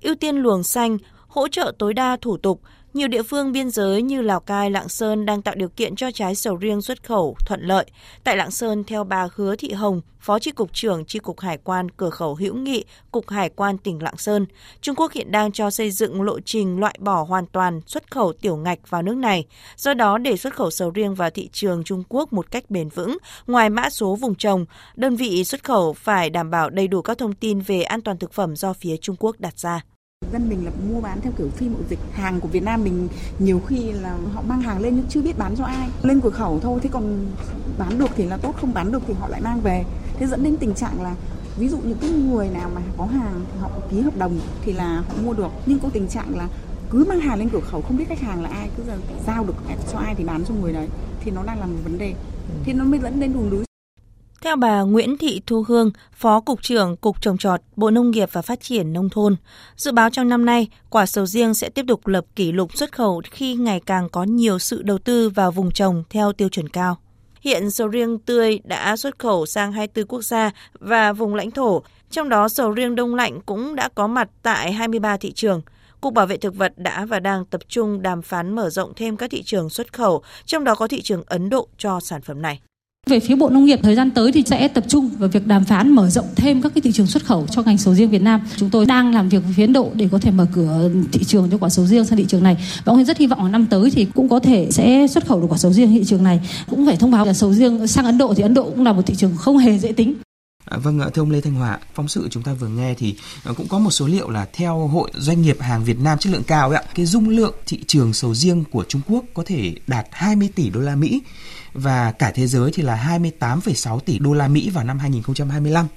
Ưu 0.01 0.15
tiên 0.15 0.35
luồng 0.35 0.63
xanh, 0.63 0.97
hỗ 1.27 1.47
trợ 1.47 1.71
tối 1.79 1.93
đa 1.93 2.17
thủ 2.21 2.37
tục, 2.37 2.61
nhiều 2.93 3.07
địa 3.07 3.23
phương 3.23 3.51
biên 3.51 3.69
giới 3.69 4.01
như 4.01 4.21
Lào 4.21 4.39
Cai, 4.39 4.71
Lạng 4.71 4.89
Sơn 4.89 5.25
đang 5.25 5.41
tạo 5.41 5.55
điều 5.55 5.69
kiện 5.69 5.95
cho 5.95 6.11
trái 6.11 6.35
sầu 6.35 6.55
riêng 6.55 6.81
xuất 6.81 7.03
khẩu 7.03 7.35
thuận 7.47 7.61
lợi. 7.61 7.85
Tại 8.23 8.37
Lạng 8.37 8.51
Sơn, 8.51 8.83
theo 8.83 9.03
bà 9.03 9.27
Hứa 9.35 9.55
Thị 9.55 9.71
Hồng, 9.71 10.01
Phó 10.19 10.39
Tri 10.39 10.51
Cục 10.51 10.73
trưởng 10.73 11.05
Tri 11.05 11.19
Cục 11.19 11.39
Hải 11.39 11.57
quan 11.57 11.91
Cửa 11.91 12.09
khẩu 12.09 12.35
Hữu 12.35 12.55
Nghị, 12.55 12.83
Cục 13.11 13.29
Hải 13.29 13.49
quan 13.49 13.77
tỉnh 13.77 14.03
Lạng 14.03 14.17
Sơn, 14.17 14.45
Trung 14.81 14.95
Quốc 14.95 15.11
hiện 15.11 15.31
đang 15.31 15.51
cho 15.51 15.69
xây 15.69 15.91
dựng 15.91 16.21
lộ 16.21 16.39
trình 16.39 16.79
loại 16.79 16.95
bỏ 16.99 17.23
hoàn 17.23 17.45
toàn 17.45 17.81
xuất 17.87 18.11
khẩu 18.11 18.33
tiểu 18.33 18.55
ngạch 18.55 18.89
vào 18.89 19.01
nước 19.01 19.15
này. 19.15 19.45
Do 19.77 19.93
đó, 19.93 20.17
để 20.17 20.37
xuất 20.37 20.55
khẩu 20.55 20.71
sầu 20.71 20.91
riêng 20.91 21.15
vào 21.15 21.29
thị 21.29 21.49
trường 21.53 21.83
Trung 21.83 22.03
Quốc 22.09 22.33
một 22.33 22.51
cách 22.51 22.69
bền 22.69 22.89
vững, 22.89 23.17
ngoài 23.47 23.69
mã 23.69 23.89
số 23.89 24.15
vùng 24.15 24.35
trồng, 24.35 24.65
đơn 24.95 25.15
vị 25.15 25.43
xuất 25.43 25.63
khẩu 25.63 25.93
phải 25.93 26.29
đảm 26.29 26.51
bảo 26.51 26.69
đầy 26.69 26.87
đủ 26.87 27.01
các 27.01 27.17
thông 27.17 27.33
tin 27.33 27.59
về 27.59 27.81
an 27.81 28.01
toàn 28.01 28.17
thực 28.17 28.33
phẩm 28.33 28.55
do 28.55 28.73
phía 28.73 28.97
Trung 28.97 29.15
Quốc 29.19 29.39
đặt 29.39 29.59
ra 29.59 29.81
dân 30.31 30.49
mình 30.49 30.65
là 30.65 30.71
mua 30.89 31.01
bán 31.01 31.21
theo 31.21 31.33
kiểu 31.37 31.49
phi 31.49 31.69
mậu 31.69 31.81
dịch. 31.89 31.99
Hàng 32.11 32.39
của 32.39 32.47
Việt 32.47 32.63
Nam 32.63 32.83
mình 32.83 33.07
nhiều 33.39 33.61
khi 33.67 33.91
là 33.91 34.17
họ 34.33 34.41
mang 34.47 34.61
hàng 34.61 34.81
lên 34.81 34.95
nhưng 34.95 35.05
chưa 35.09 35.21
biết 35.21 35.37
bán 35.37 35.55
cho 35.55 35.63
ai. 35.63 35.89
Lên 36.03 36.21
cửa 36.21 36.29
khẩu 36.29 36.59
thôi, 36.59 36.79
thế 36.83 36.89
còn 36.93 37.25
bán 37.77 37.99
được 37.99 38.09
thì 38.15 38.25
là 38.25 38.37
tốt, 38.37 38.55
không 38.61 38.73
bán 38.73 38.91
được 38.91 39.01
thì 39.07 39.13
họ 39.13 39.27
lại 39.27 39.41
mang 39.41 39.61
về. 39.61 39.83
Thế 40.17 40.27
dẫn 40.27 40.43
đến 40.43 40.57
tình 40.57 40.73
trạng 40.73 41.01
là 41.01 41.15
ví 41.57 41.69
dụ 41.69 41.77
những 41.77 41.97
cái 42.01 42.09
người 42.09 42.49
nào 42.49 42.69
mà 42.75 42.81
có 42.97 43.05
hàng 43.05 43.41
thì 43.53 43.59
họ 43.59 43.69
ký 43.91 44.01
hợp 44.01 44.17
đồng 44.17 44.39
thì 44.61 44.73
là 44.73 45.03
họ 45.07 45.13
mua 45.23 45.33
được. 45.33 45.51
Nhưng 45.65 45.79
có 45.79 45.89
tình 45.93 46.07
trạng 46.07 46.37
là 46.37 46.47
cứ 46.89 47.05
mang 47.09 47.19
hàng 47.19 47.39
lên 47.39 47.49
cửa 47.49 47.59
khẩu, 47.59 47.81
không 47.81 47.97
biết 47.97 48.05
khách 48.09 48.21
hàng 48.21 48.43
là 48.43 48.49
ai, 48.49 48.69
cứ 48.77 48.83
giờ 48.87 48.97
giao 49.27 49.43
được 49.43 49.55
cho 49.91 49.97
ai 49.97 50.15
thì 50.15 50.23
bán 50.23 50.43
cho 50.45 50.53
người 50.53 50.73
đấy. 50.73 50.87
Thì 51.23 51.31
nó 51.31 51.43
đang 51.43 51.59
là 51.59 51.65
một 51.65 51.77
vấn 51.83 51.97
đề. 51.97 52.13
Thì 52.63 52.73
nó 52.73 52.83
mới 52.83 52.99
dẫn 52.99 53.19
đến 53.19 53.33
đùn 53.33 53.49
đúi 53.49 53.65
theo 54.41 54.55
bà 54.55 54.81
Nguyễn 54.81 55.17
Thị 55.17 55.41
Thu 55.45 55.63
Hương, 55.67 55.91
Phó 56.13 56.39
Cục 56.39 56.63
trưởng 56.63 56.97
Cục 56.97 57.21
Trồng 57.21 57.37
Trọt, 57.37 57.61
Bộ 57.75 57.91
Nông 57.91 58.11
nghiệp 58.11 58.29
và 58.31 58.41
Phát 58.41 58.61
triển 58.61 58.93
Nông 58.93 59.09
thôn, 59.09 59.35
dự 59.75 59.91
báo 59.91 60.09
trong 60.09 60.29
năm 60.29 60.45
nay, 60.45 60.67
quả 60.89 61.05
sầu 61.05 61.25
riêng 61.25 61.53
sẽ 61.53 61.69
tiếp 61.69 61.85
tục 61.87 62.07
lập 62.07 62.25
kỷ 62.35 62.51
lục 62.51 62.77
xuất 62.77 62.91
khẩu 62.91 63.21
khi 63.31 63.55
ngày 63.55 63.81
càng 63.85 64.09
có 64.09 64.23
nhiều 64.23 64.59
sự 64.59 64.81
đầu 64.81 64.97
tư 64.97 65.29
vào 65.29 65.51
vùng 65.51 65.71
trồng 65.71 66.03
theo 66.09 66.33
tiêu 66.33 66.49
chuẩn 66.49 66.69
cao. 66.69 66.97
Hiện 67.41 67.71
sầu 67.71 67.87
riêng 67.87 68.19
tươi 68.19 68.59
đã 68.63 68.97
xuất 68.97 69.19
khẩu 69.19 69.45
sang 69.45 69.71
24 69.71 70.07
quốc 70.07 70.21
gia 70.21 70.51
và 70.79 71.13
vùng 71.13 71.35
lãnh 71.35 71.51
thổ, 71.51 71.81
trong 72.11 72.29
đó 72.29 72.49
sầu 72.49 72.71
riêng 72.71 72.95
đông 72.95 73.15
lạnh 73.15 73.39
cũng 73.45 73.75
đã 73.75 73.89
có 73.95 74.07
mặt 74.07 74.29
tại 74.41 74.71
23 74.71 75.17
thị 75.17 75.31
trường. 75.31 75.61
Cục 76.01 76.13
Bảo 76.13 76.27
vệ 76.27 76.37
Thực 76.37 76.55
vật 76.55 76.73
đã 76.77 77.05
và 77.05 77.19
đang 77.19 77.45
tập 77.45 77.61
trung 77.67 78.01
đàm 78.01 78.21
phán 78.21 78.55
mở 78.55 78.69
rộng 78.69 78.93
thêm 78.95 79.17
các 79.17 79.29
thị 79.29 79.43
trường 79.43 79.69
xuất 79.69 79.93
khẩu, 79.93 80.23
trong 80.45 80.63
đó 80.63 80.75
có 80.75 80.87
thị 80.87 81.01
trường 81.01 81.23
Ấn 81.27 81.49
Độ 81.49 81.67
cho 81.77 81.99
sản 81.99 82.21
phẩm 82.21 82.41
này. 82.41 82.61
Về 83.09 83.19
phía 83.19 83.35
Bộ 83.35 83.49
Nông 83.49 83.65
nghiệp, 83.65 83.79
thời 83.83 83.95
gian 83.95 84.11
tới 84.11 84.31
thì 84.31 84.43
sẽ 84.45 84.67
tập 84.67 84.83
trung 84.87 85.09
vào 85.17 85.29
việc 85.29 85.47
đàm 85.47 85.63
phán 85.63 85.91
mở 85.91 86.09
rộng 86.09 86.25
thêm 86.35 86.61
các 86.61 86.71
cái 86.75 86.81
thị 86.81 86.91
trường 86.91 87.07
xuất 87.07 87.25
khẩu 87.25 87.47
cho 87.51 87.61
ngành 87.61 87.77
sầu 87.77 87.95
riêng 87.95 88.09
Việt 88.09 88.21
Nam. 88.21 88.41
Chúng 88.57 88.69
tôi 88.69 88.85
đang 88.85 89.13
làm 89.13 89.29
việc 89.29 89.43
với 89.43 89.53
phía 89.57 89.63
Ấn 89.63 89.73
Độ 89.73 89.91
để 89.93 90.07
có 90.11 90.19
thể 90.19 90.31
mở 90.31 90.45
cửa 90.53 90.89
thị 91.11 91.23
trường 91.23 91.49
cho 91.51 91.57
quả 91.57 91.69
sầu 91.69 91.85
riêng 91.85 92.05
sang 92.05 92.17
thị 92.17 92.25
trường 92.27 92.43
này. 92.43 92.57
Và 92.85 92.93
ông 92.93 93.05
rất 93.05 93.17
hy 93.17 93.27
vọng 93.27 93.51
năm 93.51 93.65
tới 93.65 93.91
thì 93.91 94.05
cũng 94.05 94.29
có 94.29 94.39
thể 94.39 94.67
sẽ 94.71 95.07
xuất 95.07 95.27
khẩu 95.27 95.41
được 95.41 95.47
quả 95.49 95.57
sầu 95.57 95.73
riêng 95.73 95.91
thị 95.91 96.03
trường 96.05 96.23
này. 96.23 96.39
Cũng 96.69 96.85
phải 96.85 96.95
thông 96.95 97.11
báo 97.11 97.25
là 97.25 97.33
sầu 97.33 97.53
riêng 97.53 97.87
sang 97.87 98.05
Ấn 98.05 98.17
Độ 98.17 98.33
thì 98.33 98.43
Ấn 98.43 98.53
Độ 98.53 98.63
cũng 98.63 98.83
là 98.83 98.93
một 98.93 99.05
thị 99.05 99.15
trường 99.15 99.35
không 99.37 99.57
hề 99.57 99.77
dễ 99.77 99.91
tính. 99.91 100.13
À, 100.71 100.77
vâng, 100.77 100.99
thưa 101.13 101.21
ông 101.21 101.31
Lê 101.31 101.41
Thanh 101.41 101.53
Hòa, 101.53 101.79
phóng 101.93 102.07
sự 102.07 102.27
chúng 102.31 102.43
ta 102.43 102.53
vừa 102.53 102.67
nghe 102.67 102.93
thì 102.93 103.15
à, 103.43 103.51
cũng 103.57 103.67
có 103.67 103.79
một 103.79 103.91
số 103.91 104.07
liệu 104.07 104.29
là 104.29 104.47
theo 104.53 104.87
Hội 104.87 105.11
Doanh 105.13 105.41
nghiệp 105.41 105.57
hàng 105.61 105.83
Việt 105.83 105.99
Nam 105.99 106.17
chất 106.17 106.33
lượng 106.33 106.43
cao 106.47 106.69
ấy 106.69 106.77
ạ, 106.77 106.83
cái 106.95 107.05
dung 107.05 107.29
lượng 107.29 107.55
thị 107.65 107.79
trường 107.87 108.13
sầu 108.13 108.35
riêng 108.35 108.63
của 108.71 108.83
Trung 108.87 109.01
Quốc 109.07 109.25
có 109.33 109.43
thể 109.45 109.75
đạt 109.87 110.07
20 110.11 110.49
tỷ 110.55 110.69
đô 110.69 110.79
la 110.79 110.95
Mỹ 110.95 111.21
và 111.73 112.11
cả 112.11 112.31
thế 112.35 112.47
giới 112.47 112.71
thì 112.73 112.83
là 112.83 113.19
28,6 113.19 113.99
tỷ 113.99 114.19
đô 114.19 114.33
la 114.33 114.47
Mỹ 114.47 114.69
vào 114.69 114.83
năm 114.83 114.99
2025. 114.99 115.87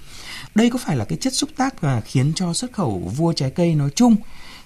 Đây 0.55 0.71
có 0.71 0.79
phải 0.79 0.97
là 0.97 1.05
cái 1.05 1.19
chất 1.21 1.33
xúc 1.33 1.51
tác 1.57 1.85
mà 1.85 2.01
khiến 2.01 2.33
cho 2.35 2.53
xuất 2.53 2.73
khẩu 2.73 3.13
vua 3.17 3.33
trái 3.33 3.51
cây 3.51 3.75
nói 3.75 3.91
chung 3.95 4.17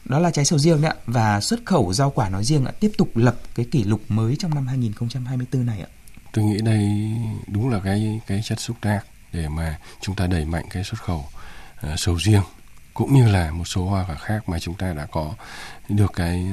đó 0.05 0.19
là 0.19 0.31
trái 0.31 0.45
sầu 0.45 0.59
riêng 0.59 0.83
đấy 0.83 0.91
ạ 0.91 1.03
và 1.07 1.41
xuất 1.41 1.61
khẩu 1.65 1.93
rau 1.93 2.11
quả 2.11 2.29
nói 2.29 2.45
riêng 2.45 2.65
ạ 2.65 2.73
tiếp 2.81 2.91
tục 2.99 3.17
lập 3.17 3.37
cái 3.55 3.67
kỷ 3.71 3.85
lục 3.85 4.01
mới 4.09 4.37
trong 4.37 4.55
năm 4.55 4.67
2024 4.67 5.67
này 5.67 5.81
ạ. 5.81 5.89
Tôi 6.33 6.45
nghĩ 6.45 6.61
đây 6.65 6.89
đúng 7.47 7.69
là 7.71 7.81
cái 7.85 8.21
cái 8.27 8.41
chất 8.45 8.61
xúc 8.61 8.77
tác 8.81 9.01
để 9.33 9.49
mà 9.49 9.79
chúng 10.01 10.15
ta 10.15 10.27
đẩy 10.27 10.45
mạnh 10.45 10.65
cái 10.71 10.85
xuất 10.85 11.01
khẩu 11.03 11.25
uh, 11.93 11.99
sầu 11.99 12.17
riêng 12.17 12.43
cũng 12.95 13.15
như 13.15 13.29
là 13.29 13.51
một 13.51 13.65
số 13.65 13.87
hoa 13.87 14.05
quả 14.09 14.15
khác 14.15 14.49
mà 14.49 14.59
chúng 14.59 14.75
ta 14.75 14.93
đã 14.93 15.07
có 15.07 15.35
được 15.89 16.13
cái 16.17 16.47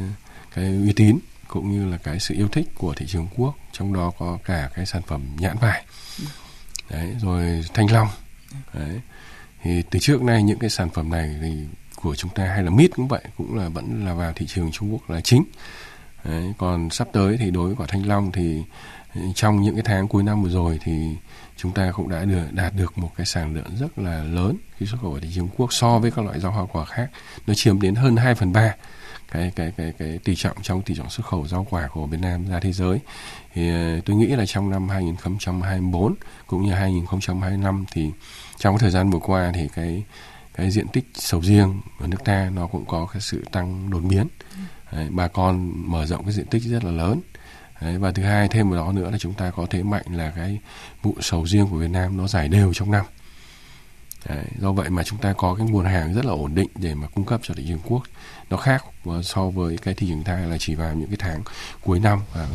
cái 0.56 0.66
uy 0.66 0.94
tín 0.96 1.20
cũng 1.48 1.72
như 1.72 1.92
là 1.92 1.98
cái 1.98 2.20
sự 2.20 2.36
yêu 2.36 2.48
thích 2.48 2.68
của 2.76 2.94
thị 2.94 3.06
trường 3.06 3.28
quốc 3.36 3.56
trong 3.72 3.94
đó 3.94 4.12
có 4.18 4.38
cả 4.46 4.70
cái 4.76 4.86
sản 4.86 5.02
phẩm 5.02 5.22
nhãn 5.38 5.58
vải. 5.58 5.86
Đấy 6.90 7.16
rồi 7.22 7.66
thanh 7.74 7.92
long. 7.92 8.08
Đấy 8.74 9.02
thì 9.64 9.84
từ 9.90 10.00
trước 10.00 10.22
nay 10.22 10.44
những 10.44 10.60
cái 10.60 10.70
sản 10.70 10.90
phẩm 10.90 11.10
này 11.10 11.36
thì 11.42 11.54
của 11.96 12.16
chúng 12.16 12.32
ta 12.32 12.46
hay 12.46 12.64
là 12.64 12.70
mít 12.70 12.92
cũng 12.96 13.08
vậy 13.08 13.22
cũng 13.38 13.58
là 13.58 13.70
vẫn 13.70 14.06
là 14.06 14.14
vào 14.14 14.34
thị 14.34 14.46
trường 14.48 14.72
Trung 14.72 14.94
Quốc 14.94 15.10
là 15.10 15.22
chính. 15.22 15.44
Đấy, 16.24 16.54
còn 16.58 16.90
sắp 16.90 17.08
tới 17.14 17.38
thì 17.38 17.52
đối 17.52 17.68
với 17.68 17.76
quả 17.76 17.88
thanh 17.90 18.08
long 18.08 18.32
thì 18.32 18.64
ừ, 19.16 19.22
trong 19.36 19.62
những 19.62 19.76
cái 19.76 19.84
tháng 19.86 20.08
cuối 20.08 20.24
năm 20.24 20.44
vừa 20.44 20.50
rồi 20.50 20.80
thì 20.84 21.16
chúng 21.58 21.72
ta 21.72 21.92
cũng 21.92 22.10
đã 22.10 22.26
được 22.26 22.44
đạt 22.52 22.74
được 22.76 22.98
một 22.98 23.12
cái 23.18 23.26
sản 23.26 23.54
lượng 23.54 23.76
rất 23.80 24.00
là 24.00 24.24
lớn 24.24 24.58
khi 24.78 24.86
xuất 24.86 24.98
khẩu 25.02 25.14
ở 25.14 25.20
thị 25.20 25.30
trường 25.36 25.48
Quốc 25.58 25.74
so 25.74 26.00
với 26.00 26.12
các 26.12 26.26
loại 26.26 26.40
rau 26.40 26.52
hoa 26.52 26.66
quả 26.66 26.86
khác. 26.86 27.10
Nó 27.48 27.54
chiếm 27.54 27.82
đến 27.82 27.96
hơn 27.96 28.16
2 28.16 28.36
phần 28.36 28.54
3 28.54 28.76
cái 29.32 29.52
cái 29.56 29.74
cái 29.78 29.94
cái 30.00 30.20
tỷ 30.24 30.36
trọng 30.36 30.58
trong 30.62 30.82
tỷ 30.82 30.96
trọng 30.96 31.10
xuất 31.10 31.28
khẩu 31.28 31.48
rau 31.48 31.68
quả 31.70 31.88
của 31.88 32.08
Việt 32.08 32.20
Nam 32.22 32.50
ra 32.50 32.60
thế 32.60 32.72
giới. 32.72 33.00
Thì 33.54 33.70
ờ, 33.70 34.00
tôi 34.06 34.16
nghĩ 34.16 34.28
là 34.28 34.46
trong 34.46 34.70
năm 34.70 34.90
2024 34.90 36.16
cũng 36.48 36.66
như 36.66 36.74
2025 36.74 37.86
thì 37.92 38.12
trong 38.58 38.74
cái 38.74 38.80
thời 38.80 38.92
gian 38.92 39.10
vừa 39.10 39.20
qua 39.20 39.52
thì 39.56 39.68
cái 39.76 40.04
cái 40.54 40.72
diện 40.72 40.88
tích 40.88 41.06
sầu 41.14 41.42
riêng 41.42 41.82
ở 42.00 42.08
nước 42.08 42.24
ta 42.26 42.50
nó 42.56 42.68
cũng 42.68 42.86
có 42.86 43.08
cái 43.14 43.22
sự 43.22 43.46
tăng 43.52 43.90
đột 43.90 44.04
biến. 44.04 44.28
Đấy, 44.92 45.08
bà 45.10 45.28
con 45.28 45.72
mở 45.92 46.06
rộng 46.06 46.24
cái 46.24 46.34
diện 46.34 46.46
tích 46.46 46.64
rất 46.64 46.84
là 46.84 46.92
lớn. 46.92 47.22
Đấy, 47.82 47.98
và 47.98 48.12
thứ 48.12 48.24
hai 48.24 48.48
thêm 48.48 48.70
vào 48.70 48.86
đó 48.86 48.92
nữa 48.92 49.12
là 49.12 49.18
chúng 49.18 49.34
ta 49.34 49.52
có 49.52 49.68
thế 49.70 49.84
mạnh 49.84 50.06
là 50.12 50.32
cái 50.36 50.60
vụ 51.02 51.16
sầu 51.22 51.48
riêng 51.48 51.68
của 51.68 51.78
Việt 51.78 51.90
Nam 51.90 52.18
nó 52.18 52.28
giải 52.28 52.48
đều 52.48 52.74
trong 52.74 52.92
năm. 52.92 53.06
Đấy, 54.30 54.46
do 54.60 54.72
vậy 54.72 54.90
mà 54.90 55.04
chúng 55.04 55.20
ta 55.20 55.34
có 55.34 55.56
cái 55.56 55.68
nguồn 55.68 55.86
hàng 55.86 56.14
rất 56.14 56.26
là 56.26 56.32
ổn 56.32 56.56
định 56.56 56.70
để 56.76 56.96
mà 56.96 57.08
cung 57.08 57.26
cấp 57.26 57.42
cho 57.44 57.54
thị 57.54 57.66
trường 57.68 57.80
quốc. 57.84 58.04
Nó 58.50 58.58
khác 58.58 58.86
so 59.24 59.50
với 59.50 59.78
cái 59.78 59.94
thị 59.94 60.08
trường 60.08 60.24
ta 60.24 60.38
là 60.38 60.58
chỉ 60.60 60.76
vào 60.76 60.94
những 60.94 61.08
cái 61.08 61.18
tháng 61.20 61.44
cuối 61.84 62.00
năm 62.00 62.20
và 62.34 62.48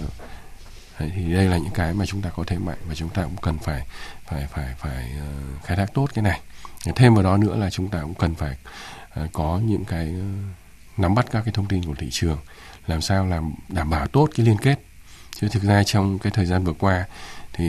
đấy, 0.98 1.12
thì 1.14 1.32
đây 1.32 1.44
là 1.44 1.58
những 1.58 1.72
cái 1.74 1.94
mà 1.94 2.06
chúng 2.06 2.22
ta 2.22 2.30
có 2.30 2.44
thế 2.46 2.58
mạnh 2.58 2.78
và 2.88 2.94
chúng 2.94 3.08
ta 3.08 3.22
cũng 3.22 3.36
cần 3.36 3.58
phải 3.58 3.86
phải 4.26 4.46
phải 4.46 4.74
phải 4.78 5.12
uh, 5.18 5.64
khai 5.64 5.76
thác 5.76 5.94
tốt 5.94 6.10
cái 6.14 6.22
này. 6.22 6.40
Thêm 6.96 7.14
vào 7.14 7.24
đó 7.24 7.36
nữa 7.36 7.56
là 7.56 7.70
chúng 7.70 7.88
ta 7.88 8.00
cũng 8.00 8.14
cần 8.14 8.34
phải 8.34 8.56
uh, 9.24 9.32
có 9.32 9.60
những 9.64 9.84
cái 9.84 10.14
uh, 10.18 10.98
nắm 10.98 11.14
bắt 11.14 11.26
các 11.30 11.42
cái 11.44 11.52
thông 11.52 11.66
tin 11.66 11.84
của 11.84 11.94
thị 11.98 12.08
trường 12.10 12.38
làm 12.86 13.00
sao 13.00 13.26
làm 13.26 13.54
đảm 13.68 13.90
bảo 13.90 14.06
tốt 14.06 14.30
cái 14.36 14.46
liên 14.46 14.56
kết 14.56 14.76
chứ 15.40 15.48
thực 15.48 15.62
ra 15.62 15.84
trong 15.84 16.18
cái 16.18 16.32
thời 16.34 16.46
gian 16.46 16.64
vừa 16.64 16.72
qua 16.72 17.04
thì 17.52 17.64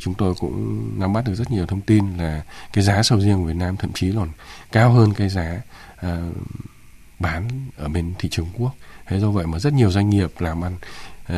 chúng 0.00 0.14
tôi 0.14 0.34
cũng 0.34 0.90
nắm 1.00 1.12
bắt 1.12 1.24
được 1.24 1.34
rất 1.34 1.50
nhiều 1.50 1.66
thông 1.66 1.80
tin 1.80 2.16
là 2.16 2.42
cái 2.72 2.84
giá 2.84 3.02
sầu 3.02 3.20
riêng 3.20 3.36
của 3.38 3.44
Việt 3.44 3.56
Nam 3.56 3.76
thậm 3.76 3.92
chí 3.92 4.12
còn 4.12 4.28
cao 4.72 4.92
hơn 4.92 5.14
cái 5.14 5.28
giá 5.28 5.60
uh, 6.06 6.10
bán 7.18 7.48
ở 7.76 7.88
bên 7.88 8.12
thị 8.18 8.28
trường 8.28 8.46
quốc. 8.58 8.72
Thế 9.06 9.20
do 9.20 9.30
vậy 9.30 9.46
mà 9.46 9.58
rất 9.58 9.72
nhiều 9.72 9.90
doanh 9.90 10.10
nghiệp 10.10 10.30
làm 10.38 10.64
ăn 10.64 10.76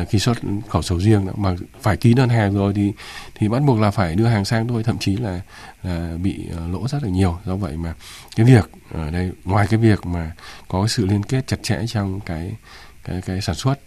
uh, 0.01 0.09
khi 0.09 0.19
xuất 0.19 0.37
khẩu 0.69 0.81
sầu 0.81 0.99
riêng 0.99 1.27
mà 1.35 1.55
phải 1.81 1.97
ký 1.97 2.13
đơn 2.13 2.29
hàng 2.29 2.53
rồi 2.53 2.73
thì 2.73 2.93
thì 3.35 3.47
bắt 3.47 3.59
buộc 3.63 3.79
là 3.79 3.91
phải 3.91 4.15
đưa 4.15 4.27
hàng 4.27 4.45
sang 4.45 4.67
thôi 4.67 4.83
thậm 4.83 4.97
chí 4.99 5.17
là 5.17 5.41
là 5.83 6.17
bị 6.23 6.47
uh, 6.53 6.73
lỗ 6.73 6.87
rất 6.87 7.03
là 7.03 7.09
nhiều. 7.09 7.39
Do 7.45 7.55
vậy 7.55 7.77
mà 7.77 7.93
cái 8.35 8.45
việc 8.45 8.71
ở 8.93 9.11
đây 9.11 9.31
ngoài 9.43 9.67
cái 9.69 9.79
việc 9.79 10.05
mà 10.05 10.31
có 10.67 10.87
sự 10.87 11.05
liên 11.05 11.23
kết 11.23 11.47
chặt 11.47 11.57
chẽ 11.63 11.79
trong 11.87 12.19
cái 12.19 12.55
cái 13.03 13.21
cái 13.21 13.41
sản 13.41 13.55
xuất 13.55 13.79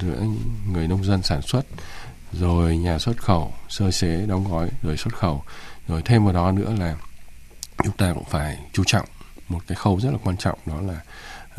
giữa 0.00 0.22
người 0.72 0.88
nông 0.88 1.04
dân 1.04 1.22
sản 1.22 1.42
xuất 1.42 1.66
rồi 2.32 2.76
nhà 2.76 2.98
xuất 2.98 3.22
khẩu 3.22 3.54
sơ 3.68 3.90
chế 3.90 4.26
đóng 4.26 4.50
gói 4.50 4.68
rồi 4.82 4.96
xuất 4.96 5.14
khẩu. 5.14 5.42
Rồi 5.88 6.02
thêm 6.04 6.24
vào 6.24 6.32
đó 6.32 6.52
nữa 6.52 6.74
là 6.78 6.96
chúng 7.84 7.96
ta 7.96 8.12
cũng 8.14 8.24
phải 8.24 8.58
chú 8.72 8.84
trọng 8.86 9.06
một 9.48 9.60
cái 9.66 9.76
khâu 9.76 10.00
rất 10.00 10.10
là 10.10 10.18
quan 10.24 10.36
trọng 10.36 10.58
đó 10.66 10.80
là 10.80 11.00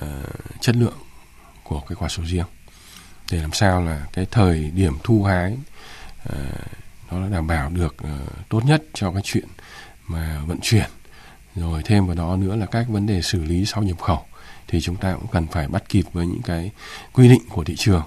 uh, 0.02 0.62
chất 0.62 0.76
lượng 0.76 0.98
của 1.64 1.80
cái 1.80 1.96
quả 1.96 2.10
sầu 2.10 2.26
riêng. 2.26 2.46
Để 3.32 3.42
làm 3.42 3.54
sao 3.54 3.82
là 3.82 4.08
cái 4.14 4.26
thời 4.32 4.72
điểm 4.72 4.98
thu 5.04 5.24
hái 5.24 5.58
uh, 6.30 6.36
nó 7.12 7.30
đảm 7.30 7.48
bảo 7.48 7.70
được 7.70 7.96
uh, 8.04 8.50
tốt 8.50 8.66
nhất 8.66 8.84
cho 8.94 9.12
cái 9.12 9.22
chuyện 9.26 9.48
mà 10.08 10.42
vận 10.48 10.60
chuyển. 10.62 10.90
Rồi 11.56 11.82
thêm 11.86 12.06
vào 12.06 12.16
đó 12.16 12.36
nữa 12.36 12.56
là 12.56 12.66
các 12.66 12.88
vấn 12.90 13.06
đề 13.06 13.22
xử 13.22 13.44
lý 13.44 13.66
sau 13.66 13.84
nhập 13.84 14.02
khẩu 14.02 14.26
thì 14.68 14.82
chúng 14.82 14.96
ta 14.96 15.14
cũng 15.14 15.28
cần 15.32 15.48
phải 15.48 15.68
bắt 15.68 15.90
kịp 15.90 16.06
với 16.14 16.26
những 16.26 16.42
cái 16.42 16.72
quy 17.14 17.30
định 17.30 17.42
của 17.50 17.64
thị 17.64 17.76
trường 17.78 18.04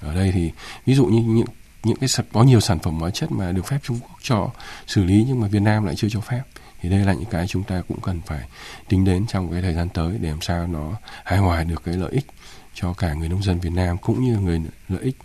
ở 0.00 0.14
đây 0.14 0.32
thì 0.32 0.50
ví 0.86 0.94
dụ 0.94 1.06
như 1.06 1.22
những 1.22 1.46
những 1.84 1.96
cái 1.96 2.08
có 2.32 2.42
nhiều 2.42 2.60
sản 2.60 2.78
phẩm 2.78 2.94
hóa 2.94 3.10
chất 3.10 3.32
mà 3.32 3.52
được 3.52 3.66
phép 3.66 3.78
Trung 3.82 3.98
Quốc 4.00 4.18
cho 4.22 4.50
xử 4.86 5.04
lý 5.04 5.24
nhưng 5.28 5.40
mà 5.40 5.48
Việt 5.48 5.62
Nam 5.62 5.84
lại 5.84 5.94
chưa 5.96 6.08
cho 6.10 6.20
phép 6.20 6.42
thì 6.80 6.88
đây 6.88 7.00
là 7.00 7.12
những 7.12 7.30
cái 7.30 7.46
chúng 7.46 7.62
ta 7.62 7.82
cũng 7.88 8.00
cần 8.00 8.20
phải 8.26 8.48
tính 8.88 9.04
đến 9.04 9.26
trong 9.26 9.52
cái 9.52 9.62
thời 9.62 9.74
gian 9.74 9.88
tới 9.88 10.18
để 10.20 10.28
làm 10.28 10.40
sao 10.40 10.66
nó 10.66 10.92
hài 11.24 11.38
hòa 11.38 11.64
được 11.64 11.82
cái 11.84 11.94
lợi 11.94 12.12
ích 12.12 12.26
cho 12.74 12.92
cả 12.92 13.14
người 13.14 13.28
nông 13.28 13.42
dân 13.42 13.60
Việt 13.60 13.72
Nam 13.72 13.98
cũng 13.98 14.24
như 14.24 14.38
người 14.38 14.62
lợi 14.88 15.02
ích 15.02 15.16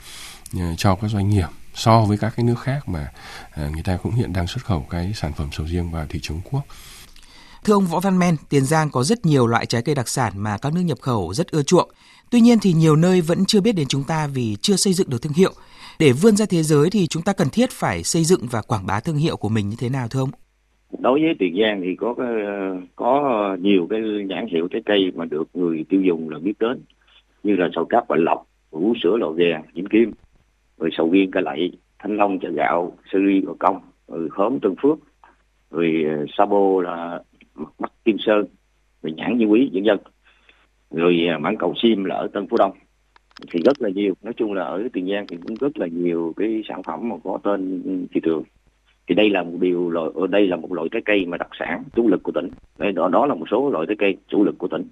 ờ, 0.53 0.75
cho 0.77 0.95
các 0.95 1.07
doanh 1.07 1.29
nghiệp 1.29 1.47
so 1.75 2.01
với 2.01 2.17
các 2.17 2.33
cái 2.35 2.43
nước 2.43 2.59
khác 2.59 2.89
mà 2.89 3.11
ờ, 3.51 3.69
người 3.69 3.83
ta 3.83 3.97
cũng 3.97 4.13
hiện 4.13 4.33
đang 4.33 4.47
xuất 4.47 4.65
khẩu 4.65 4.85
cái 4.89 5.11
sản 5.15 5.33
phẩm 5.33 5.49
sầu 5.51 5.67
riêng 5.67 5.91
vào 5.91 6.05
thị 6.09 6.19
trường 6.21 6.41
Quốc. 6.51 6.61
Thưa 7.63 7.73
ông 7.73 7.87
Võ 7.87 7.99
Văn 7.99 8.19
Men, 8.19 8.35
Tiền 8.49 8.65
Giang 8.65 8.89
có 8.89 9.03
rất 9.03 9.25
nhiều 9.25 9.47
loại 9.47 9.65
trái 9.65 9.81
cây 9.81 9.95
đặc 9.95 10.07
sản 10.07 10.33
mà 10.35 10.57
các 10.57 10.73
nước 10.73 10.81
nhập 10.81 10.97
khẩu 11.01 11.33
rất 11.33 11.47
ưa 11.51 11.63
chuộng. 11.63 11.91
Tuy 12.33 12.41
nhiên 12.41 12.57
thì 12.61 12.73
nhiều 12.73 12.95
nơi 12.95 13.21
vẫn 13.21 13.37
chưa 13.47 13.61
biết 13.61 13.71
đến 13.75 13.87
chúng 13.89 14.03
ta 14.07 14.27
vì 14.33 14.55
chưa 14.61 14.75
xây 14.75 14.93
dựng 14.93 15.09
được 15.09 15.21
thương 15.21 15.33
hiệu. 15.33 15.51
Để 15.99 16.11
vươn 16.21 16.35
ra 16.35 16.45
thế 16.49 16.63
giới 16.63 16.89
thì 16.89 17.07
chúng 17.07 17.23
ta 17.23 17.33
cần 17.33 17.47
thiết 17.53 17.69
phải 17.71 18.03
xây 18.03 18.23
dựng 18.23 18.39
và 18.51 18.61
quảng 18.61 18.85
bá 18.87 18.99
thương 18.99 19.15
hiệu 19.15 19.37
của 19.37 19.49
mình 19.49 19.69
như 19.69 19.75
thế 19.79 19.89
nào 19.89 20.07
thưa 20.11 20.19
ông? 20.19 20.29
Đối 20.99 21.19
với 21.19 21.35
Tiền 21.39 21.55
Giang 21.61 21.81
thì 21.81 21.95
có 21.95 22.15
có 22.95 23.57
nhiều 23.61 23.87
cái 23.89 24.01
nhãn 24.01 24.47
hiệu 24.47 24.67
trái 24.67 24.81
cây 24.85 25.11
mà 25.15 25.25
được 25.25 25.47
người 25.53 25.85
tiêu 25.89 26.01
dùng 26.01 26.29
là 26.29 26.39
biết 26.39 26.53
đến 26.59 26.81
như 27.43 27.55
là 27.55 27.69
sầu 27.75 27.85
cáp 27.85 28.07
Bạch 28.07 28.19
Lộc, 28.19 28.47
vũ 28.71 28.93
sữa 29.03 29.17
lò 29.19 29.29
gà, 29.29 29.61
Vĩnh 29.73 29.87
Kim, 29.87 30.11
rồi 30.77 30.89
sầu 30.97 31.09
riêng 31.09 31.31
Cà 31.31 31.41
Lậy, 31.41 31.71
Thanh 31.99 32.17
Long 32.17 32.39
chợ 32.39 32.49
gạo, 32.49 32.97
sơ 33.11 33.19
ri 33.27 33.41
Gò 33.41 33.53
Công, 33.59 33.79
rồi 34.07 34.29
khóm 34.29 34.59
Tân 34.59 34.75
Phước, 34.81 34.97
rồi 35.71 36.03
ờ, 36.07 36.25
Sabo 36.37 36.81
là 36.81 37.19
mắt 37.55 37.91
Kim 38.05 38.17
Sơn, 38.19 38.45
rồi 39.03 39.13
nhãn 39.17 39.37
Như 39.37 39.45
Quý, 39.45 39.69
vân 39.73 39.83
dân 39.83 39.97
rồi 40.93 41.27
à, 41.29 41.37
mãn 41.37 41.57
cầu 41.57 41.73
sim 41.83 42.03
là 42.03 42.15
ở 42.15 42.27
Tân 42.27 42.47
Phú 42.47 42.57
Đông. 42.59 42.71
Thì 43.51 43.59
rất 43.65 43.81
là 43.81 43.89
nhiều 43.89 44.13
nói 44.21 44.33
chung 44.37 44.53
là 44.53 44.63
ở 44.63 44.87
Tiền 44.93 45.09
Giang 45.09 45.27
thì 45.27 45.37
cũng 45.47 45.55
rất 45.55 45.77
là 45.77 45.87
nhiều 45.87 46.33
cái 46.37 46.63
sản 46.69 46.83
phẩm 46.83 47.09
mà 47.09 47.15
có 47.23 47.39
tên 47.43 47.81
thị 48.13 48.21
trường. 48.23 48.43
Thì 49.07 49.15
đây 49.15 49.29
là 49.29 49.43
một 49.43 49.57
điều 49.59 49.89
loại 49.89 50.09
ờ, 50.15 50.27
đây 50.27 50.47
là 50.47 50.55
một 50.55 50.73
loại 50.73 50.89
trái 50.91 51.01
cây 51.05 51.25
mà 51.25 51.37
đặc 51.37 51.49
sản 51.59 51.83
chủ 51.95 52.07
lực 52.07 52.23
của 52.23 52.31
tỉnh. 52.31 52.49
Đây 52.77 52.91
đó 52.91 53.09
đó 53.09 53.25
là 53.25 53.35
một 53.35 53.45
số 53.51 53.69
loại 53.69 53.85
trái 53.87 53.95
cây 53.99 54.17
chủ 54.27 54.43
lực 54.43 54.57
của 54.57 54.67
tỉnh. 54.67 54.83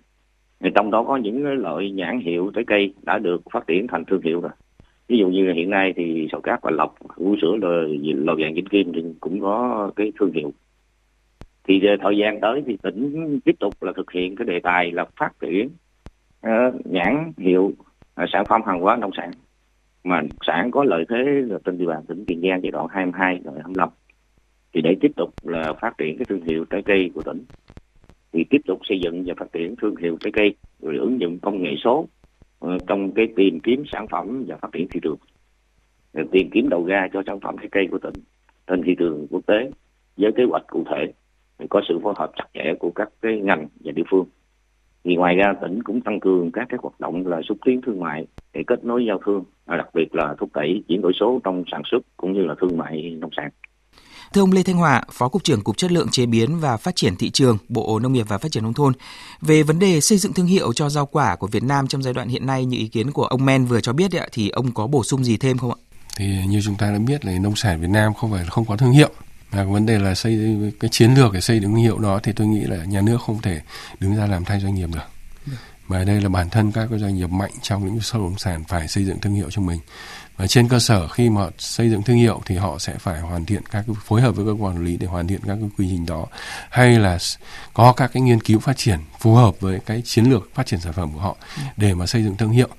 Thì 0.59 0.69
trong 0.75 0.91
đó 0.91 1.03
có 1.03 1.17
những 1.17 1.43
loại 1.43 1.91
nhãn 1.91 2.19
hiệu 2.19 2.51
trái 2.55 2.63
cây 2.67 2.93
đã 3.03 3.17
được 3.17 3.41
phát 3.53 3.67
triển 3.67 3.87
thành 3.87 4.05
thương 4.05 4.21
hiệu 4.21 4.41
rồi. 4.41 4.51
Ví 5.07 5.17
dụ 5.17 5.27
như 5.27 5.53
hiện 5.53 5.69
nay 5.69 5.93
thì 5.95 6.27
sầu 6.31 6.41
cát 6.41 6.59
và 6.61 6.71
lộc 6.71 6.95
vũ 7.15 7.35
sữa 7.41 7.55
lò, 7.61 7.69
lò 8.15 8.35
vàng 8.39 8.53
vĩnh 8.53 8.65
kim 8.65 8.93
thì 8.93 9.03
cũng 9.19 9.41
có 9.41 9.91
cái 9.95 10.11
thương 10.19 10.31
hiệu. 10.31 10.53
Thì 11.67 11.81
à, 11.87 11.95
thời 12.01 12.17
gian 12.17 12.39
tới 12.41 12.63
thì 12.65 12.77
tỉnh 12.83 13.39
tiếp 13.45 13.55
tục 13.59 13.83
là 13.83 13.91
thực 13.95 14.11
hiện 14.11 14.35
cái 14.35 14.45
đề 14.45 14.59
tài 14.59 14.91
là 14.91 15.05
phát 15.19 15.31
triển 15.39 15.69
Ờ, 16.41 16.71
nhãn, 16.83 17.31
hiệu 17.37 17.71
ờ, 18.13 18.25
sản 18.33 18.45
phẩm 18.49 18.61
hàng 18.65 18.81
hóa 18.81 18.95
nông 18.95 19.11
sản. 19.17 19.31
Mà 20.03 20.21
sản 20.47 20.71
có 20.71 20.83
lợi 20.83 21.05
thế 21.09 21.17
là 21.47 21.57
trên 21.65 21.77
địa 21.77 21.85
bàn 21.85 22.05
tỉnh 22.07 22.25
Tiền 22.27 22.41
Giang 22.41 22.61
giai 22.63 22.71
đoạn 22.71 22.87
22 22.89 23.39
rồi 23.43 23.55
25 23.55 23.89
thì 24.73 24.81
để 24.81 24.95
tiếp 25.01 25.11
tục 25.15 25.33
là 25.43 25.73
phát 25.81 25.97
triển 25.97 26.17
cái 26.17 26.25
thương 26.25 26.41
hiệu 26.41 26.65
trái 26.65 26.81
cây 26.85 27.11
của 27.15 27.21
tỉnh, 27.21 27.45
thì 28.33 28.43
tiếp 28.49 28.61
tục 28.67 28.79
xây 28.83 28.99
dựng 29.03 29.23
và 29.25 29.33
phát 29.37 29.51
triển 29.53 29.75
thương 29.75 29.95
hiệu 29.95 30.17
trái 30.19 30.31
cây, 30.31 30.55
rồi 30.79 30.97
ứng 30.97 31.21
dụng 31.21 31.39
công 31.39 31.63
nghệ 31.63 31.75
số 31.83 32.07
ờ, 32.59 32.77
trong 32.87 33.11
cái 33.11 33.27
tìm 33.35 33.59
kiếm 33.59 33.83
sản 33.91 34.07
phẩm 34.07 34.45
và 34.47 34.57
phát 34.57 34.69
triển 34.71 34.87
thị 34.91 34.99
trường. 35.03 35.17
Rồi 36.13 36.27
tìm 36.31 36.49
kiếm 36.51 36.69
đầu 36.69 36.85
ra 36.85 37.07
cho 37.13 37.23
sản 37.27 37.39
phẩm 37.39 37.55
trái 37.57 37.69
cây 37.71 37.87
của 37.91 37.97
tỉnh 37.97 38.23
trên 38.67 38.81
thị 38.85 38.95
trường 38.99 39.27
quốc 39.29 39.41
tế 39.45 39.71
với 40.17 40.31
kế 40.31 40.43
hoạch 40.43 40.67
cụ 40.67 40.83
thể 40.89 41.13
có 41.69 41.81
sự 41.89 41.99
phối 42.03 42.13
hợp 42.17 42.31
chặt 42.35 42.45
chẽ 42.53 42.73
của 42.79 42.91
các 42.91 43.09
cái 43.21 43.39
ngành 43.39 43.67
và 43.79 43.91
địa 43.91 44.03
phương 44.09 44.25
thì 45.05 45.15
ngoài 45.15 45.35
ra 45.35 45.53
tỉnh 45.61 45.83
cũng 45.83 46.01
tăng 46.01 46.19
cường 46.19 46.51
các 46.51 46.67
cái 46.69 46.79
hoạt 46.81 46.99
động 46.99 47.27
là 47.27 47.37
xúc 47.49 47.57
tiến 47.65 47.81
thương 47.85 47.99
mại 47.99 48.27
để 48.53 48.61
kết 48.67 48.83
nối 48.83 49.05
giao 49.07 49.19
thương 49.25 49.43
đặc 49.65 49.87
biệt 49.93 50.15
là 50.15 50.35
thúc 50.39 50.49
đẩy 50.53 50.83
chuyển 50.87 51.01
đổi 51.01 51.11
số 51.19 51.39
trong 51.43 51.63
sản 51.71 51.81
xuất 51.91 51.99
cũng 52.17 52.33
như 52.33 52.45
là 52.45 52.55
thương 52.61 52.77
mại 52.77 53.15
nông 53.19 53.31
sản 53.37 53.49
Thưa 54.33 54.41
ông 54.41 54.51
Lê 54.51 54.63
Thanh 54.63 54.75
Hòa, 54.75 55.03
Phó 55.11 55.29
Cục 55.29 55.43
trưởng 55.43 55.61
Cục 55.61 55.77
Chất 55.77 55.91
lượng 55.91 56.07
Chế 56.11 56.25
biến 56.25 56.59
và 56.59 56.77
Phát 56.77 56.95
triển 56.95 57.15
Thị 57.15 57.29
trường, 57.29 57.57
Bộ 57.69 57.99
Nông 57.99 58.13
nghiệp 58.13 58.25
và 58.27 58.37
Phát 58.37 58.51
triển 58.51 58.63
Nông 58.63 58.73
thôn, 58.73 58.93
về 59.41 59.63
vấn 59.63 59.79
đề 59.79 60.01
xây 60.01 60.17
dựng 60.17 60.33
thương 60.33 60.45
hiệu 60.45 60.73
cho 60.73 60.89
rau 60.89 61.05
quả 61.05 61.35
của 61.35 61.47
Việt 61.47 61.63
Nam 61.63 61.87
trong 61.87 62.01
giai 62.01 62.13
đoạn 62.13 62.27
hiện 62.27 62.45
nay 62.45 62.65
như 62.65 62.77
ý 62.77 62.87
kiến 62.87 63.11
của 63.11 63.23
ông 63.23 63.45
Men 63.45 63.65
vừa 63.65 63.81
cho 63.81 63.93
biết 63.93 64.11
thì 64.31 64.49
ông 64.49 64.71
có 64.73 64.87
bổ 64.87 65.03
sung 65.03 65.23
gì 65.23 65.37
thêm 65.37 65.57
không 65.57 65.71
ạ? 65.71 65.79
Thì 66.17 66.25
như 66.47 66.61
chúng 66.65 66.75
ta 66.75 66.91
đã 66.91 66.99
biết 67.07 67.25
là 67.25 67.31
nông 67.41 67.55
sản 67.55 67.81
Việt 67.81 67.89
Nam 67.89 68.13
không 68.13 68.31
phải 68.31 68.43
là 68.43 68.49
không 68.49 68.65
có 68.65 68.77
thương 68.77 68.91
hiệu 68.91 69.09
và 69.51 69.63
vấn 69.63 69.85
đề 69.85 69.99
là 69.99 70.15
xây 70.15 70.57
cái 70.79 70.89
chiến 70.89 71.13
lược 71.13 71.33
để 71.33 71.41
xây 71.41 71.59
dựng 71.59 71.71
thương 71.71 71.83
hiệu 71.83 71.99
đó 71.99 72.19
thì 72.23 72.31
tôi 72.31 72.47
nghĩ 72.47 72.61
là 72.61 72.85
nhà 72.85 73.01
nước 73.01 73.21
không 73.21 73.41
thể 73.41 73.61
đứng 73.99 74.15
ra 74.15 74.25
làm 74.25 74.45
thay 74.45 74.59
doanh 74.59 74.75
nghiệp 74.75 74.89
được. 74.93 75.55
Mà 75.87 76.03
đây 76.03 76.21
là 76.21 76.29
bản 76.29 76.49
thân 76.49 76.71
các 76.71 76.87
cái 76.89 76.99
doanh 76.99 77.15
nghiệp 77.15 77.29
mạnh 77.29 77.51
trong 77.61 77.85
lĩnh 77.85 77.93
vực 77.93 78.03
bất 78.13 78.19
động 78.19 78.37
sản 78.37 78.63
phải 78.63 78.87
xây 78.87 79.05
dựng 79.05 79.19
thương 79.19 79.33
hiệu 79.33 79.47
cho 79.51 79.61
mình. 79.61 79.79
Và 80.37 80.47
trên 80.47 80.67
cơ 80.67 80.79
sở 80.79 81.07
khi 81.07 81.29
mà 81.29 81.41
xây 81.57 81.89
dựng 81.89 82.03
thương 82.03 82.17
hiệu 82.17 82.41
thì 82.45 82.55
họ 82.55 82.79
sẽ 82.79 82.97
phải 82.97 83.19
hoàn 83.19 83.45
thiện 83.45 83.61
các 83.71 83.83
cái, 83.87 83.95
phối 84.05 84.21
hợp 84.21 84.35
với 84.35 84.45
cơ 84.45 84.51
quan 84.51 84.63
quản 84.63 84.85
lý 84.85 84.97
để 84.97 85.07
hoàn 85.07 85.27
thiện 85.27 85.39
các 85.47 85.57
cái 85.61 85.69
quy 85.77 85.87
trình 85.89 86.05
đó. 86.05 86.25
Hay 86.69 86.99
là 86.99 87.17
có 87.73 87.93
các 87.93 88.11
cái 88.13 88.21
nghiên 88.21 88.41
cứu 88.41 88.59
phát 88.59 88.77
triển 88.77 88.99
phù 89.19 89.35
hợp 89.35 89.59
với 89.59 89.79
cái 89.79 90.01
chiến 90.05 90.25
lược 90.25 90.49
phát 90.55 90.65
triển 90.65 90.79
sản 90.79 90.93
phẩm 90.93 91.13
của 91.13 91.19
họ 91.19 91.35
để 91.77 91.93
mà 91.93 92.05
xây 92.05 92.23
dựng 92.23 92.37
thương 92.37 92.51
hiệu 92.51 92.69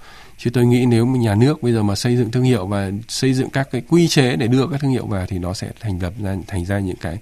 chứ 0.44 0.50
tôi 0.50 0.66
nghĩ 0.66 0.86
nếu 0.86 1.06
mà 1.06 1.18
nhà 1.18 1.34
nước 1.34 1.62
bây 1.62 1.72
giờ 1.72 1.82
mà 1.82 1.94
xây 1.94 2.16
dựng 2.16 2.30
thương 2.30 2.42
hiệu 2.42 2.66
và 2.66 2.90
xây 3.08 3.34
dựng 3.34 3.50
các 3.50 3.68
cái 3.70 3.82
quy 3.88 4.08
chế 4.08 4.36
để 4.36 4.46
đưa 4.46 4.66
các 4.66 4.80
thương 4.80 4.90
hiệu 4.90 5.06
vào 5.06 5.26
thì 5.26 5.38
nó 5.38 5.54
sẽ 5.54 5.70
thành 5.80 6.02
lập 6.02 6.12
ra, 6.22 6.36
thành 6.46 6.64
ra 6.64 6.78
những 6.78 6.96
cái 6.96 7.18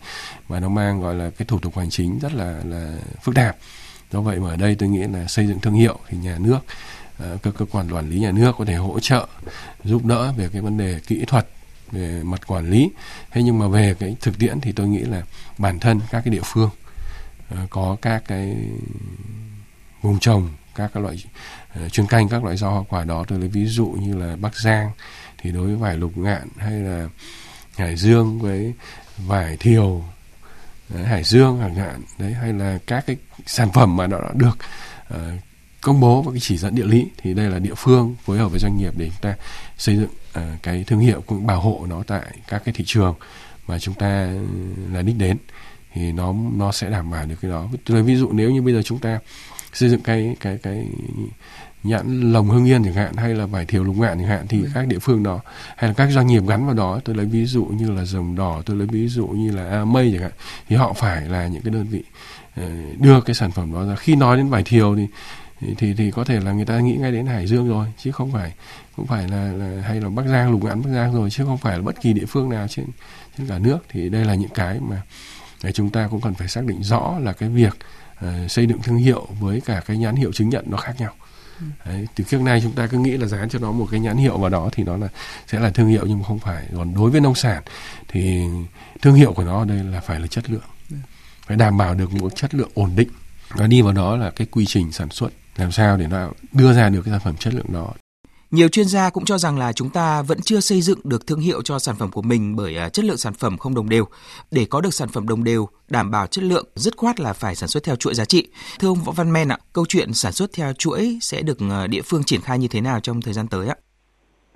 mà 0.48 0.60
nó 0.60 0.68
mang 0.68 1.00
gọi 1.00 1.14
là 1.14 1.30
cái 1.30 1.46
thủ 1.46 1.58
tục 1.58 1.78
hành 1.78 1.90
chính 1.90 2.18
rất 2.18 2.34
là 2.34 2.60
là 2.64 2.92
phức 3.22 3.34
tạp. 3.34 3.56
Do 4.12 4.20
vậy 4.20 4.40
mà 4.40 4.50
ở 4.50 4.56
đây 4.56 4.74
tôi 4.74 4.88
nghĩ 4.88 4.98
là 4.98 5.26
xây 5.26 5.46
dựng 5.46 5.60
thương 5.60 5.74
hiệu 5.74 5.98
thì 6.08 6.18
nhà 6.18 6.38
nước 6.38 6.58
ờ, 7.18 7.38
các 7.42 7.54
cơ 7.58 7.64
quan 7.70 7.94
quản 7.94 8.10
lý 8.10 8.20
nhà 8.20 8.30
nước 8.32 8.54
có 8.58 8.64
thể 8.64 8.74
hỗ 8.74 9.00
trợ, 9.00 9.26
giúp 9.84 10.04
đỡ 10.04 10.32
về 10.32 10.48
cái 10.52 10.62
vấn 10.62 10.78
đề 10.78 11.00
kỹ 11.06 11.24
thuật, 11.26 11.48
về 11.92 12.22
mặt 12.22 12.46
quản 12.46 12.70
lý. 12.70 12.90
Thế 13.30 13.42
nhưng 13.42 13.58
mà 13.58 13.68
về 13.68 13.94
cái 13.98 14.16
thực 14.20 14.38
tiễn 14.38 14.60
thì 14.60 14.72
tôi 14.72 14.88
nghĩ 14.88 15.00
là 15.00 15.22
bản 15.58 15.78
thân 15.78 16.00
các 16.10 16.20
cái 16.24 16.32
địa 16.32 16.42
phương 16.44 16.70
ờ, 17.50 17.56
có 17.70 17.96
các 18.02 18.22
cái 18.26 18.56
vùng 20.02 20.18
trồng 20.18 20.48
các 20.74 20.90
các 20.94 21.00
loại 21.00 21.24
ờ, 21.74 21.88
chuyên 21.88 22.06
canh 22.06 22.28
các 22.28 22.44
loại 22.44 22.56
rau 22.56 22.70
hoa 22.70 22.82
quả 22.88 23.04
đó 23.04 23.24
tôi 23.28 23.38
lấy 23.38 23.48
ví 23.48 23.66
dụ 23.66 23.86
như 23.86 24.16
là 24.16 24.36
bắc 24.36 24.56
giang 24.56 24.90
thì 25.38 25.52
đối 25.52 25.66
với 25.66 25.76
vải 25.76 25.96
lục 25.96 26.18
ngạn 26.18 26.48
hay 26.56 26.72
là 26.72 27.08
hải 27.76 27.96
dương 27.96 28.38
với 28.38 28.74
vải 29.18 29.56
thiều 29.56 30.04
đấy, 30.88 31.04
hải 31.04 31.24
dương 31.24 31.58
chẳng 31.60 31.74
hạn 31.74 32.02
đấy 32.18 32.32
hay 32.32 32.52
là 32.52 32.78
các 32.86 33.06
cái 33.06 33.16
sản 33.46 33.72
phẩm 33.72 33.96
mà 33.96 34.06
nó 34.06 34.20
đã 34.20 34.30
được 34.34 34.58
uh, 35.14 35.20
công 35.80 36.00
bố 36.00 36.22
và 36.22 36.32
cái 36.32 36.40
chỉ 36.40 36.56
dẫn 36.56 36.74
địa 36.74 36.86
lý 36.86 37.06
thì 37.16 37.34
đây 37.34 37.50
là 37.50 37.58
địa 37.58 37.74
phương 37.76 38.16
phối 38.24 38.38
hợp 38.38 38.48
với 38.48 38.60
doanh 38.60 38.76
nghiệp 38.76 38.92
để 38.96 39.06
chúng 39.06 39.20
ta 39.20 39.34
xây 39.78 39.96
dựng 39.96 40.10
uh, 40.38 40.62
cái 40.62 40.84
thương 40.84 41.00
hiệu 41.00 41.20
cũng 41.26 41.46
bảo 41.46 41.60
hộ 41.60 41.86
nó 41.88 42.02
tại 42.06 42.38
các 42.48 42.62
cái 42.64 42.74
thị 42.74 42.84
trường 42.86 43.14
mà 43.66 43.78
chúng 43.78 43.94
ta 43.94 44.32
là 44.92 45.02
đích 45.02 45.16
đến 45.18 45.36
thì 45.94 46.12
nó 46.12 46.34
nó 46.52 46.72
sẽ 46.72 46.90
đảm 46.90 47.10
bảo 47.10 47.26
được 47.26 47.34
cái 47.42 47.50
đó. 47.50 47.68
Tôi 47.84 47.94
lấy 47.94 48.02
ví 48.02 48.16
dụ 48.16 48.32
nếu 48.32 48.50
như 48.50 48.62
bây 48.62 48.74
giờ 48.74 48.82
chúng 48.82 48.98
ta 48.98 49.18
xây 49.72 49.88
dựng 49.88 50.00
cái 50.00 50.36
cái 50.40 50.58
cái 50.62 50.86
nhãn 51.82 52.32
lồng 52.32 52.48
hương 52.48 52.64
yên 52.64 52.84
chẳng 52.84 52.94
hạn 52.94 53.16
hay 53.16 53.34
là 53.34 53.46
vải 53.46 53.66
thiều 53.66 53.84
lục 53.84 53.96
ngạn 53.96 54.18
chẳng 54.18 54.28
hạn 54.28 54.46
thì 54.48 54.62
ừ. 54.62 54.68
các 54.74 54.86
địa 54.86 54.98
phương 54.98 55.22
đó 55.22 55.40
hay 55.76 55.88
là 55.88 55.94
các 55.94 56.10
doanh 56.10 56.26
nghiệp 56.26 56.42
gắn 56.48 56.66
vào 56.66 56.74
đó 56.74 57.00
tôi 57.04 57.16
lấy 57.16 57.26
ví 57.26 57.46
dụ 57.46 57.64
như 57.64 57.90
là 57.90 58.04
rồng 58.04 58.36
đỏ 58.36 58.62
tôi 58.66 58.76
lấy 58.76 58.86
ví 58.86 59.08
dụ 59.08 59.26
như 59.26 59.50
là 59.50 59.68
a 59.70 59.84
mây 59.84 60.10
chẳng 60.12 60.22
hạn 60.22 60.32
thì 60.68 60.76
họ 60.76 60.92
phải 60.92 61.28
là 61.28 61.46
những 61.46 61.62
cái 61.62 61.72
đơn 61.72 61.86
vị 61.90 62.02
ờ, 62.56 62.68
đưa 62.98 63.20
cái 63.20 63.34
sản 63.34 63.50
phẩm 63.50 63.72
đó 63.72 63.86
ra 63.86 63.96
khi 63.96 64.16
nói 64.16 64.36
đến 64.36 64.48
vải 64.48 64.62
thiều 64.62 64.96
thì 64.96 65.06
thì 65.78 65.94
thì 65.94 66.10
có 66.10 66.24
thể 66.24 66.40
là 66.40 66.52
người 66.52 66.64
ta 66.64 66.78
nghĩ 66.78 66.96
ngay 66.96 67.12
đến 67.12 67.26
hải 67.26 67.46
dương 67.46 67.68
rồi 67.68 67.86
chứ 67.98 68.12
không 68.12 68.32
phải 68.32 68.52
cũng 68.96 69.06
phải 69.06 69.28
là, 69.28 69.52
là 69.52 69.82
hay 69.82 70.00
là 70.00 70.08
bắc 70.08 70.26
giang 70.26 70.50
lục 70.50 70.64
ngạn 70.64 70.82
bắc 70.82 70.90
giang 70.90 71.14
rồi 71.14 71.30
chứ 71.30 71.44
không 71.44 71.58
phải 71.58 71.76
là 71.76 71.82
bất 71.82 72.00
kỳ 72.00 72.12
địa 72.12 72.26
phương 72.26 72.48
nào 72.48 72.68
trên 72.68 72.86
trên 73.38 73.46
cả 73.46 73.58
nước 73.58 73.78
thì 73.88 74.08
đây 74.08 74.24
là 74.24 74.34
những 74.34 74.50
cái 74.54 74.80
mà 74.80 75.02
chúng 75.74 75.90
ta 75.90 76.08
cũng 76.10 76.20
cần 76.20 76.34
phải 76.34 76.48
xác 76.48 76.64
định 76.64 76.82
rõ 76.82 77.18
là 77.18 77.32
cái 77.32 77.48
việc 77.48 77.76
uh, 78.24 78.50
xây 78.50 78.66
dựng 78.66 78.82
thương 78.82 78.96
hiệu 78.96 79.26
với 79.40 79.60
cả 79.60 79.82
cái 79.86 79.96
nhãn 79.96 80.16
hiệu 80.16 80.32
chứng 80.32 80.48
nhận 80.48 80.64
nó 80.68 80.76
khác 80.76 80.94
nhau. 80.98 81.14
Đấy, 81.86 82.06
từ 82.14 82.24
trước 82.24 82.40
nay 82.40 82.60
chúng 82.62 82.72
ta 82.72 82.86
cứ 82.86 82.98
nghĩ 82.98 83.10
là 83.10 83.26
dán 83.26 83.48
cho 83.48 83.58
nó 83.58 83.72
một 83.72 83.88
cái 83.90 84.00
nhãn 84.00 84.16
hiệu 84.16 84.38
vào 84.38 84.50
đó 84.50 84.68
thì 84.72 84.84
nó 84.84 84.96
là 84.96 85.08
sẽ 85.46 85.60
là 85.60 85.70
thương 85.70 85.88
hiệu 85.88 86.06
nhưng 86.06 86.18
mà 86.18 86.24
không 86.24 86.38
phải. 86.38 86.66
Còn 86.76 86.94
đối 86.94 87.10
với 87.10 87.20
nông 87.20 87.34
sản 87.34 87.62
thì 88.08 88.40
thương 89.02 89.14
hiệu 89.14 89.32
của 89.32 89.44
nó 89.44 89.58
ở 89.58 89.64
đây 89.64 89.84
là 89.84 90.00
phải 90.00 90.20
là 90.20 90.26
chất 90.26 90.50
lượng. 90.50 90.62
Phải 91.46 91.56
đảm 91.56 91.76
bảo 91.76 91.94
được 91.94 92.12
một 92.12 92.36
chất 92.36 92.54
lượng 92.54 92.70
ổn 92.74 92.90
định. 92.96 93.08
Và 93.48 93.66
đi 93.66 93.82
vào 93.82 93.92
đó 93.92 94.16
là 94.16 94.30
cái 94.30 94.46
quy 94.50 94.66
trình 94.66 94.92
sản 94.92 95.10
xuất 95.10 95.32
làm 95.56 95.72
sao 95.72 95.96
để 95.96 96.06
nó 96.06 96.30
đưa 96.52 96.72
ra 96.72 96.88
được 96.88 97.02
cái 97.04 97.12
sản 97.12 97.20
phẩm 97.20 97.36
chất 97.36 97.54
lượng 97.54 97.72
đó 97.72 97.92
nhiều 98.50 98.68
chuyên 98.68 98.86
gia 98.86 99.10
cũng 99.10 99.24
cho 99.24 99.38
rằng 99.38 99.58
là 99.58 99.72
chúng 99.72 99.90
ta 99.90 100.22
vẫn 100.22 100.38
chưa 100.42 100.60
xây 100.60 100.80
dựng 100.80 100.98
được 101.04 101.26
thương 101.26 101.40
hiệu 101.40 101.62
cho 101.62 101.78
sản 101.78 101.94
phẩm 101.98 102.10
của 102.12 102.22
mình 102.22 102.56
bởi 102.56 102.76
à, 102.76 102.88
chất 102.88 103.04
lượng 103.04 103.16
sản 103.16 103.32
phẩm 103.32 103.58
không 103.58 103.74
đồng 103.74 103.88
đều. 103.88 104.04
Để 104.50 104.66
có 104.70 104.80
được 104.80 104.94
sản 104.94 105.08
phẩm 105.08 105.28
đồng 105.28 105.44
đều, 105.44 105.68
đảm 105.90 106.10
bảo 106.10 106.26
chất 106.26 106.44
lượng, 106.44 106.64
dứt 106.74 106.96
khoát 106.96 107.20
là 107.20 107.32
phải 107.32 107.54
sản 107.54 107.68
xuất 107.68 107.84
theo 107.84 107.96
chuỗi 107.96 108.14
giá 108.14 108.24
trị. 108.24 108.48
Thưa 108.80 108.88
ông 108.88 108.98
Võ 109.06 109.12
Văn 109.16 109.32
Men 109.32 109.48
ạ, 109.48 109.58
câu 109.72 109.84
chuyện 109.88 110.12
sản 110.12 110.32
xuất 110.32 110.50
theo 110.56 110.72
chuỗi 110.72 111.18
sẽ 111.20 111.42
được 111.42 111.58
à, 111.70 111.86
địa 111.86 112.00
phương 112.04 112.22
triển 112.26 112.40
khai 112.40 112.58
như 112.58 112.68
thế 112.70 112.80
nào 112.80 113.00
trong 113.00 113.20
thời 113.20 113.34
gian 113.34 113.46
tới 113.50 113.68
ạ? 113.68 113.76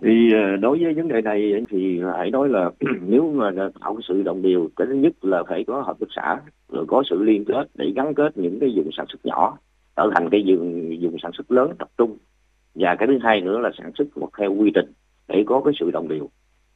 Thì 0.03 0.33
à, 0.35 0.57
đối 0.61 0.79
với 0.79 0.95
vấn 0.95 1.09
đề 1.09 1.21
này 1.21 1.53
thì 1.71 2.01
hãy 2.19 2.31
nói 2.31 2.49
là 2.49 2.71
nếu 3.01 3.33
mà 3.33 3.51
tạo 3.81 3.99
sự 4.09 4.23
đồng 4.23 4.43
đều, 4.43 4.69
cái 4.77 4.87
thứ 4.91 4.95
nhất 4.95 5.13
là 5.23 5.43
phải 5.49 5.65
có 5.67 5.83
hợp 5.83 5.97
tác 6.01 6.07
xã, 6.17 6.41
rồi 6.73 6.85
có 6.89 7.03
sự 7.11 7.23
liên 7.23 7.45
kết 7.45 7.65
để 7.75 7.87
gắn 7.97 8.15
kết 8.15 8.37
những 8.37 8.61
cái 8.61 8.71
vùng 8.77 8.91
sản 8.97 9.07
xuất 9.09 9.19
nhỏ 9.25 9.59
trở 9.97 10.11
thành 10.15 10.29
cái 10.31 10.45
vùng 10.47 10.91
vùng 11.03 11.17
sản 11.23 11.31
xuất 11.35 11.51
lớn 11.51 11.73
tập 11.79 11.89
trung 11.99 12.19
và 12.75 12.95
cái 12.99 13.07
thứ 13.07 13.19
hai 13.23 13.41
nữa 13.41 13.59
là 13.59 13.71
sản 13.79 13.93
xuất 13.99 14.17
một 14.17 14.29
theo 14.39 14.55
quy 14.55 14.71
trình 14.75 14.93
để 15.29 15.45
có 15.47 15.61
cái 15.65 15.75
sự 15.81 15.91
đồng 15.91 16.09
đều 16.09 16.29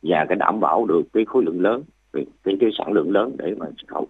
và 0.03 0.25
cái 0.29 0.37
đảm 0.37 0.61
bảo 0.61 0.87
được 0.87 1.03
cái 1.13 1.25
khối 1.25 1.45
lượng 1.45 1.61
lớn 1.61 1.83
cái 2.13 2.27
cái, 2.45 2.57
cái 2.61 2.71
sản 2.79 2.93
lượng 2.93 3.11
lớn 3.11 3.37
để 3.39 3.55
mà 3.59 3.67
xuất 3.67 3.89
khẩu. 3.89 4.07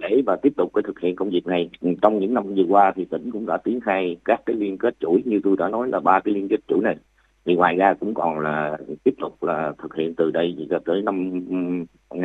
Để 0.00 0.22
mà 0.26 0.36
tiếp 0.36 0.52
tục 0.56 0.70
cái 0.74 0.82
thực 0.86 1.00
hiện 1.00 1.16
công 1.16 1.30
việc 1.30 1.46
này 1.46 1.70
trong 2.02 2.18
những 2.18 2.34
năm 2.34 2.54
vừa 2.54 2.64
qua 2.68 2.92
thì 2.96 3.04
tỉnh 3.04 3.30
cũng 3.30 3.46
đã 3.46 3.58
triển 3.64 3.80
khai 3.80 4.16
các 4.24 4.40
cái 4.46 4.56
liên 4.56 4.78
kết 4.78 4.94
chuỗi 5.00 5.22
như 5.24 5.40
tôi 5.44 5.56
đã 5.58 5.68
nói 5.68 5.88
là 5.88 6.00
ba 6.00 6.20
cái 6.20 6.34
liên 6.34 6.48
kết 6.48 6.60
chuỗi 6.68 6.80
này. 6.82 6.96
Thì 7.44 7.54
ngoài 7.54 7.76
ra 7.76 7.94
cũng 7.94 8.14
còn 8.14 8.38
là 8.38 8.78
tiếp 9.04 9.14
tục 9.20 9.42
là 9.42 9.72
thực 9.82 9.94
hiện 9.94 10.14
từ 10.14 10.30
đây 10.30 10.66
cho 10.70 10.78
tới 10.84 11.02
năm 11.02 11.42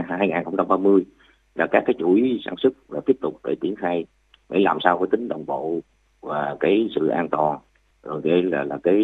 2030 0.07 1.05
là 1.55 1.67
các 1.67 1.83
cái 1.85 1.93
chuỗi 1.99 2.39
sản 2.45 2.55
xuất 2.57 2.73
là 2.89 2.99
tiếp 3.05 3.17
tục 3.21 3.39
để 3.43 3.55
triển 3.61 3.75
khai 3.75 4.05
để 4.49 4.59
làm 4.59 4.77
sao 4.83 4.97
cái 4.97 5.07
tính 5.11 5.27
đồng 5.27 5.45
bộ 5.45 5.79
và 6.21 6.55
cái 6.59 6.89
sự 6.95 7.07
an 7.07 7.29
toàn 7.29 7.59
rồi 8.07 8.21
cái 8.23 8.41
là 8.43 8.63
là 8.63 8.77
cái 8.83 8.95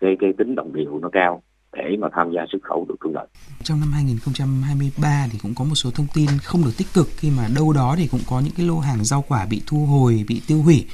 cái 0.00 0.16
cái 0.20 0.30
tính 0.38 0.54
đồng 0.54 0.72
điệu 0.72 0.98
nó 0.98 1.08
cao 1.12 1.42
để 1.72 1.96
mà 1.98 2.08
tham 2.16 2.32
gia 2.32 2.42
xuất 2.52 2.58
khẩu 2.62 2.86
được 2.88 2.94
thuận 3.00 3.14
lợi. 3.14 3.26
Trong 3.62 3.80
năm 3.80 3.92
2023 3.92 5.26
thì 5.32 5.38
cũng 5.42 5.54
có 5.54 5.64
một 5.64 5.74
số 5.74 5.90
thông 5.90 6.06
tin 6.14 6.28
không 6.42 6.64
được 6.64 6.70
tích 6.78 6.86
cực 6.94 7.08
khi 7.16 7.30
mà 7.30 7.48
đâu 7.56 7.72
đó 7.72 7.94
thì 7.98 8.06
cũng 8.06 8.20
có 8.28 8.40
những 8.40 8.52
cái 8.56 8.66
lô 8.66 8.78
hàng 8.78 9.04
rau 9.04 9.24
quả 9.28 9.46
bị 9.46 9.62
thu 9.66 9.86
hồi, 9.86 10.24
bị 10.28 10.42
tiêu 10.46 10.62
hủy. 10.62 10.86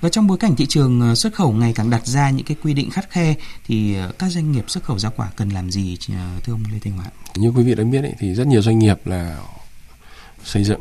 Và 0.00 0.08
trong 0.08 0.26
bối 0.26 0.38
cảnh 0.38 0.56
thị 0.56 0.66
trường 0.68 1.00
ờ, 1.00 1.14
xuất 1.14 1.34
khẩu 1.34 1.52
ngày 1.52 1.72
càng 1.76 1.90
đặt 1.90 2.06
ra 2.06 2.30
những 2.30 2.46
cái 2.46 2.56
quy 2.62 2.74
định 2.74 2.90
khắt 2.90 3.10
khe 3.10 3.34
thì 3.66 3.96
ờ, 3.96 4.12
các 4.18 4.28
doanh 4.28 4.52
nghiệp 4.52 4.70
xuất 4.70 4.84
khẩu 4.84 4.98
rau 4.98 5.12
quả 5.16 5.30
cần 5.36 5.48
làm 5.48 5.70
gì 5.70 5.96
ờ, 6.08 6.40
thưa 6.44 6.52
ông 6.52 6.62
Lê 6.72 6.78
Thanh 6.78 6.92
Hóa? 6.92 7.06
Như 7.36 7.52
quý 7.56 7.62
vị 7.64 7.74
đã 7.74 7.84
biết 7.84 8.02
ấy, 8.02 8.14
thì 8.18 8.34
rất 8.34 8.46
nhiều 8.46 8.62
doanh 8.62 8.78
nghiệp 8.78 8.96
là 9.04 9.38
xây 10.42 10.64
dựng 10.64 10.80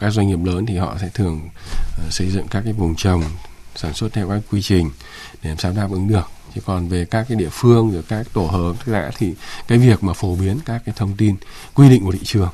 các 0.00 0.10
doanh 0.10 0.28
nghiệp 0.28 0.38
lớn 0.44 0.66
thì 0.66 0.76
họ 0.76 0.96
sẽ 1.00 1.10
thường 1.14 1.40
xây 2.10 2.28
dựng 2.28 2.46
các 2.50 2.62
cái 2.64 2.72
vùng 2.72 2.94
trồng 2.94 3.22
sản 3.76 3.94
xuất 3.94 4.12
theo 4.12 4.28
các 4.28 4.42
quy 4.50 4.62
trình 4.62 4.90
để 5.42 5.48
làm 5.50 5.58
sao 5.58 5.72
đáp 5.72 5.88
ứng 5.90 6.08
được. 6.08 6.30
Chứ 6.54 6.60
còn 6.64 6.88
về 6.88 7.04
các 7.04 7.26
cái 7.28 7.36
địa 7.36 7.48
phương 7.50 7.92
rồi 7.92 8.02
các 8.08 8.26
tổ 8.32 8.46
hợp 8.46 8.76
tác 8.86 9.10
thì 9.18 9.34
cái 9.68 9.78
việc 9.78 10.02
mà 10.02 10.12
phổ 10.12 10.34
biến 10.34 10.58
các 10.64 10.82
cái 10.86 10.94
thông 10.98 11.16
tin 11.16 11.36
quy 11.74 11.88
định 11.88 12.04
của 12.04 12.12
thị 12.12 12.20
trường 12.24 12.50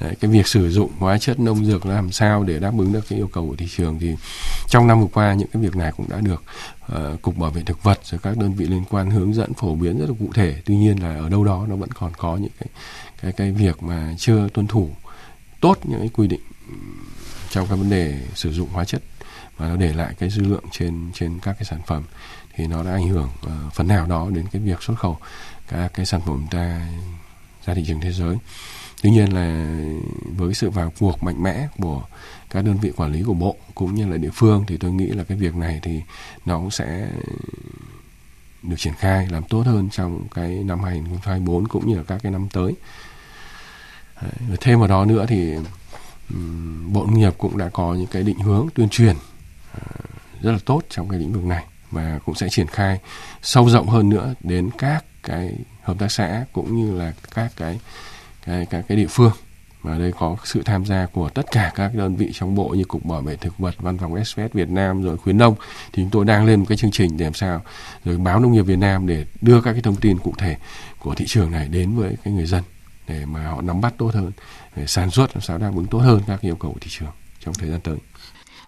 Đấy, 0.00 0.14
cái 0.20 0.30
việc 0.30 0.46
sử 0.46 0.70
dụng 0.70 0.90
hóa 0.98 1.18
chất 1.18 1.40
nông 1.40 1.64
dược 1.64 1.86
làm 1.86 2.12
sao 2.12 2.44
để 2.44 2.58
đáp 2.58 2.72
ứng 2.78 2.92
được 2.92 3.08
cái 3.08 3.18
yêu 3.18 3.28
cầu 3.32 3.48
của 3.48 3.56
thị 3.56 3.66
trường 3.76 3.98
thì 3.98 4.14
trong 4.68 4.86
năm 4.86 5.00
vừa 5.00 5.06
qua 5.06 5.34
những 5.34 5.48
cái 5.52 5.62
việc 5.62 5.76
này 5.76 5.92
cũng 5.96 6.08
đã 6.08 6.20
được 6.20 6.42
uh, 6.92 7.22
cục 7.22 7.36
bảo 7.36 7.50
vệ 7.50 7.62
thực 7.62 7.82
vật 7.82 7.98
rồi 8.04 8.20
các 8.22 8.36
đơn 8.36 8.54
vị 8.54 8.66
liên 8.66 8.84
quan 8.90 9.10
hướng 9.10 9.34
dẫn 9.34 9.54
phổ 9.54 9.74
biến 9.74 9.98
rất 9.98 10.08
là 10.08 10.14
cụ 10.18 10.30
thể. 10.34 10.56
Tuy 10.64 10.76
nhiên 10.76 11.02
là 11.02 11.16
ở 11.16 11.28
đâu 11.28 11.44
đó 11.44 11.66
nó 11.68 11.76
vẫn 11.76 11.90
còn 11.92 12.12
có 12.16 12.36
những 12.36 12.52
cái 12.60 12.68
cái 13.22 13.32
cái 13.32 13.52
việc 13.52 13.82
mà 13.82 14.14
chưa 14.18 14.48
tuân 14.48 14.66
thủ 14.66 14.90
tốt 15.60 15.78
những 15.84 15.98
cái 15.98 16.10
quy 16.12 16.26
định 16.26 16.40
trong 17.50 17.66
các 17.70 17.76
vấn 17.76 17.90
đề 17.90 18.20
sử 18.34 18.52
dụng 18.52 18.68
hóa 18.72 18.84
chất 18.84 19.02
và 19.60 19.68
nó 19.68 19.76
để 19.76 19.92
lại 19.92 20.14
cái 20.18 20.30
dư 20.30 20.42
lượng 20.42 20.64
trên 20.72 21.10
trên 21.14 21.38
các 21.42 21.52
cái 21.52 21.64
sản 21.64 21.80
phẩm 21.86 22.02
thì 22.54 22.66
nó 22.66 22.82
đã 22.82 22.92
ảnh 22.92 23.08
hưởng 23.08 23.28
uh, 23.46 23.74
phần 23.74 23.88
nào 23.88 24.06
đó 24.06 24.30
đến 24.30 24.46
cái 24.52 24.62
việc 24.62 24.82
xuất 24.82 24.98
khẩu 24.98 25.18
các 25.68 25.90
cái 25.94 26.06
sản 26.06 26.20
phẩm 26.26 26.46
ta 26.50 26.88
ra 27.66 27.74
thị 27.74 27.84
trường 27.86 28.00
thế 28.00 28.12
giới 28.12 28.36
tuy 29.02 29.10
nhiên 29.10 29.32
là 29.34 29.76
với 30.36 30.54
sự 30.54 30.70
vào 30.70 30.92
cuộc 30.98 31.22
mạnh 31.22 31.42
mẽ 31.42 31.68
của 31.78 32.02
các 32.50 32.64
đơn 32.64 32.78
vị 32.78 32.92
quản 32.96 33.12
lý 33.12 33.22
của 33.22 33.34
bộ 33.34 33.56
cũng 33.74 33.94
như 33.94 34.08
là 34.08 34.16
địa 34.16 34.30
phương 34.34 34.64
thì 34.66 34.76
tôi 34.76 34.92
nghĩ 34.92 35.06
là 35.06 35.24
cái 35.24 35.38
việc 35.38 35.54
này 35.54 35.80
thì 35.82 36.02
nó 36.46 36.58
cũng 36.58 36.70
sẽ 36.70 37.10
được 38.62 38.76
triển 38.78 38.94
khai 38.94 39.26
làm 39.30 39.42
tốt 39.42 39.62
hơn 39.66 39.88
trong 39.90 40.28
cái 40.34 40.48
năm 40.48 40.82
2024 40.84 41.68
cũng 41.68 41.88
như 41.88 41.96
là 41.96 42.02
các 42.02 42.20
cái 42.22 42.32
năm 42.32 42.48
tới. 42.52 42.74
Đấy, 44.22 44.56
thêm 44.60 44.78
vào 44.78 44.88
đó 44.88 45.04
nữa 45.04 45.26
thì 45.28 45.54
Bộ 46.86 47.06
Nông 47.06 47.18
nghiệp 47.18 47.34
cũng 47.38 47.58
đã 47.58 47.68
có 47.68 47.94
những 47.94 48.06
cái 48.06 48.22
định 48.22 48.38
hướng 48.38 48.68
tuyên 48.74 48.88
truyền 48.88 49.16
À, 49.72 49.82
rất 50.42 50.52
là 50.52 50.58
tốt 50.64 50.82
trong 50.90 51.08
cái 51.08 51.18
lĩnh 51.18 51.32
vực 51.32 51.44
này 51.44 51.64
và 51.90 52.18
cũng 52.24 52.34
sẽ 52.34 52.48
triển 52.48 52.66
khai 52.66 52.98
sâu 53.42 53.70
rộng 53.70 53.88
hơn 53.88 54.08
nữa 54.08 54.34
đến 54.40 54.70
các 54.78 55.04
cái 55.22 55.54
hợp 55.82 55.96
tác 55.98 56.12
xã 56.12 56.44
cũng 56.52 56.76
như 56.76 56.98
là 56.98 57.12
các 57.34 57.52
cái 57.56 57.80
cái 58.46 58.66
cái, 58.70 58.82
cái 58.88 58.96
địa 58.96 59.06
phương 59.10 59.32
và 59.82 59.98
đây 59.98 60.12
có 60.18 60.36
sự 60.44 60.62
tham 60.62 60.86
gia 60.86 61.06
của 61.06 61.28
tất 61.28 61.46
cả 61.50 61.72
các 61.74 61.94
đơn 61.94 62.16
vị 62.16 62.30
trong 62.32 62.54
bộ 62.54 62.68
như 62.68 62.84
cục 62.84 63.04
bảo 63.04 63.20
vệ 63.20 63.36
thực 63.36 63.58
vật 63.58 63.74
văn 63.78 63.98
phòng 63.98 64.24
SVS 64.24 64.52
Việt 64.52 64.68
Nam 64.68 65.02
rồi 65.02 65.16
khuyến 65.16 65.38
nông 65.38 65.54
thì 65.92 66.02
chúng 66.02 66.10
tôi 66.10 66.24
đang 66.24 66.46
lên 66.46 66.60
một 66.60 66.66
cái 66.68 66.78
chương 66.78 66.90
trình 66.90 67.16
để 67.16 67.24
làm 67.24 67.34
sao 67.34 67.62
rồi 68.04 68.16
báo 68.18 68.40
nông 68.40 68.52
nghiệp 68.52 68.62
Việt 68.62 68.78
Nam 68.78 69.06
để 69.06 69.24
đưa 69.40 69.60
các 69.60 69.72
cái 69.72 69.82
thông 69.82 69.96
tin 69.96 70.18
cụ 70.18 70.34
thể 70.38 70.56
của 70.98 71.14
thị 71.14 71.24
trường 71.28 71.50
này 71.50 71.68
đến 71.68 71.96
với 71.96 72.16
cái 72.24 72.34
người 72.34 72.46
dân 72.46 72.62
để 73.08 73.24
mà 73.26 73.46
họ 73.46 73.60
nắm 73.62 73.80
bắt 73.80 73.94
tốt 73.98 74.10
hơn 74.14 74.32
để 74.76 74.86
sản 74.86 75.10
xuất 75.10 75.30
làm 75.34 75.40
sao 75.40 75.58
đáp 75.58 75.70
ứng 75.74 75.86
tốt 75.86 75.98
hơn 75.98 76.22
các 76.26 76.40
yêu 76.40 76.56
cầu 76.56 76.72
của 76.72 76.78
thị 76.80 76.90
trường 76.90 77.12
trong 77.40 77.54
thời 77.54 77.70
gian 77.70 77.80
tới. 77.80 77.96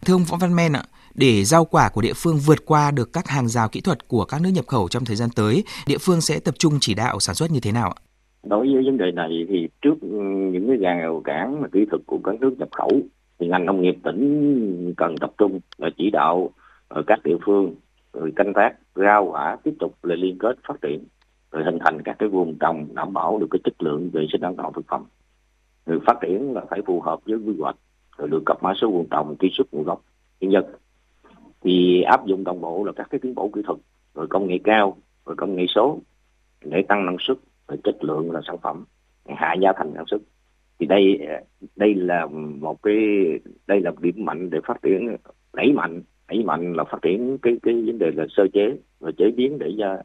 Thưa 0.06 0.14
ông 0.14 0.24
Võ 0.30 0.36
Văn 0.40 0.56
Men 0.56 0.72
ạ, 0.72 0.82
để 1.14 1.44
rau 1.44 1.64
quả 1.64 1.90
của 1.94 2.00
địa 2.00 2.12
phương 2.16 2.36
vượt 2.46 2.66
qua 2.66 2.90
được 2.90 3.12
các 3.12 3.28
hàng 3.28 3.48
rào 3.48 3.68
kỹ 3.68 3.80
thuật 3.80 4.08
của 4.08 4.24
các 4.24 4.42
nước 4.42 4.50
nhập 4.54 4.66
khẩu 4.66 4.88
trong 4.88 5.04
thời 5.04 5.16
gian 5.16 5.28
tới, 5.36 5.64
địa 5.86 5.98
phương 6.00 6.20
sẽ 6.20 6.40
tập 6.44 6.54
trung 6.58 6.72
chỉ 6.80 6.94
đạo 6.94 7.20
sản 7.20 7.34
xuất 7.34 7.50
như 7.50 7.60
thế 7.62 7.72
nào 7.72 7.88
ạ? 7.88 7.98
Đối 8.42 8.74
với 8.74 8.82
vấn 8.84 8.98
đề 8.98 9.10
này 9.14 9.46
thì 9.48 9.68
trước 9.82 9.94
những 10.52 10.68
cái 10.68 10.76
rào 10.76 11.22
cản 11.24 11.60
mà 11.60 11.68
kỹ 11.72 11.80
thuật 11.90 12.02
của 12.06 12.18
các 12.24 12.40
nước 12.40 12.54
nhập 12.58 12.68
khẩu 12.72 12.90
thì 13.38 13.46
ngành 13.46 13.66
nông 13.66 13.82
nghiệp 13.82 13.96
tỉnh 14.04 14.94
cần 14.96 15.14
tập 15.20 15.32
trung 15.38 15.60
là 15.78 15.90
chỉ 15.98 16.10
đạo 16.10 16.50
ở 16.88 17.02
các 17.06 17.18
địa 17.24 17.36
phương 17.46 17.74
rồi 18.12 18.32
canh 18.36 18.52
tác 18.54 18.74
rau 18.94 19.24
quả 19.24 19.56
tiếp 19.64 19.74
tục 19.80 19.94
là 20.02 20.14
liên 20.14 20.38
kết 20.38 20.56
phát 20.68 20.74
triển 20.82 21.04
rồi 21.52 21.64
hình 21.64 21.78
thành 21.84 22.02
các 22.04 22.16
cái 22.18 22.28
vùng 22.28 22.58
trồng 22.58 22.94
đảm 22.94 23.12
bảo 23.12 23.38
được 23.38 23.46
cái 23.50 23.60
chất 23.64 23.82
lượng 23.82 24.10
vệ 24.12 24.26
sinh 24.32 24.40
an 24.40 24.56
toàn 24.56 24.72
thực 24.72 24.86
phẩm 24.88 25.04
rồi 25.86 26.00
phát 26.06 26.16
triển 26.22 26.52
là 26.52 26.60
phải 26.70 26.80
phù 26.86 27.00
hợp 27.00 27.18
với 27.26 27.36
quy 27.36 27.54
hoạch 27.60 27.76
rồi 28.18 28.28
được 28.28 28.42
cấp 28.46 28.62
mã 28.62 28.72
số 28.80 28.90
vùng 28.90 29.08
trồng 29.10 29.36
truy 29.40 29.50
xuất 29.52 29.74
nguồn 29.74 29.84
gốc. 29.84 30.02
Nhân 30.40 30.52
dân 30.52 30.64
thì 31.60 32.02
áp 32.02 32.26
dụng 32.26 32.44
đồng 32.44 32.60
bộ 32.60 32.84
là 32.84 32.92
các 32.92 33.06
cái 33.10 33.18
tiến 33.22 33.34
bộ 33.34 33.50
kỹ 33.54 33.60
thuật, 33.64 33.78
rồi 34.14 34.26
công 34.26 34.46
nghệ 34.46 34.58
cao, 34.64 34.96
rồi 35.26 35.36
công 35.36 35.56
nghệ 35.56 35.64
số, 35.74 36.00
để 36.64 36.82
tăng 36.88 37.06
năng 37.06 37.16
suất 37.20 37.36
và 37.66 37.76
chất 37.84 38.04
lượng 38.04 38.30
là 38.30 38.40
sản 38.46 38.56
phẩm, 38.62 38.84
hạ 39.28 39.54
giá 39.54 39.72
thành 39.76 39.92
sản 39.94 40.04
xuất 40.06 40.22
thì 40.78 40.86
đây 40.86 41.20
đây 41.76 41.94
là 41.94 42.26
một 42.60 42.82
cái, 42.82 42.96
đây 43.66 43.80
là 43.80 43.92
điểm 44.00 44.24
mạnh 44.24 44.50
để 44.50 44.58
phát 44.66 44.82
triển, 44.82 45.16
đẩy 45.52 45.72
mạnh 45.72 46.02
đẩy 46.28 46.44
mạnh 46.44 46.72
là 46.72 46.84
phát 46.84 46.98
triển 47.02 47.38
cái 47.42 47.56
cái 47.62 47.74
vấn 47.74 47.98
đề 47.98 48.10
là 48.16 48.26
sơ 48.30 48.46
chế, 48.52 48.76
và 49.00 49.10
chế 49.18 49.30
biến 49.36 49.58
để 49.58 49.68
gia 49.78 49.96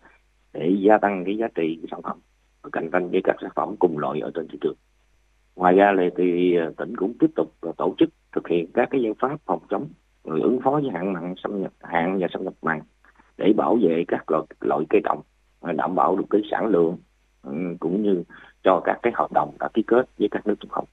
để 0.54 0.78
gia 0.80 0.98
tăng 0.98 1.26
cái 1.26 1.38
giá 1.38 1.48
trị 1.56 1.80
của 1.82 1.88
sản 1.92 2.02
phẩm, 2.02 2.20
và 2.62 2.70
cạnh 2.74 2.90
tranh 2.92 3.10
với 3.10 3.22
các 3.24 3.36
sản 3.42 3.52
phẩm 3.56 3.76
cùng 3.80 3.98
loại 3.98 4.20
ở 4.20 4.32
trên 4.36 4.48
thị 4.48 4.58
trường 4.62 4.76
ngoài 5.58 5.74
ra 5.74 5.94
thì 6.18 6.56
ờ, 6.56 6.74
tỉnh 6.78 6.96
cũng 6.96 7.14
tiếp 7.20 7.28
tục 7.36 7.54
ờ, 7.60 7.72
tổ 7.78 7.96
chức 7.98 8.10
thực 8.36 8.48
hiện 8.48 8.72
các 8.74 8.88
cái 8.92 9.02
giải 9.02 9.14
pháp 9.20 9.38
phòng 9.46 9.60
chống 9.70 9.88
ứng 10.24 10.60
phó 10.64 10.72
với 10.72 10.92
hạn 10.94 11.14
mặn 11.14 11.34
xâm 11.44 11.62
nhập 11.62 11.72
hạn 11.82 12.18
và 12.22 12.28
xâm 12.34 12.44
nhập 12.44 12.54
mặn 12.62 12.82
để 13.38 13.54
bảo 13.58 13.78
vệ 13.82 14.04
các 14.08 14.32
loại, 14.32 14.44
loại 14.62 14.86
cây 14.90 15.02
trồng 15.06 15.22
đảm 15.76 15.96
bảo 15.96 16.16
được 16.16 16.26
cái 16.30 16.42
sản 16.52 16.68
lượng 16.68 16.98
ừ, 17.44 17.52
cũng 17.80 18.04
như 18.04 18.24
cho 18.64 18.82
các 18.86 19.00
cái 19.04 19.14
hợp 19.16 19.32
đồng 19.34 19.54
đã 19.60 19.70
ký 19.74 19.84
kết 19.88 20.10
với 20.20 20.28
các 20.32 20.48
nước 20.48 20.56
xuất 20.62 20.72
khẩu. 20.72 20.86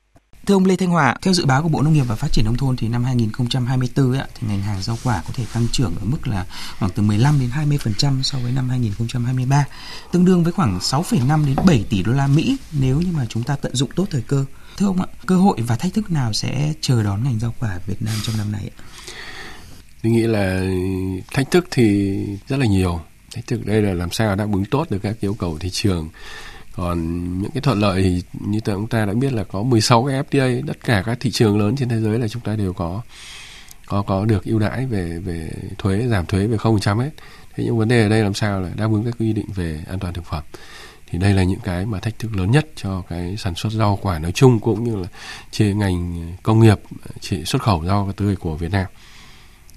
Thưa 0.47 0.55
ông 0.55 0.65
Lê 0.65 0.77
Thanh 0.77 0.89
Hòa, 0.89 1.17
theo 1.23 1.35
dự 1.35 1.47
báo 1.47 1.63
của 1.63 1.69
Bộ 1.69 1.83
Nông 1.83 1.93
nghiệp 1.93 2.05
và 2.09 2.15
Phát 2.15 2.33
triển 2.33 2.45
nông 2.45 2.57
thôn 2.57 2.77
thì 2.77 2.89
năm 2.89 3.05
2024 3.05 4.13
ấy, 4.13 4.29
thì 4.35 4.47
ngành 4.49 4.63
hàng 4.63 4.83
rau 4.83 4.99
quả 5.05 5.23
có 5.27 5.33
thể 5.35 5.45
tăng 5.55 5.67
trưởng 5.73 5.93
ở 6.01 6.05
mức 6.05 6.29
là 6.29 6.47
khoảng 6.79 6.93
từ 6.95 7.03
15 7.03 7.41
đến 7.41 7.51
20% 7.51 8.23
so 8.23 8.39
với 8.39 8.53
năm 8.53 8.69
2023, 8.69 9.65
tương 10.13 10.25
đương 10.25 10.45
với 10.45 10.53
khoảng 10.53 10.79
6,5 10.79 11.47
đến 11.47 11.57
7 11.67 11.85
tỷ 11.91 12.03
đô 12.03 12.13
la 12.13 12.27
Mỹ 12.27 12.57
nếu 12.73 13.01
như 13.01 13.13
mà 13.13 13.27
chúng 13.29 13.43
ta 13.43 13.57
tận 13.57 13.77
dụng 13.77 13.91
tốt 13.97 14.07
thời 14.11 14.23
cơ. 14.23 14.45
Thưa 14.77 14.87
ông 14.87 15.01
ạ, 15.01 15.07
cơ 15.27 15.37
hội 15.37 15.61
và 15.61 15.77
thách 15.77 15.95
thức 15.95 16.11
nào 16.11 16.33
sẽ 16.33 16.73
chờ 16.81 17.03
đón 17.03 17.25
ngành 17.25 17.39
rau 17.39 17.55
quả 17.61 17.79
Việt 17.87 18.03
Nam 18.03 18.15
trong 18.23 18.37
năm 18.37 18.53
nay 18.53 18.71
ạ? 18.79 18.83
Tôi 20.03 20.13
nghĩ 20.13 20.23
là 20.23 20.63
thách 21.33 21.51
thức 21.51 21.69
thì 21.71 22.17
rất 22.49 22.57
là 22.57 22.67
nhiều. 22.67 23.01
Thách 23.35 23.47
thức 23.47 23.67
đây 23.67 23.83
là 23.83 23.95
làm 23.95 24.11
sao 24.11 24.37
đáp 24.37 24.47
ứng 24.53 24.65
tốt 24.65 24.91
được 24.91 24.99
các 25.03 25.17
yêu 25.21 25.35
cầu 25.35 25.59
thị 25.59 25.71
trường. 25.73 26.09
Còn 26.77 26.99
những 27.43 27.51
cái 27.51 27.61
thuận 27.61 27.79
lợi 27.79 28.03
thì 28.03 28.23
như 28.41 28.61
chúng 28.61 28.87
ta 28.87 29.05
đã 29.07 29.13
biết 29.13 29.33
là 29.33 29.45
có 29.45 29.63
16 29.63 30.05
cái 30.05 30.23
FTA, 30.23 30.63
tất 30.67 30.77
cả 30.85 31.03
các 31.07 31.19
thị 31.21 31.31
trường 31.31 31.59
lớn 31.59 31.77
trên 31.77 31.89
thế 31.89 32.01
giới 32.01 32.19
là 32.19 32.29
chúng 32.29 32.43
ta 32.43 32.57
đều 32.57 32.73
có 32.73 33.03
có 33.87 34.03
có 34.03 34.25
được 34.25 34.45
ưu 34.45 34.59
đãi 34.59 34.87
về 34.87 35.19
về 35.19 35.51
thuế 35.79 36.07
giảm 36.09 36.27
thuế 36.27 36.47
về 36.47 36.57
không 36.57 36.81
trăm 36.81 36.99
hết. 36.99 37.11
Thế 37.55 37.65
nhưng 37.65 37.79
vấn 37.79 37.89
đề 37.89 38.03
ở 38.03 38.09
đây 38.09 38.23
làm 38.23 38.35
sao 38.35 38.61
là 38.61 38.71
đáp 38.77 38.91
ứng 38.93 39.05
các 39.05 39.15
quy 39.19 39.33
định 39.33 39.47
về 39.55 39.85
an 39.89 39.99
toàn 39.99 40.15
thực 40.15 40.25
phẩm 40.25 40.43
thì 41.11 41.19
đây 41.19 41.35
là 41.35 41.43
những 41.43 41.61
cái 41.61 41.87
mà 41.87 42.01
thách 42.01 42.19
thức 42.19 42.37
lớn 42.37 42.51
nhất 42.51 42.67
cho 42.77 43.03
cái 43.09 43.37
sản 43.37 43.55
xuất 43.55 43.73
rau 43.73 43.99
quả 44.03 44.19
nói 44.19 44.33
chung 44.33 44.61
cũng 44.61 44.85
như 44.85 44.97
là 44.97 45.09
trên 45.51 45.79
ngành 45.79 46.33
công 46.43 46.61
nghiệp 46.61 46.81
chỉ 47.21 47.45
xuất 47.45 47.63
khẩu 47.63 47.85
rau 47.85 48.13
tươi 48.17 48.37
của 48.37 48.57
Việt 48.57 48.73
Nam. 48.73 48.87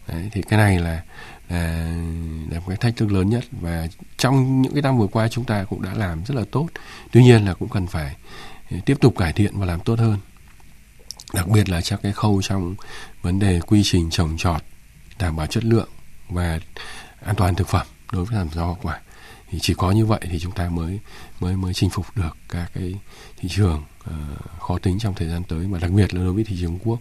Đấy, 0.08 0.30
thì 0.32 0.42
cái 0.42 0.60
này 0.60 0.80
là 0.80 1.02
là, 1.50 1.58
là 2.50 2.60
một 2.60 2.66
cái 2.68 2.78
thách 2.78 2.96
thức 2.96 3.12
lớn 3.12 3.30
nhất 3.30 3.44
và 3.52 3.88
trong 4.18 4.62
những 4.62 4.74
cái 4.74 4.82
năm 4.82 4.98
vừa 4.98 5.08
qua 5.08 5.28
chúng 5.28 5.46
ta 5.46 5.64
cũng 5.64 5.82
đã 5.82 5.94
làm 5.94 6.24
rất 6.26 6.36
là 6.36 6.44
tốt. 6.52 6.68
Tuy 7.12 7.24
nhiên 7.24 7.46
là 7.46 7.54
cũng 7.54 7.70
cần 7.70 7.88
phải 7.88 8.16
ờ, 8.72 8.78
tiếp 8.86 8.98
tục 9.02 9.18
cải 9.18 9.34
thiện 9.34 9.60
và 9.60 9.66
làm 9.66 9.80
tốt 9.80 10.00
hơn. 10.00 10.18
Đặc 11.34 11.48
biệt 11.48 11.70
là 11.70 11.82
trong 11.82 12.00
cái 12.04 12.12
khâu 12.12 12.42
trong 12.42 12.76
vấn 13.22 13.40
đề 13.40 13.60
quy 13.60 13.82
trình 13.84 14.10
trồng 14.10 14.38
trọt 14.38 14.62
đảm 15.20 15.36
bảo 15.36 15.48
chất 15.48 15.64
lượng 15.64 15.90
và 16.30 16.60
an 17.26 17.36
toàn 17.36 17.56
thực 17.56 17.68
phẩm 17.68 17.88
đối 18.12 18.26
với 18.26 18.36
sản 18.36 18.50
rau 18.56 18.78
quả. 18.82 19.00
Thì 19.52 19.60
chỉ 19.62 19.74
có 19.74 19.92
như 19.92 20.06
vậy 20.06 20.20
thì 20.32 20.40
chúng 20.40 20.52
ta 20.52 20.70
mới 20.70 21.00
mới 21.40 21.56
mới 21.56 21.74
chinh 21.74 21.90
phục 21.90 22.06
được 22.16 22.38
các 22.50 22.72
cái 22.74 22.96
thị 23.38 23.50
trường 23.50 23.84
uh, 24.10 24.14
khó 24.60 24.80
tính 24.80 25.00
trong 25.00 25.14
thời 25.14 25.28
gian 25.28 25.44
tới 25.44 25.68
mà 25.68 25.80
đặc 25.80 25.92
biệt 25.92 26.14
là 26.14 26.24
đối 26.24 26.34
với 26.34 26.44
thị 26.44 26.58
trường 26.62 26.70
Trung 26.70 26.80
Quốc. 26.84 27.00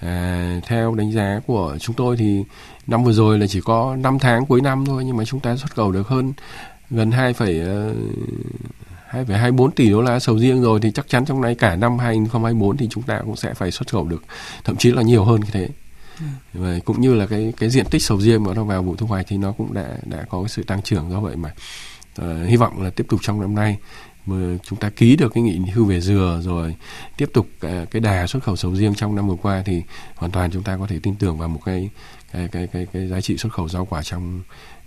À, 0.00 0.60
theo 0.66 0.94
đánh 0.94 1.12
giá 1.12 1.40
của 1.46 1.76
chúng 1.80 1.96
tôi 1.96 2.16
thì 2.16 2.44
năm 2.86 3.04
vừa 3.04 3.12
rồi 3.12 3.38
là 3.38 3.46
chỉ 3.46 3.60
có 3.60 3.96
5 3.96 4.18
tháng 4.18 4.46
cuối 4.46 4.60
năm 4.60 4.84
thôi 4.86 5.04
nhưng 5.04 5.16
mà 5.16 5.24
chúng 5.24 5.40
ta 5.40 5.56
xuất 5.56 5.74
khẩu 5.74 5.92
được 5.92 6.08
hơn 6.08 6.32
gần 6.90 7.10
2, 7.10 7.32
2,24 7.32 9.70
tỷ 9.70 9.90
đô 9.90 10.02
la 10.02 10.18
sầu 10.18 10.38
riêng 10.38 10.62
rồi 10.62 10.80
thì 10.82 10.90
chắc 10.90 11.08
chắn 11.08 11.24
trong 11.24 11.40
này 11.40 11.54
cả 11.54 11.76
năm 11.76 11.98
2024 11.98 12.76
thì 12.76 12.88
chúng 12.90 13.02
ta 13.02 13.20
cũng 13.24 13.36
sẽ 13.36 13.54
phải 13.54 13.70
xuất 13.70 13.92
khẩu 13.92 14.04
được 14.04 14.24
thậm 14.64 14.76
chí 14.76 14.92
là 14.92 15.02
nhiều 15.02 15.24
hơn 15.24 15.40
như 15.40 15.50
thế. 15.52 15.68
Ừ. 16.20 16.26
Và 16.52 16.78
cũng 16.84 17.00
như 17.00 17.14
là 17.14 17.26
cái 17.26 17.52
cái 17.56 17.70
diện 17.70 17.86
tích 17.90 18.02
sầu 18.02 18.20
riêng 18.20 18.44
mà 18.44 18.54
nó 18.54 18.64
vào 18.64 18.82
vụ 18.82 18.96
thu 18.96 19.06
hoạch 19.06 19.26
thì 19.28 19.36
nó 19.36 19.52
cũng 19.52 19.74
đã 19.74 19.88
đã 20.04 20.24
có 20.28 20.42
cái 20.42 20.48
sự 20.48 20.62
tăng 20.62 20.82
trưởng 20.82 21.10
do 21.10 21.20
vậy 21.20 21.36
mà 21.36 21.54
uh, 22.20 22.48
hy 22.48 22.56
vọng 22.56 22.82
là 22.82 22.90
tiếp 22.90 23.06
tục 23.08 23.20
trong 23.22 23.40
năm 23.40 23.54
nay 23.54 23.78
mà 24.26 24.36
chúng 24.64 24.78
ta 24.78 24.90
ký 24.90 25.16
được 25.16 25.32
cái 25.34 25.42
nghị 25.42 25.58
hưu 25.74 25.84
về 25.84 26.00
dừa 26.00 26.40
rồi 26.42 26.76
tiếp 27.16 27.30
tục 27.32 27.48
uh, 27.66 27.90
cái 27.90 28.00
đà 28.00 28.26
xuất 28.26 28.42
khẩu 28.42 28.56
sầu 28.56 28.74
riêng 28.74 28.94
trong 28.94 29.14
năm 29.14 29.28
vừa 29.28 29.36
qua 29.42 29.62
thì 29.66 29.82
hoàn 30.14 30.32
toàn 30.32 30.50
chúng 30.50 30.62
ta 30.62 30.76
có 30.76 30.86
thể 30.86 30.98
tin 31.02 31.16
tưởng 31.16 31.38
vào 31.38 31.48
một 31.48 31.60
cái 31.64 31.90
cái 32.32 32.48
cái 32.48 32.66
cái, 32.66 32.86
cái 32.92 33.08
giá 33.08 33.20
trị 33.20 33.36
xuất 33.36 33.52
khẩu 33.52 33.68
rau 33.68 33.84
quả 33.84 34.02
trong 34.02 34.42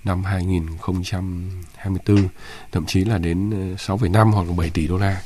năm 0.05 0.23
2024 0.23 2.27
thậm 2.71 2.85
chí 2.85 3.05
là 3.05 3.17
đến 3.17 3.51
ờ, 3.51 3.57
6,5 3.97 4.31
hoặc 4.31 4.47
là 4.47 4.53
7 4.53 4.69
tỷ 4.69 4.87
đô 4.87 4.97
la. 4.97 5.21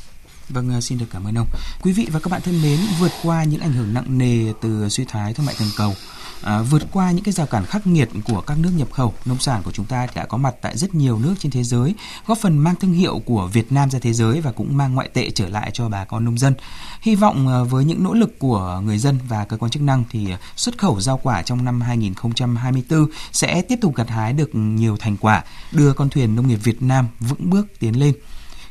Vâng, 0.48 0.80
xin 0.80 0.98
được 0.98 1.06
cảm 1.12 1.24
ơn 1.24 1.34
ông. 1.34 1.46
Quý 1.82 1.92
vị 1.92 2.08
và 2.12 2.20
các 2.20 2.30
bạn 2.30 2.40
thân 2.44 2.62
mến, 2.62 2.78
vượt 2.98 3.12
qua 3.22 3.44
những 3.44 3.60
ảnh 3.60 3.72
hưởng 3.72 3.94
nặng 3.94 4.18
nề 4.18 4.52
từ 4.60 4.88
suy 4.88 5.04
thoái 5.04 5.34
thương 5.34 5.46
mại 5.46 5.54
toàn 5.58 5.70
cầu, 5.76 5.94
À, 6.42 6.62
vượt 6.62 6.82
qua 6.92 7.10
những 7.10 7.24
cái 7.24 7.32
rào 7.32 7.46
cản 7.46 7.66
khắc 7.66 7.86
nghiệt 7.86 8.08
của 8.24 8.40
các 8.40 8.58
nước 8.58 8.70
nhập 8.76 8.92
khẩu, 8.92 9.14
nông 9.24 9.38
sản 9.38 9.62
của 9.64 9.72
chúng 9.72 9.86
ta 9.86 10.06
đã 10.14 10.24
có 10.24 10.36
mặt 10.36 10.54
tại 10.62 10.76
rất 10.76 10.94
nhiều 10.94 11.18
nước 11.18 11.34
trên 11.38 11.52
thế 11.52 11.62
giới, 11.62 11.94
góp 12.26 12.38
phần 12.38 12.58
mang 12.58 12.74
thương 12.76 12.92
hiệu 12.92 13.22
của 13.24 13.46
Việt 13.52 13.72
Nam 13.72 13.90
ra 13.90 13.98
thế 13.98 14.12
giới 14.12 14.40
và 14.40 14.52
cũng 14.52 14.76
mang 14.76 14.94
ngoại 14.94 15.08
tệ 15.14 15.30
trở 15.30 15.48
lại 15.48 15.70
cho 15.74 15.88
bà 15.88 16.04
con 16.04 16.24
nông 16.24 16.38
dân. 16.38 16.54
Hy 17.00 17.14
vọng 17.14 17.48
à, 17.48 17.62
với 17.62 17.84
những 17.84 18.04
nỗ 18.04 18.14
lực 18.14 18.38
của 18.38 18.80
người 18.84 18.98
dân 18.98 19.18
và 19.28 19.44
cơ 19.44 19.56
quan 19.56 19.70
chức 19.70 19.82
năng 19.82 20.04
thì 20.10 20.28
xuất 20.56 20.78
khẩu 20.78 21.00
rau 21.00 21.20
quả 21.22 21.42
trong 21.42 21.64
năm 21.64 21.80
2024 21.80 23.06
sẽ 23.32 23.62
tiếp 23.62 23.78
tục 23.80 23.94
gặt 23.96 24.08
hái 24.08 24.32
được 24.32 24.54
nhiều 24.54 24.96
thành 24.96 25.16
quả, 25.16 25.44
đưa 25.72 25.92
con 25.92 26.10
thuyền 26.10 26.36
nông 26.36 26.48
nghiệp 26.48 26.58
Việt 26.64 26.82
Nam 26.82 27.08
vững 27.20 27.50
bước 27.50 27.66
tiến 27.78 28.00
lên. 28.00 28.14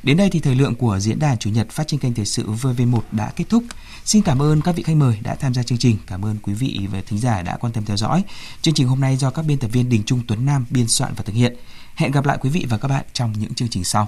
Đến 0.04 0.18
đây 0.18 0.30
thì 0.30 0.40
thời 0.40 0.56
lượng 0.56 0.76
của 0.76 1.00
diễn 1.00 1.20
đàn 1.20 1.38
Chủ 1.38 1.50
nhật 1.50 1.70
phát 1.70 1.88
trên 1.88 2.00
kênh 2.00 2.14
Thời 2.14 2.26
sự 2.26 2.46
VV1 2.48 3.02
đã 3.12 3.32
kết 3.36 3.46
thúc. 3.50 3.64
Xin 4.10 4.22
cảm 4.22 4.42
ơn 4.42 4.62
các 4.62 4.76
vị 4.76 4.84
khách 4.84 4.96
mời 4.96 5.20
đã 5.24 5.36
tham 5.36 5.54
gia 5.54 5.64
chương 5.64 5.78
trình. 5.78 5.98
Cảm 6.08 6.26
ơn 6.26 6.38
quý 6.44 6.54
vị 6.54 6.88
và 6.92 7.02
thính 7.08 7.20
giả 7.20 7.42
đã 7.42 7.58
quan 7.58 7.74
tâm 7.74 7.86
theo 7.86 7.98
dõi. 7.98 8.24
Chương 8.62 8.74
trình 8.74 8.88
hôm 8.88 9.00
nay 9.00 9.18
do 9.18 9.30
các 9.30 9.46
biên 9.46 9.58
tập 9.58 9.68
viên 9.68 9.90
Đình 9.90 10.04
Trung, 10.06 10.22
Tuấn 10.28 10.46
Nam 10.46 10.66
biên 10.70 10.88
soạn 10.88 11.14
và 11.18 11.24
thực 11.24 11.34
hiện. 11.36 11.56
Hẹn 11.96 12.12
gặp 12.12 12.26
lại 12.26 12.38
quý 12.42 12.50
vị 12.50 12.66
và 12.70 12.78
các 12.78 12.88
bạn 12.88 13.06
trong 13.14 13.34
những 13.40 13.54
chương 13.54 13.68
trình 13.68 13.84
sau. 13.84 14.08